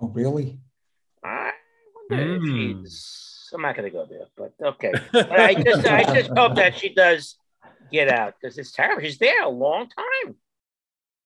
[0.00, 0.58] Oh, really?
[1.22, 1.52] I
[2.10, 2.82] wonder if Mm.
[2.82, 3.50] she's.
[3.54, 4.92] I'm not going to go there, but okay.
[5.14, 7.36] I just, I just hope that she does
[7.90, 9.02] get out because it's terrible.
[9.02, 10.34] She's there a long time.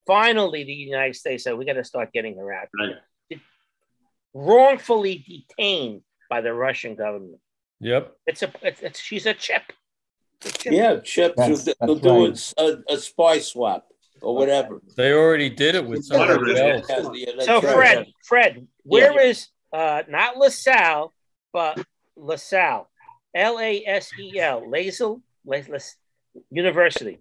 [0.07, 2.69] Finally, the United States said we got to start getting her out.
[2.79, 3.41] Right.
[4.35, 5.25] Wrongfully
[5.59, 7.39] detained by the Russian government.
[7.81, 8.13] Yep.
[8.27, 9.63] It's a it's, it's she's a chip.
[10.65, 12.55] Yeah, Chip, That's- to, that's do right.
[12.59, 13.87] a, a spy swap
[14.21, 14.81] or whatever.
[14.97, 16.87] They already did it with somebody else.
[16.89, 17.73] Yeah, yeah, So right.
[17.75, 21.13] Fred, Fred, where is uh not LaSalle,
[21.53, 21.85] but
[22.17, 22.89] LaSalle,
[23.35, 25.97] L A S E L, Lasel, Las- Las-
[26.51, 27.19] University,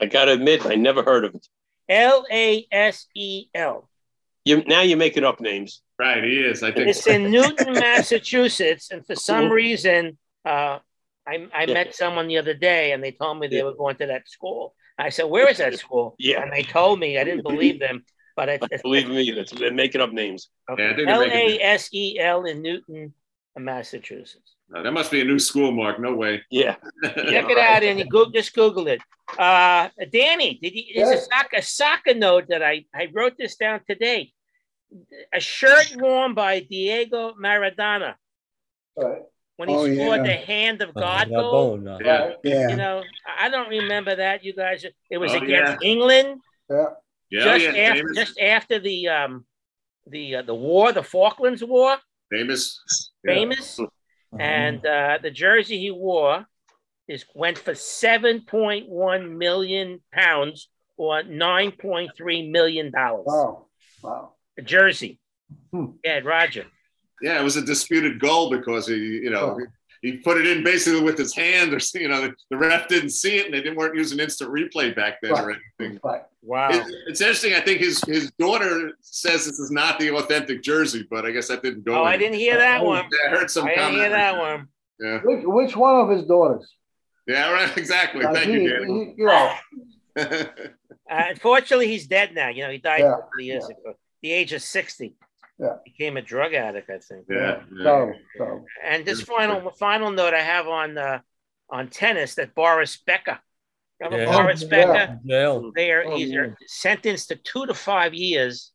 [0.00, 1.46] I gotta admit, I never heard of it.
[1.88, 3.88] L A S E L.
[4.44, 5.82] You now you're making up names.
[5.98, 6.62] Right, he is.
[6.62, 10.78] I think It's in Newton, Massachusetts, and for some reason, uh,
[11.26, 14.06] I, I met someone the other day, and they told me they were going to
[14.06, 14.74] that school.
[14.98, 16.42] I said, "Where is that school?" Yeah.
[16.42, 17.18] and they told me.
[17.18, 20.48] I didn't believe them, but it, it's Believe me, they're making up names.
[20.68, 23.14] Yeah, I think they're L making A S E L in Newton,
[23.60, 24.54] Massachusetts.
[24.74, 26.00] Uh, that must be a new school, Mark.
[26.00, 26.42] No way.
[26.50, 26.76] Yeah.
[27.04, 29.00] Check it out, and you go, just Google it.
[29.38, 30.84] Uh, Danny, did you?
[30.88, 34.32] It's a soccer, a soccer note that I I wrote this down today.
[35.32, 38.14] A shirt worn by Diego Maradona
[38.96, 39.22] Right.
[39.56, 40.22] when he Oh, scored yeah.
[40.24, 41.78] the hand of God La goal.
[41.78, 41.98] Bona.
[42.44, 42.68] Yeah.
[42.68, 43.02] You know,
[43.38, 44.44] I don't remember that.
[44.44, 46.84] You guys, it was Oh, against England Yeah.
[47.30, 47.82] Yeah, just yeah.
[47.84, 48.16] after famous.
[48.18, 49.46] just after the um
[50.06, 51.96] the uh, the war, the Falklands War,
[52.30, 52.82] famous.
[53.24, 53.34] Yeah.
[53.34, 53.78] famous,
[54.38, 56.46] and uh, the jersey he wore
[57.08, 63.24] is went for seven point one million pounds or nine point three million dollars.
[63.26, 63.66] Wow.
[64.02, 64.32] Wow.
[64.58, 65.18] A jersey.
[65.70, 65.86] Hmm.
[66.04, 66.66] Yeah, Roger.
[67.20, 69.66] Yeah, it was a disputed goal because he, you know, Oh.
[70.02, 73.10] He put it in basically with his hand, or you know, the, the ref didn't
[73.10, 75.98] see it, and they didn't weren't using instant replay back then or anything.
[76.04, 76.22] Right.
[76.42, 76.70] Wow.
[76.70, 77.54] It- it's interesting.
[77.54, 81.48] I think his his daughter says this is not the authentic jersey, but I guess
[81.48, 82.00] that didn't go.
[82.00, 83.04] Oh, I didn't hear that one.
[83.24, 84.68] Yeah, I heard some I didn't comment hear like that one.
[85.00, 86.68] Yeah, Which, which one of his daughters?
[87.26, 87.74] yeah, right.
[87.78, 88.24] Exactly.
[88.24, 89.14] Uh, Thank he- you, Danny.
[89.16, 89.54] he- you know,
[91.10, 92.48] Uh, unfortunately, he's dead now.
[92.48, 95.14] You know, he died Yeah, a couple of years ago, the age of 60.
[95.62, 95.76] Yeah.
[95.84, 97.26] Became a drug addict, I think.
[97.30, 97.84] yeah, yeah.
[97.84, 98.64] so, so.
[98.84, 101.20] And this final final note I have on uh,
[101.70, 103.38] on tennis that Boris Becker.
[104.00, 104.32] Remember Yeah.
[104.42, 105.20] Boris Becker?
[105.24, 105.70] Jail.
[105.76, 106.46] They are Oh, he's yeah.
[106.66, 108.72] sentenced to two to five years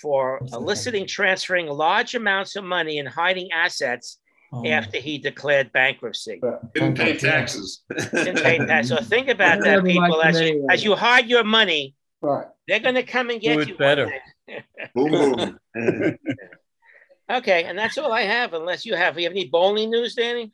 [0.00, 4.18] for eliciting, transferring large amounts of money and hiding assets
[4.50, 6.40] Oh, after he declared bankruptcy.
[6.74, 7.82] Didn't pay taxes.
[8.14, 8.86] Didn't pay that.
[8.90, 10.08] So think about that, people.
[10.16, 10.66] likes As you, anyway.
[10.70, 12.46] as you hide your money, Right.
[12.66, 13.74] they're going to come and Do get it you.
[13.74, 14.10] one better.
[14.48, 14.64] Day.
[14.94, 16.16] boom, boom.
[17.30, 18.54] Okay, and that's all I have.
[18.54, 20.50] Unless you have, you have any bowling news, Danny?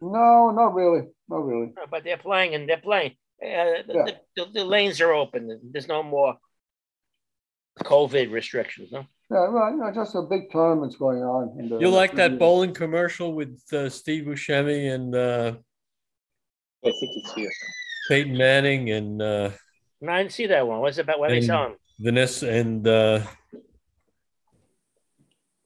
[0.00, 1.08] No, not really.
[1.28, 1.72] Not really.
[1.76, 3.16] No, but they're playing and they're playing.
[3.42, 4.04] Uh, the, Yeah.
[4.04, 5.60] the, the, the lanes are open.
[5.72, 6.36] There's no more
[7.82, 8.92] COVID restrictions.
[8.92, 9.04] No.
[9.32, 9.74] Yeah, right.
[9.74, 11.58] No, just a big tournaments going on.
[11.58, 15.54] in the- You like that bowling commercial with uh, Steve Buscemi and uh,
[16.84, 17.50] I think it's here.
[18.08, 19.50] Peyton Manning and uh,
[20.00, 20.78] No, I didn't see that one.
[20.78, 21.18] What's it about?
[21.18, 21.74] What are they And- selling?
[21.98, 23.20] Vanessa and uh,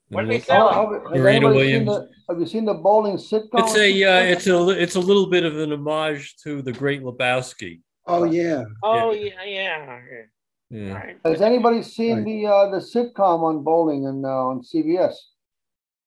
[0.08, 0.74] What are and they what- selling?
[0.74, 1.86] Oh, have, has Serena anybody seen Williams.
[1.88, 3.48] the, have you seen the bowling sitcom?
[3.54, 7.02] It's a uh, it's a it's a little bit of an homage to the Great
[7.02, 7.80] Lebowski.
[8.06, 8.64] Oh, yeah.
[8.82, 9.86] Oh yeah, yeah.
[9.86, 9.98] yeah.
[10.72, 10.92] Yeah.
[10.94, 11.16] right.
[11.24, 12.24] Has anybody seen Right.
[12.24, 15.14] the uh, the sitcom on bowling and uh, on CBS?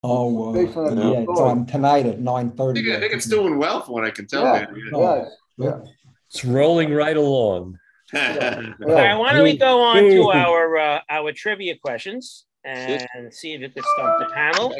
[0.02, 3.00] Oh, uh, Based on a yeah, true it's on tonight at nine I think, I
[3.00, 4.42] think it's doing well from what I can tell.
[4.42, 4.52] Yeah.
[4.66, 4.90] man.
[4.94, 5.16] Oh.
[5.16, 5.30] Yes.
[5.58, 5.78] Yeah.
[6.30, 7.78] It's rolling right along.
[8.14, 8.72] Yeah.
[8.86, 9.14] All right.
[9.14, 13.68] Why don't we go on to our uh, our trivia questions and see if you
[13.68, 14.74] could stump the panel.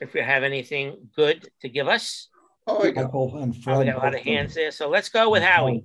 [0.00, 2.28] If you have anything good to give us,
[2.66, 4.70] Oh, I got Michael and oh, we got a lot of hands there.
[4.70, 5.84] So let's go with Howie.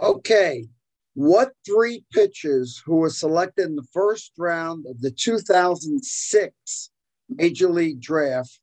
[0.00, 0.68] Okay.
[1.14, 6.90] What three pitchers who were selected in the first round of the 2006
[7.28, 8.58] Major League Draft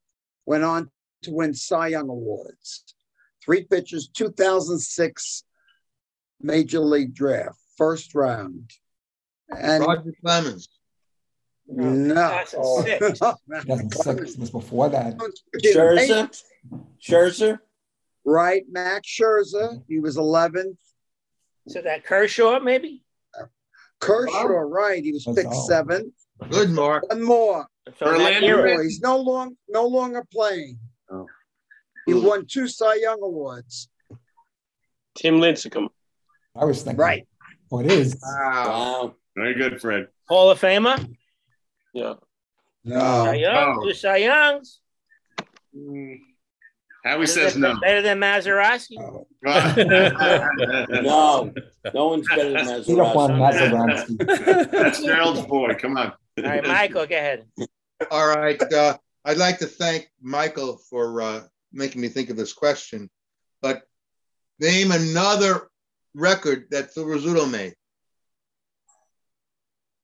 [0.45, 0.89] went on
[1.23, 2.83] to win Cy Young Awards?
[3.43, 5.43] Three pitchers, 2006
[6.41, 8.71] Major League Draft, first round.
[9.49, 10.69] And Roger Clemens.
[11.67, 12.13] no.
[12.13, 13.19] That's a six.
[13.19, 15.17] 2006 was before that.
[15.63, 16.41] Scherzer?
[17.01, 17.59] Scherzer?
[18.23, 19.81] Right, Max Scherzer.
[19.87, 20.77] He was 11th.
[21.67, 23.03] So that Kershaw, maybe.
[23.99, 25.03] Kershaw, right?
[25.03, 25.67] He was That's picked all.
[25.67, 26.13] seventh.
[26.49, 27.07] Good, Mark.
[27.09, 27.67] One more.
[27.99, 28.43] So that Verlander.
[28.43, 28.77] era.
[28.77, 30.79] Oh, he's no long, no longer playing.
[31.11, 31.27] Oh.
[32.07, 33.89] He won two Cy Young awards.
[35.15, 35.89] Tim Lincecum.
[36.55, 36.99] I was thinking.
[36.99, 37.27] Right.
[37.71, 38.19] Oh, it is.
[38.21, 38.65] Wow.
[38.67, 39.15] Wow.
[39.35, 40.07] Very good, Fred.
[40.27, 41.15] Hall of Famer.
[41.93, 42.15] Yeah.
[42.87, 43.77] Cy Young.
[43.79, 43.85] Oh.
[43.85, 44.79] Two Cy Youngs.
[47.05, 47.79] Howie says no.
[47.79, 48.97] Better than Maserati.
[48.99, 49.27] Oh.
[51.01, 51.51] No,
[51.95, 54.69] no one's better than Peter Juan Maserati.
[54.71, 55.73] That's Gerald's boy.
[55.79, 56.13] Come on.
[56.37, 57.45] All right, Michael, go ahead.
[58.11, 58.61] All right.
[58.61, 61.41] Uh, I'd like to thank Michael for uh,
[61.73, 63.09] making me think of this question.
[63.63, 63.81] But
[64.59, 65.70] name another
[66.15, 67.73] record that Phil Rizzuto made.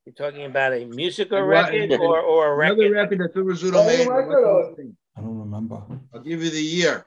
[0.06, 2.80] You're talking about a musical And record what- or, or a record?
[2.88, 3.20] Another record?
[3.20, 4.08] record that Phil Rizzuto made.
[4.08, 5.82] record I don't remember.
[6.14, 7.06] I'll give you the year.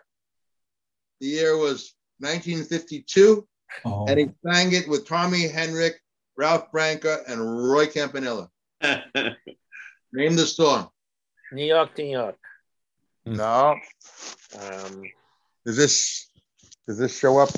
[1.21, 3.47] The year was 1952,
[3.85, 5.95] Oh, and he sang it with Tommy Henrich,
[6.37, 7.41] Ralph Branca, and
[7.71, 8.51] Roy Campanella.
[8.83, 10.91] Name the song.
[11.53, 12.37] New York, New York.
[13.27, 13.77] No.
[14.61, 15.03] Um,
[15.65, 16.29] Does this
[16.89, 17.51] does this show up?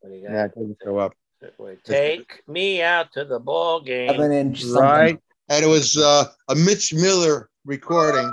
[0.00, 0.32] What do you got?
[0.32, 1.14] Yeah, it doesn't show up.
[1.58, 4.10] Wait, Take me out to the ball game.
[4.10, 4.80] seven inch something.
[4.82, 5.18] Right.
[5.48, 8.30] And it was uh, a Mitch Miller recording,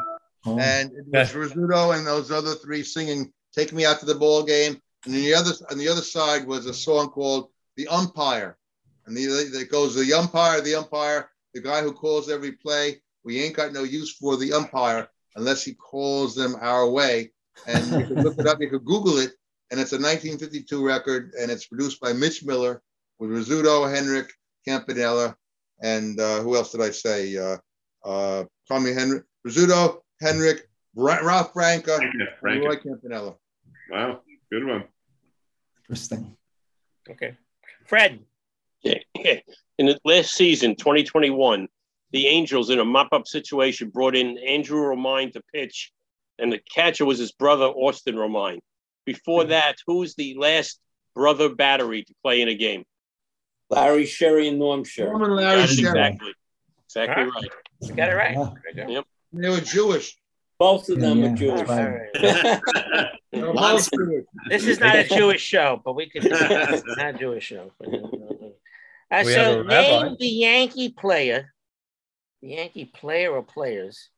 [0.47, 0.59] Oh.
[0.59, 4.43] and it was Rizzuto and those other three singing "Take Me Out to the Ball
[4.43, 8.57] Game." And then the other on the other side was a song called "The Umpire,"
[9.05, 13.01] and the it goes the umpire, the umpire, the guy who calls every play.
[13.23, 17.31] We ain't got no use for the umpire unless he calls them our way.
[17.67, 18.59] And you can look it up.
[18.61, 19.31] You can Google it,
[19.71, 22.81] and it's a 1952 record, and it's produced by Mitch Miller
[23.19, 24.29] with Rizzuto, Henrich,
[24.67, 25.35] Campanella,
[25.81, 27.37] and uh, who else did I say?
[27.37, 27.57] Uh,
[28.03, 30.61] uh, Tommy Henrich, Rizzuto, Henrich,
[30.95, 33.35] Ra- Ralph Branca, and Roy Campanella.
[33.91, 34.21] Wow,
[34.51, 34.83] good one.
[35.83, 36.35] Interesting.
[37.09, 37.35] Okay.
[37.85, 38.19] Fred.
[39.77, 41.67] In the last season, 2021,
[42.11, 45.91] the Angels, in a mop up situation, brought in Andrew Romine to pitch,
[46.39, 48.59] and the catcher was his brother, Austin Romine.
[49.05, 50.79] Before that, who's the last
[51.15, 52.83] brother battery to play in a game?
[53.69, 55.09] Larry Sherry and Norm Sherry.
[55.09, 55.99] Norman Larry Got it Sherry.
[55.99, 56.33] exactly.
[56.87, 57.31] Exactly Huh?
[57.41, 57.51] right.
[57.81, 58.37] You got it right.
[58.75, 58.87] Yeah.
[58.87, 59.05] Yep.
[59.33, 60.17] They were Jewish.
[60.57, 61.67] Both of them yeah, are Jewish.
[61.67, 62.61] that's All right.
[62.93, 63.11] right.
[63.33, 64.25] Were Lots both of- Jewish.
[64.49, 67.71] This is not a Jewish show, but we could not a Jewish show.
[69.11, 70.03] Uh, so have a rabbi.
[70.07, 71.53] name the Yankee player,
[72.41, 74.09] the Yankee player or players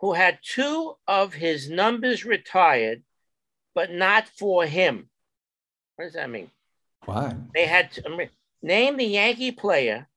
[0.00, 3.02] who had two of his numbers retired,
[3.74, 5.08] but not for him.
[5.96, 6.50] What does that mean?
[7.04, 7.34] Why?
[7.54, 8.30] They had to, I mean,
[8.62, 10.08] name the Yankee player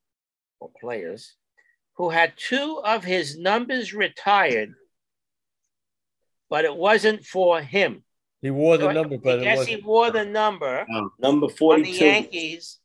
[0.59, 1.35] or players
[1.95, 4.73] who had two of his numbers retired,
[6.49, 8.03] but it wasn't for him.
[8.41, 9.77] He wore the So number, I but it guess wasn't.
[9.77, 10.85] he wore the number
[11.19, 12.79] Number on the Yankees,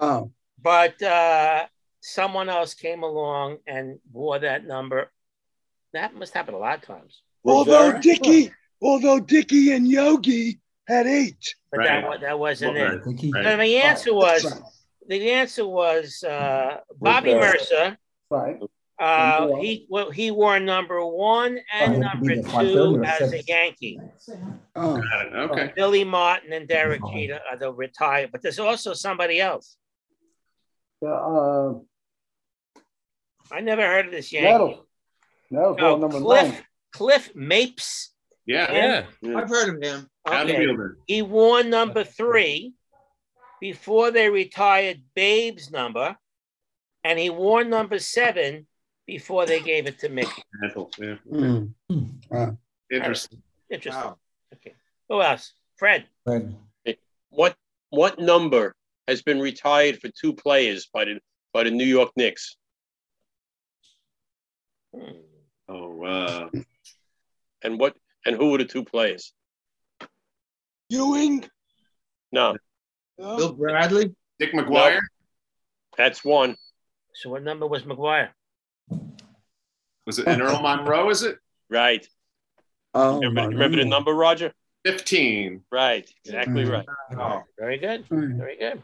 [0.00, 1.66] Oh, but uh,
[2.00, 5.12] someone else came along and wore that number.
[5.92, 7.22] That must happen a lot of times.
[7.44, 7.58] Oh.
[7.58, 8.00] Although Rivera?
[8.84, 11.54] Dickey, although Dickey and Yogi had eight.
[11.70, 12.02] But Right.
[12.02, 12.94] that, that wasn't Right.
[12.94, 13.34] it.
[13.34, 13.56] I Right.
[13.56, 14.62] The answer was
[15.06, 17.52] the answer was uh, Bobby Rivera.
[17.52, 17.98] Murcer.
[18.30, 18.56] Right.
[18.98, 23.04] Uh, he well, he wore number one and Right, number it'd be the 530 two
[23.04, 23.42] as a.
[23.42, 24.00] Yankee.
[24.76, 25.02] oh.
[25.34, 25.72] Okay.
[25.74, 27.12] Billy Martin and Derek Oh.
[27.12, 29.76] Jeter are the retired, but there's also somebody else.
[31.04, 31.74] Uh,
[33.52, 34.48] I never heard of this Yankee.
[34.52, 34.86] Nettles.
[35.50, 36.64] Nettles oh, number Cliff nine.
[36.92, 38.13] Cliff Mapes.
[38.46, 39.06] Yeah.
[39.22, 39.36] Yeah.
[39.36, 40.08] I've heard of him.
[40.26, 40.36] Okay.
[40.36, 40.98] Outfielder.
[41.06, 42.74] He wore number three
[43.60, 46.16] before they retired Babe's number,
[47.02, 48.66] and he wore number seven
[49.06, 50.42] before they gave it to Mickey.
[50.60, 51.16] Mantle, Yeah.
[51.30, 51.74] Mm.
[52.90, 53.42] Interesting.
[53.70, 54.04] Interesting.
[54.04, 54.18] Wow.
[54.54, 54.74] Okay.
[55.08, 55.52] Who else?
[55.76, 56.06] Fred.
[56.24, 56.54] Fred.
[57.30, 57.56] What
[57.90, 58.74] what number
[59.08, 61.20] has been retired for two players by the
[61.52, 62.56] by the New York Knicks?
[64.94, 65.20] Hmm.
[65.68, 66.50] Oh, uh,
[67.62, 69.32] And what and who were the two players?
[70.88, 71.44] Ewing.
[72.32, 72.56] No,
[73.18, 73.36] No?
[73.36, 74.14] Bill Bradley.
[74.38, 75.00] Dick McGuire.
[75.96, 76.56] that's one.
[77.14, 78.30] So what number was McGuire?
[80.06, 81.08] Was it and Earl Monroe?
[81.10, 81.38] Is it
[81.70, 82.06] Right.
[82.92, 84.52] Oh, Remember, remember the number, Roger?
[84.84, 85.62] fifteen?
[85.72, 86.08] Right.
[86.24, 86.86] Exactly right.
[87.18, 88.06] Oh, Very good.
[88.08, 88.36] Mm.
[88.36, 88.82] Very good.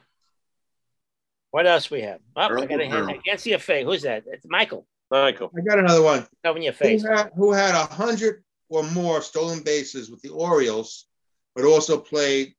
[1.51, 2.21] What else we have?
[2.37, 3.07] Oh, I Earl got a hand.
[3.07, 3.15] Monroe.
[3.15, 3.85] I can't see a face.
[3.85, 4.23] Who's that?
[4.27, 4.87] It's Michael.
[5.11, 5.51] Michael.
[5.57, 6.27] I got another one.
[6.45, 7.03] Covering your Who face.
[7.07, 11.07] had, who had a hundred or more stolen bases with the Orioles,
[11.55, 12.55] but also played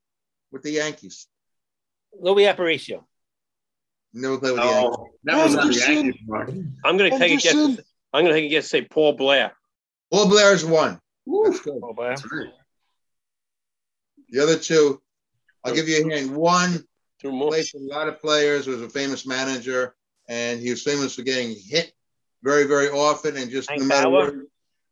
[0.51, 1.27] with the Yankees.
[2.13, 3.03] Luis Aparicio.
[4.13, 4.97] Never played with the oh, Yankees.
[4.99, 6.21] Oh, that was on the Yankees.
[6.27, 6.49] Mark.
[6.85, 7.55] I'm gonna take a guess.
[7.55, 8.67] I'm gonna take a guess.
[8.67, 9.53] Say Paul Blair.
[10.11, 10.99] Paul Blair is one.
[11.25, 11.79] That's good.
[11.81, 12.15] Oh, boy.
[14.29, 15.01] The other two,
[15.63, 16.31] I'll give you a hint.
[16.31, 16.83] One
[17.21, 17.49] Two more.
[17.49, 19.95] played for a lot of players, was a famous manager,
[20.27, 21.93] and he was famous for getting hit
[22.43, 24.31] very, very often and just Hank no matter Bauer?
[24.31, 24.43] where.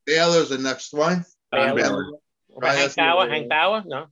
[0.09, 1.23] Baylor's the next one.
[1.51, 1.89] Don Baylor.
[2.03, 2.11] Baylor.
[2.57, 3.21] Right, Hank that's Bauer?
[3.21, 3.47] other Hank.
[3.49, 3.83] Bauer?
[3.85, 4.07] No.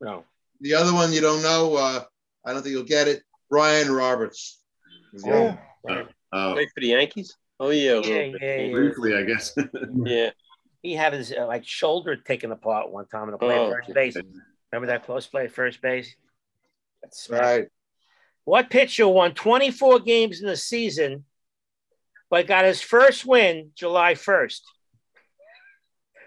[0.00, 0.24] No.
[0.60, 2.02] The other one you don't know, uh,
[2.44, 3.22] I don't think you'll get it.
[3.48, 4.60] Brian Roberts.
[5.24, 5.56] Oh,
[6.32, 7.36] Oh, Played for the Yankees.
[7.60, 7.92] Oh yeah.
[7.92, 8.02] a Yeah,
[8.32, 8.34] bit.
[8.42, 8.72] yeah, yeah.
[8.72, 9.56] briefly, I guess.
[10.04, 10.30] Yeah.
[10.82, 14.16] He had his uh, like shoulder taken apart one time and played Oh, first base.
[14.72, 16.14] Remember that close play at first base?
[17.02, 17.68] That's Right.
[18.44, 21.24] What pitcher won 24 games in the season,
[22.30, 24.60] but got his first win July 1st?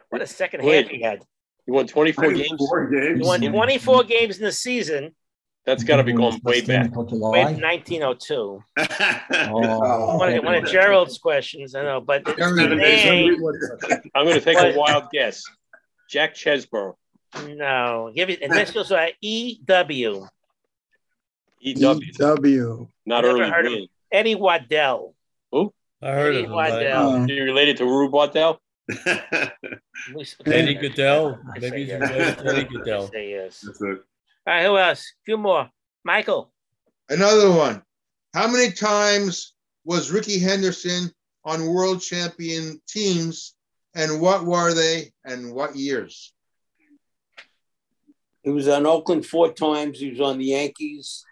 [0.10, 0.84] What a second Wait.
[0.86, 1.24] half he had.
[1.66, 2.48] He won 24 games.
[2.50, 3.20] Games.
[3.20, 5.14] He won 24 games in the season,
[5.66, 6.88] That's got to be going way back.
[6.88, 7.44] Until Wait, July.
[7.54, 8.64] 1902.
[9.52, 13.06] Oh, One of, one of Gerald's questions, I know, but Seven the days.
[13.06, 13.36] name,
[14.16, 15.44] I'm going to take a wild guess.
[16.10, 16.94] Jack Chesbro.
[17.48, 20.26] no, give it initials are E W.
[21.62, 22.12] EW.
[22.18, 22.88] W.
[23.06, 23.74] Not Never early heard of.
[24.12, 25.14] Eddie Waddell.
[25.52, 25.72] Who?
[26.02, 26.50] I heard Eddie of him.
[26.52, 27.10] but- Waddell.
[27.10, 28.60] Uh, You related to Rube Waddell?
[30.46, 31.40] Eddie Goodell.
[31.56, 32.02] I Maybe say he's yes.
[32.02, 33.08] related to Eddie I Goodell.
[33.08, 33.62] say yes.
[33.66, 33.88] That's it.
[33.88, 35.02] All right, who else?
[35.02, 35.70] A few more.
[36.04, 36.52] Michael.
[37.10, 37.82] Another one.
[38.34, 39.54] How many times
[39.86, 41.12] was Rickey Henderson
[41.44, 43.56] on world champion teams
[43.96, 46.34] and what were they and what years?
[48.44, 50.00] He was on Oakland four times.
[50.00, 51.26] He was on the Yankees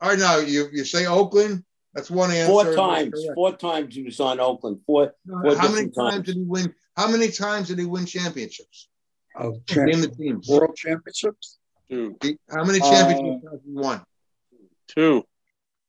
[0.00, 1.64] All right, now you, you say Oakland.
[1.94, 2.50] That's one answer.
[2.50, 3.26] four times.
[3.34, 4.80] Four times he was on Oakland.
[4.86, 5.12] Four.
[5.28, 6.74] four How many different times did he win?
[6.96, 8.88] How many times did he win championships?
[9.38, 10.46] Oh, cha- Name the teams.
[10.48, 11.58] World Championships?
[11.90, 12.16] Two.
[12.50, 14.02] How many Uh, championships has he won?
[14.88, 15.24] Two.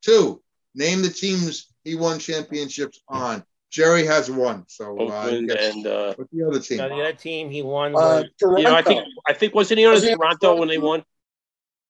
[0.02, 0.42] Two.
[0.76, 3.44] Name the teams he won championships on.
[3.70, 4.64] Jerry has one.
[4.68, 5.74] So uh, Oakland yes.
[5.76, 6.78] and uh, what's the other team?
[6.78, 8.58] So the other team he won Uh, was Toronto.
[8.62, 11.04] you know, I think I think wasn't he on Was he Toronto when they won?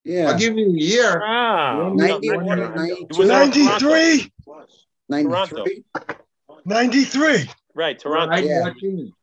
[0.03, 0.31] yeah.
[0.31, 1.21] I'll give you the year.
[1.23, 3.07] ah, 91 no, and 92.
[3.11, 3.89] He was on Toronto.
[3.89, 4.31] 93,
[5.09, 5.83] 93.
[6.65, 7.49] 93.
[7.75, 8.29] Right, Toronto.
[8.35, 8.61] Right, Yeah.
[8.61, 8.75] what?
[8.81, 9.13] It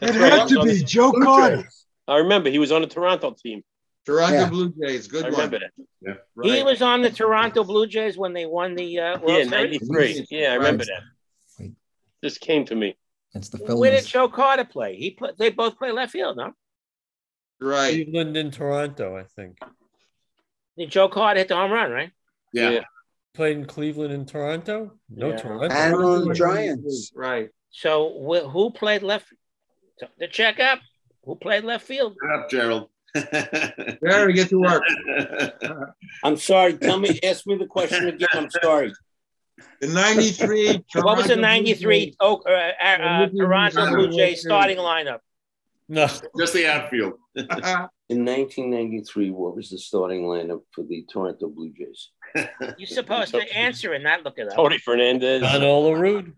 [0.00, 0.32] That's right.
[0.32, 1.56] had to be Joe Blue Carter.
[1.62, 1.86] Jays.
[2.08, 3.62] I remember he was on the Toronto team.
[4.06, 4.48] Toronto Yeah.
[4.48, 5.08] Blue Jays.
[5.08, 5.32] Good I one.
[5.32, 5.72] remember that.
[6.42, 6.64] he Right.
[6.64, 9.82] was on the Toronto Blue Jays when they won the uh, World Yeah, Series.
[9.90, 10.26] '93.
[10.30, 11.02] Yeah, I remember that.
[11.58, 11.72] Wait.
[12.24, 12.96] Just came to me.
[13.34, 14.06] It's the Where did Phillies.
[14.06, 14.96] Joe Carter play?
[14.96, 15.36] He put.
[15.38, 16.52] They both play left field, no?
[17.60, 17.92] Right.
[17.92, 19.58] Cleveland and Toronto, I think.
[20.78, 22.10] Did Joe Carter hit the home run, right?
[22.54, 22.70] Yeah.
[22.70, 22.84] Yeah.
[23.34, 24.92] Played in Cleveland and Toronto?
[25.08, 25.36] No, Yeah.
[25.36, 25.74] Toronto.
[25.74, 27.12] And on the Giants.
[27.14, 27.48] Right.
[27.70, 29.26] So wh- who played left?
[30.18, 30.80] To check up.
[31.24, 32.16] Who played left field?
[32.22, 32.88] Shut up, Gerald.
[34.04, 34.82] Jerry, get to work.
[36.24, 36.74] I'm sorry.
[36.74, 37.20] Tell me.
[37.22, 38.28] Ask me the question again.
[38.32, 38.92] I'm sorry.
[39.80, 40.84] The 93.
[41.02, 42.16] What was the '93 Jays.
[42.20, 45.18] Oak, uh, uh, uh, Toronto Blue Jays starting lineup?
[45.88, 46.06] No.
[46.38, 47.14] Just the outfield.
[47.36, 52.10] In 1993, what was the starting lineup for the Toronto Blue Jays?
[52.78, 54.54] You're supposed to answer and not look it up.
[54.54, 55.42] Tony Fernandez.
[55.42, 56.32] John Olerud.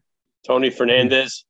[0.46, 1.44] Tony Fernandez.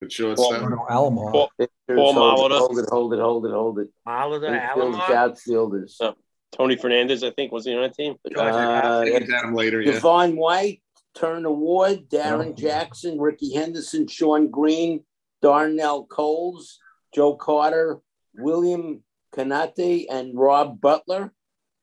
[0.00, 0.60] Good shortstop.
[0.60, 1.32] Bruno Alomar.
[1.32, 1.50] Paul,
[1.88, 2.54] Paul hold, Molitor.
[2.54, 3.88] it, hold it, hold it, hold it, hold it.
[4.06, 5.10] Molitor, Infielders, Alomar.
[5.10, 5.96] outfielders.
[6.00, 6.14] Oh.
[6.52, 8.14] Tony Fernandez, I think, was he on that team?
[8.36, 9.92] Uh, Get at him later, yeah.
[9.92, 10.82] Devon White,
[11.14, 15.04] Turner Ward, Darrin Jackson, Rickey Henderson, Shawn Green,
[15.42, 16.78] Darnell Coles,
[17.14, 18.00] Joe Carter,
[18.34, 19.02] William
[19.34, 21.32] Canate, and Rob Butler.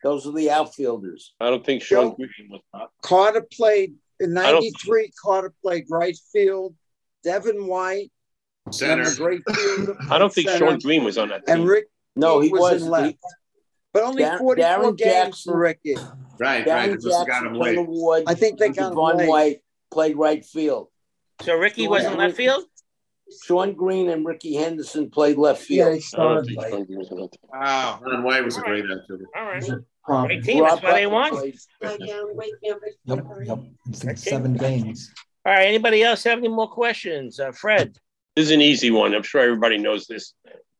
[0.05, 1.33] Those are the outfielders.
[1.39, 2.61] I don't think Sean Joe- Green was.
[2.75, 2.91] not.
[3.01, 5.11] Carter played in 93.
[5.19, 6.75] Carter played right field.
[7.23, 8.11] Devon White,
[8.69, 9.11] Center.
[9.15, 9.97] great fielder.
[10.11, 11.55] I don't think center, Shawn Green was on that Team.
[11.61, 11.67] And.
[11.67, 12.83] Rick No, he was, was.
[12.83, 13.17] in left.
[13.93, 15.51] But only Dar- 44 Darren games Jackson.
[15.53, 15.95] for Ricky.
[15.95, 16.07] Right,
[16.39, 16.65] right.
[16.67, 17.87] Darren They must have got him Turner late.
[17.87, 19.27] Ward, I think they and got him Devon late.
[19.29, 19.57] White
[19.91, 20.89] played right field.
[21.41, 22.63] So Ricky was in left field.
[23.43, 25.87] Shawn Green and Rickey Henderson played left Yeah, field.
[25.87, 26.69] he I don't started think late.
[26.71, 27.49] Shawn Green was on that team.
[27.51, 27.99] Wow.
[28.05, 29.25] Ron White was a great outfielder.
[29.35, 29.63] All right.
[30.07, 30.63] Um, Great team.
[30.63, 31.53] That's Rob why they Butler won.
[31.81, 33.59] Yep, yep.
[33.89, 35.11] It's in seven games.
[35.45, 35.67] All right.
[35.67, 37.39] Anybody else have any more questions?
[37.39, 37.97] Uh, Fred.
[38.35, 39.13] This is an easy one.
[39.15, 40.33] I'm sure everybody knows this.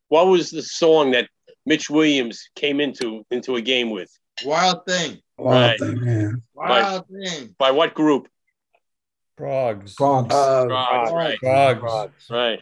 [0.09, 1.29] What was the song that
[1.65, 4.11] Mitch Williams came into into a game with?
[4.43, 5.19] Wild thing.
[5.37, 5.79] Right.
[5.79, 6.31] yeah.
[6.53, 7.55] Wild thing.
[7.57, 8.27] By what group?
[9.39, 9.95] Troggs.
[9.95, 10.31] Troggs.
[10.31, 11.39] Uh, Troggs, right.
[11.41, 12.29] Troggs.
[12.29, 12.61] Right.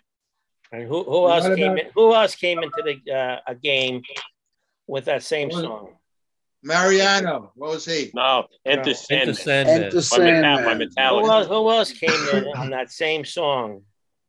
[0.71, 1.91] And who who else What came about- in?
[1.93, 4.01] Who else came into the uh, a game
[4.87, 5.89] with that same song?
[6.63, 7.51] Mariano.
[7.55, 8.11] What was he?
[8.13, 8.93] No, Enter No.
[8.93, 9.29] Sandman.
[9.29, 9.83] Into Sandman.
[9.83, 11.23] Enter My, Metal- my Sandman.
[11.25, 13.81] Who else, who else came in on that same song?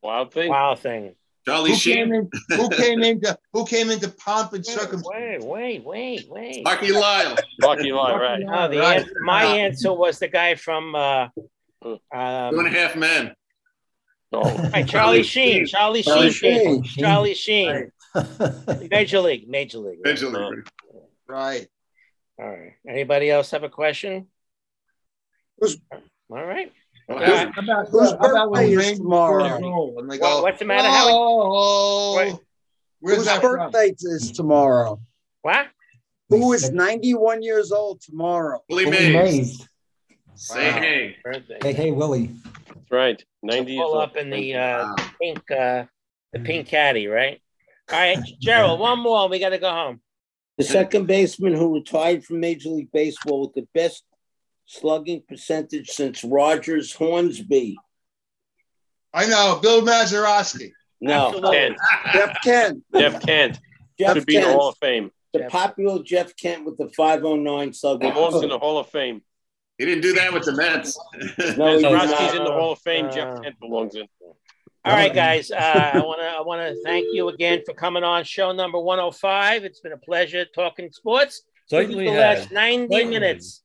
[0.02, 0.50] Wild thing.
[0.50, 1.14] Wow thing.
[1.46, 2.14] Charlie Who came Sheen.
[2.14, 2.30] in?
[2.56, 3.36] Who came into?
[3.52, 5.44] Who came into pomp and Wait, circumstance?
[5.44, 6.54] wait, wait, wait, wait.
[6.56, 7.36] Sparky Lyle.
[7.62, 8.40] Lucky Lie, right.
[8.40, 9.00] No, the Right.
[9.00, 11.28] answer, my answer was the guy from uh,
[11.82, 13.34] Two and a um, half men.
[14.32, 14.40] No.
[14.42, 15.66] right, Charlie Sheen.
[15.66, 16.82] Charlie Charlie Sheen.
[16.82, 17.04] Sheen.
[17.04, 17.90] Charlie Sheen.
[18.90, 19.46] Major League.
[19.48, 19.98] Major League.
[20.02, 20.66] Major League.
[21.28, 21.66] Right.
[22.38, 22.72] All right.
[22.88, 24.26] Anybody else have a question?
[25.58, 26.72] Who's- All right.
[27.08, 27.24] Okay.
[27.54, 29.58] How about, Whose how about when birthday is tomorrow?
[29.58, 31.12] score And they Well, what's the matter, Howie?
[31.12, 32.34] oh, Wait.
[33.00, 33.70] where's Whose that from?
[33.74, 35.00] is tomorrow?
[35.42, 35.68] What?
[36.30, 38.64] Who is 91 years old tomorrow?
[38.70, 39.58] Willie Willie Mays.
[39.58, 39.68] Mays.
[40.34, 40.80] Say Wow.
[40.80, 41.16] hey.
[41.22, 41.58] Birthday.
[41.62, 42.34] Hey, hey, Willie.
[42.66, 43.24] That's right.
[43.42, 44.02] 90 years Pull old.
[44.02, 44.96] up in the uh, Wow.
[45.20, 45.84] pink, uh,
[46.32, 47.40] the pink caddy, right?
[47.92, 48.80] All right, Gerald.
[48.80, 49.28] One more.
[49.28, 50.00] We got to go home.
[50.56, 54.04] The second baseman who retired from Major League Baseball with the best
[54.66, 57.76] slugging percentage since Rogers Hornsby.
[59.12, 60.70] I know, Bill Mazeroski.
[61.00, 61.56] No, Absolutely.
[61.56, 61.76] Kent.
[62.12, 62.84] Jeff Kent.
[62.96, 63.60] Jeff Kent.
[63.98, 65.10] Jeff Should be in the Hall of Fame.
[65.32, 65.50] the Jeff.
[65.50, 68.00] popular Jeff Kent with the 509 sub.
[68.00, 69.22] Belongs in the Hall of Fame.
[69.78, 70.96] He didn't do that with the Mets.
[71.56, 72.36] No, he's Crosby's not.
[72.36, 73.06] in the Hall of Fame.
[73.06, 74.06] Uh, Jeff Kent belongs in.
[74.84, 75.50] All right, guys.
[75.50, 75.56] Uh,
[75.94, 79.64] I want to I want to thank you again for coming on show number 105.
[79.64, 81.42] It's been a pleasure talking sports.
[81.70, 83.10] This is Certainly the last 90 Certainly.
[83.18, 83.62] minutes.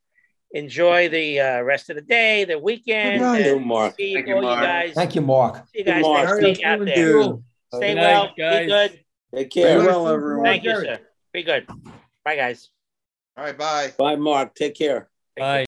[0.52, 3.20] Enjoy the uh, rest of the day, the weekend.
[3.20, 3.36] Good night.
[3.36, 3.94] and Thank you, Mark.
[3.96, 4.62] See Thank you, all you Mark.
[4.64, 4.94] guys.
[4.94, 5.56] Thank you, Mark.
[5.68, 6.28] See you guys Mark.
[6.28, 6.94] next week out there.
[6.96, 8.24] Dude, Stay Good well.
[8.24, 8.66] night, Be guys.
[8.68, 9.00] good.
[9.32, 9.78] Take Stay care.
[9.78, 10.44] well, everyone.
[10.44, 10.98] Thank you, sir.
[11.32, 11.68] Be good.
[12.24, 12.68] Bye, guys.
[13.36, 13.92] All right, bye.
[13.96, 14.54] Bye, Mark.
[14.56, 15.08] Take care.
[15.36, 15.66] Bye.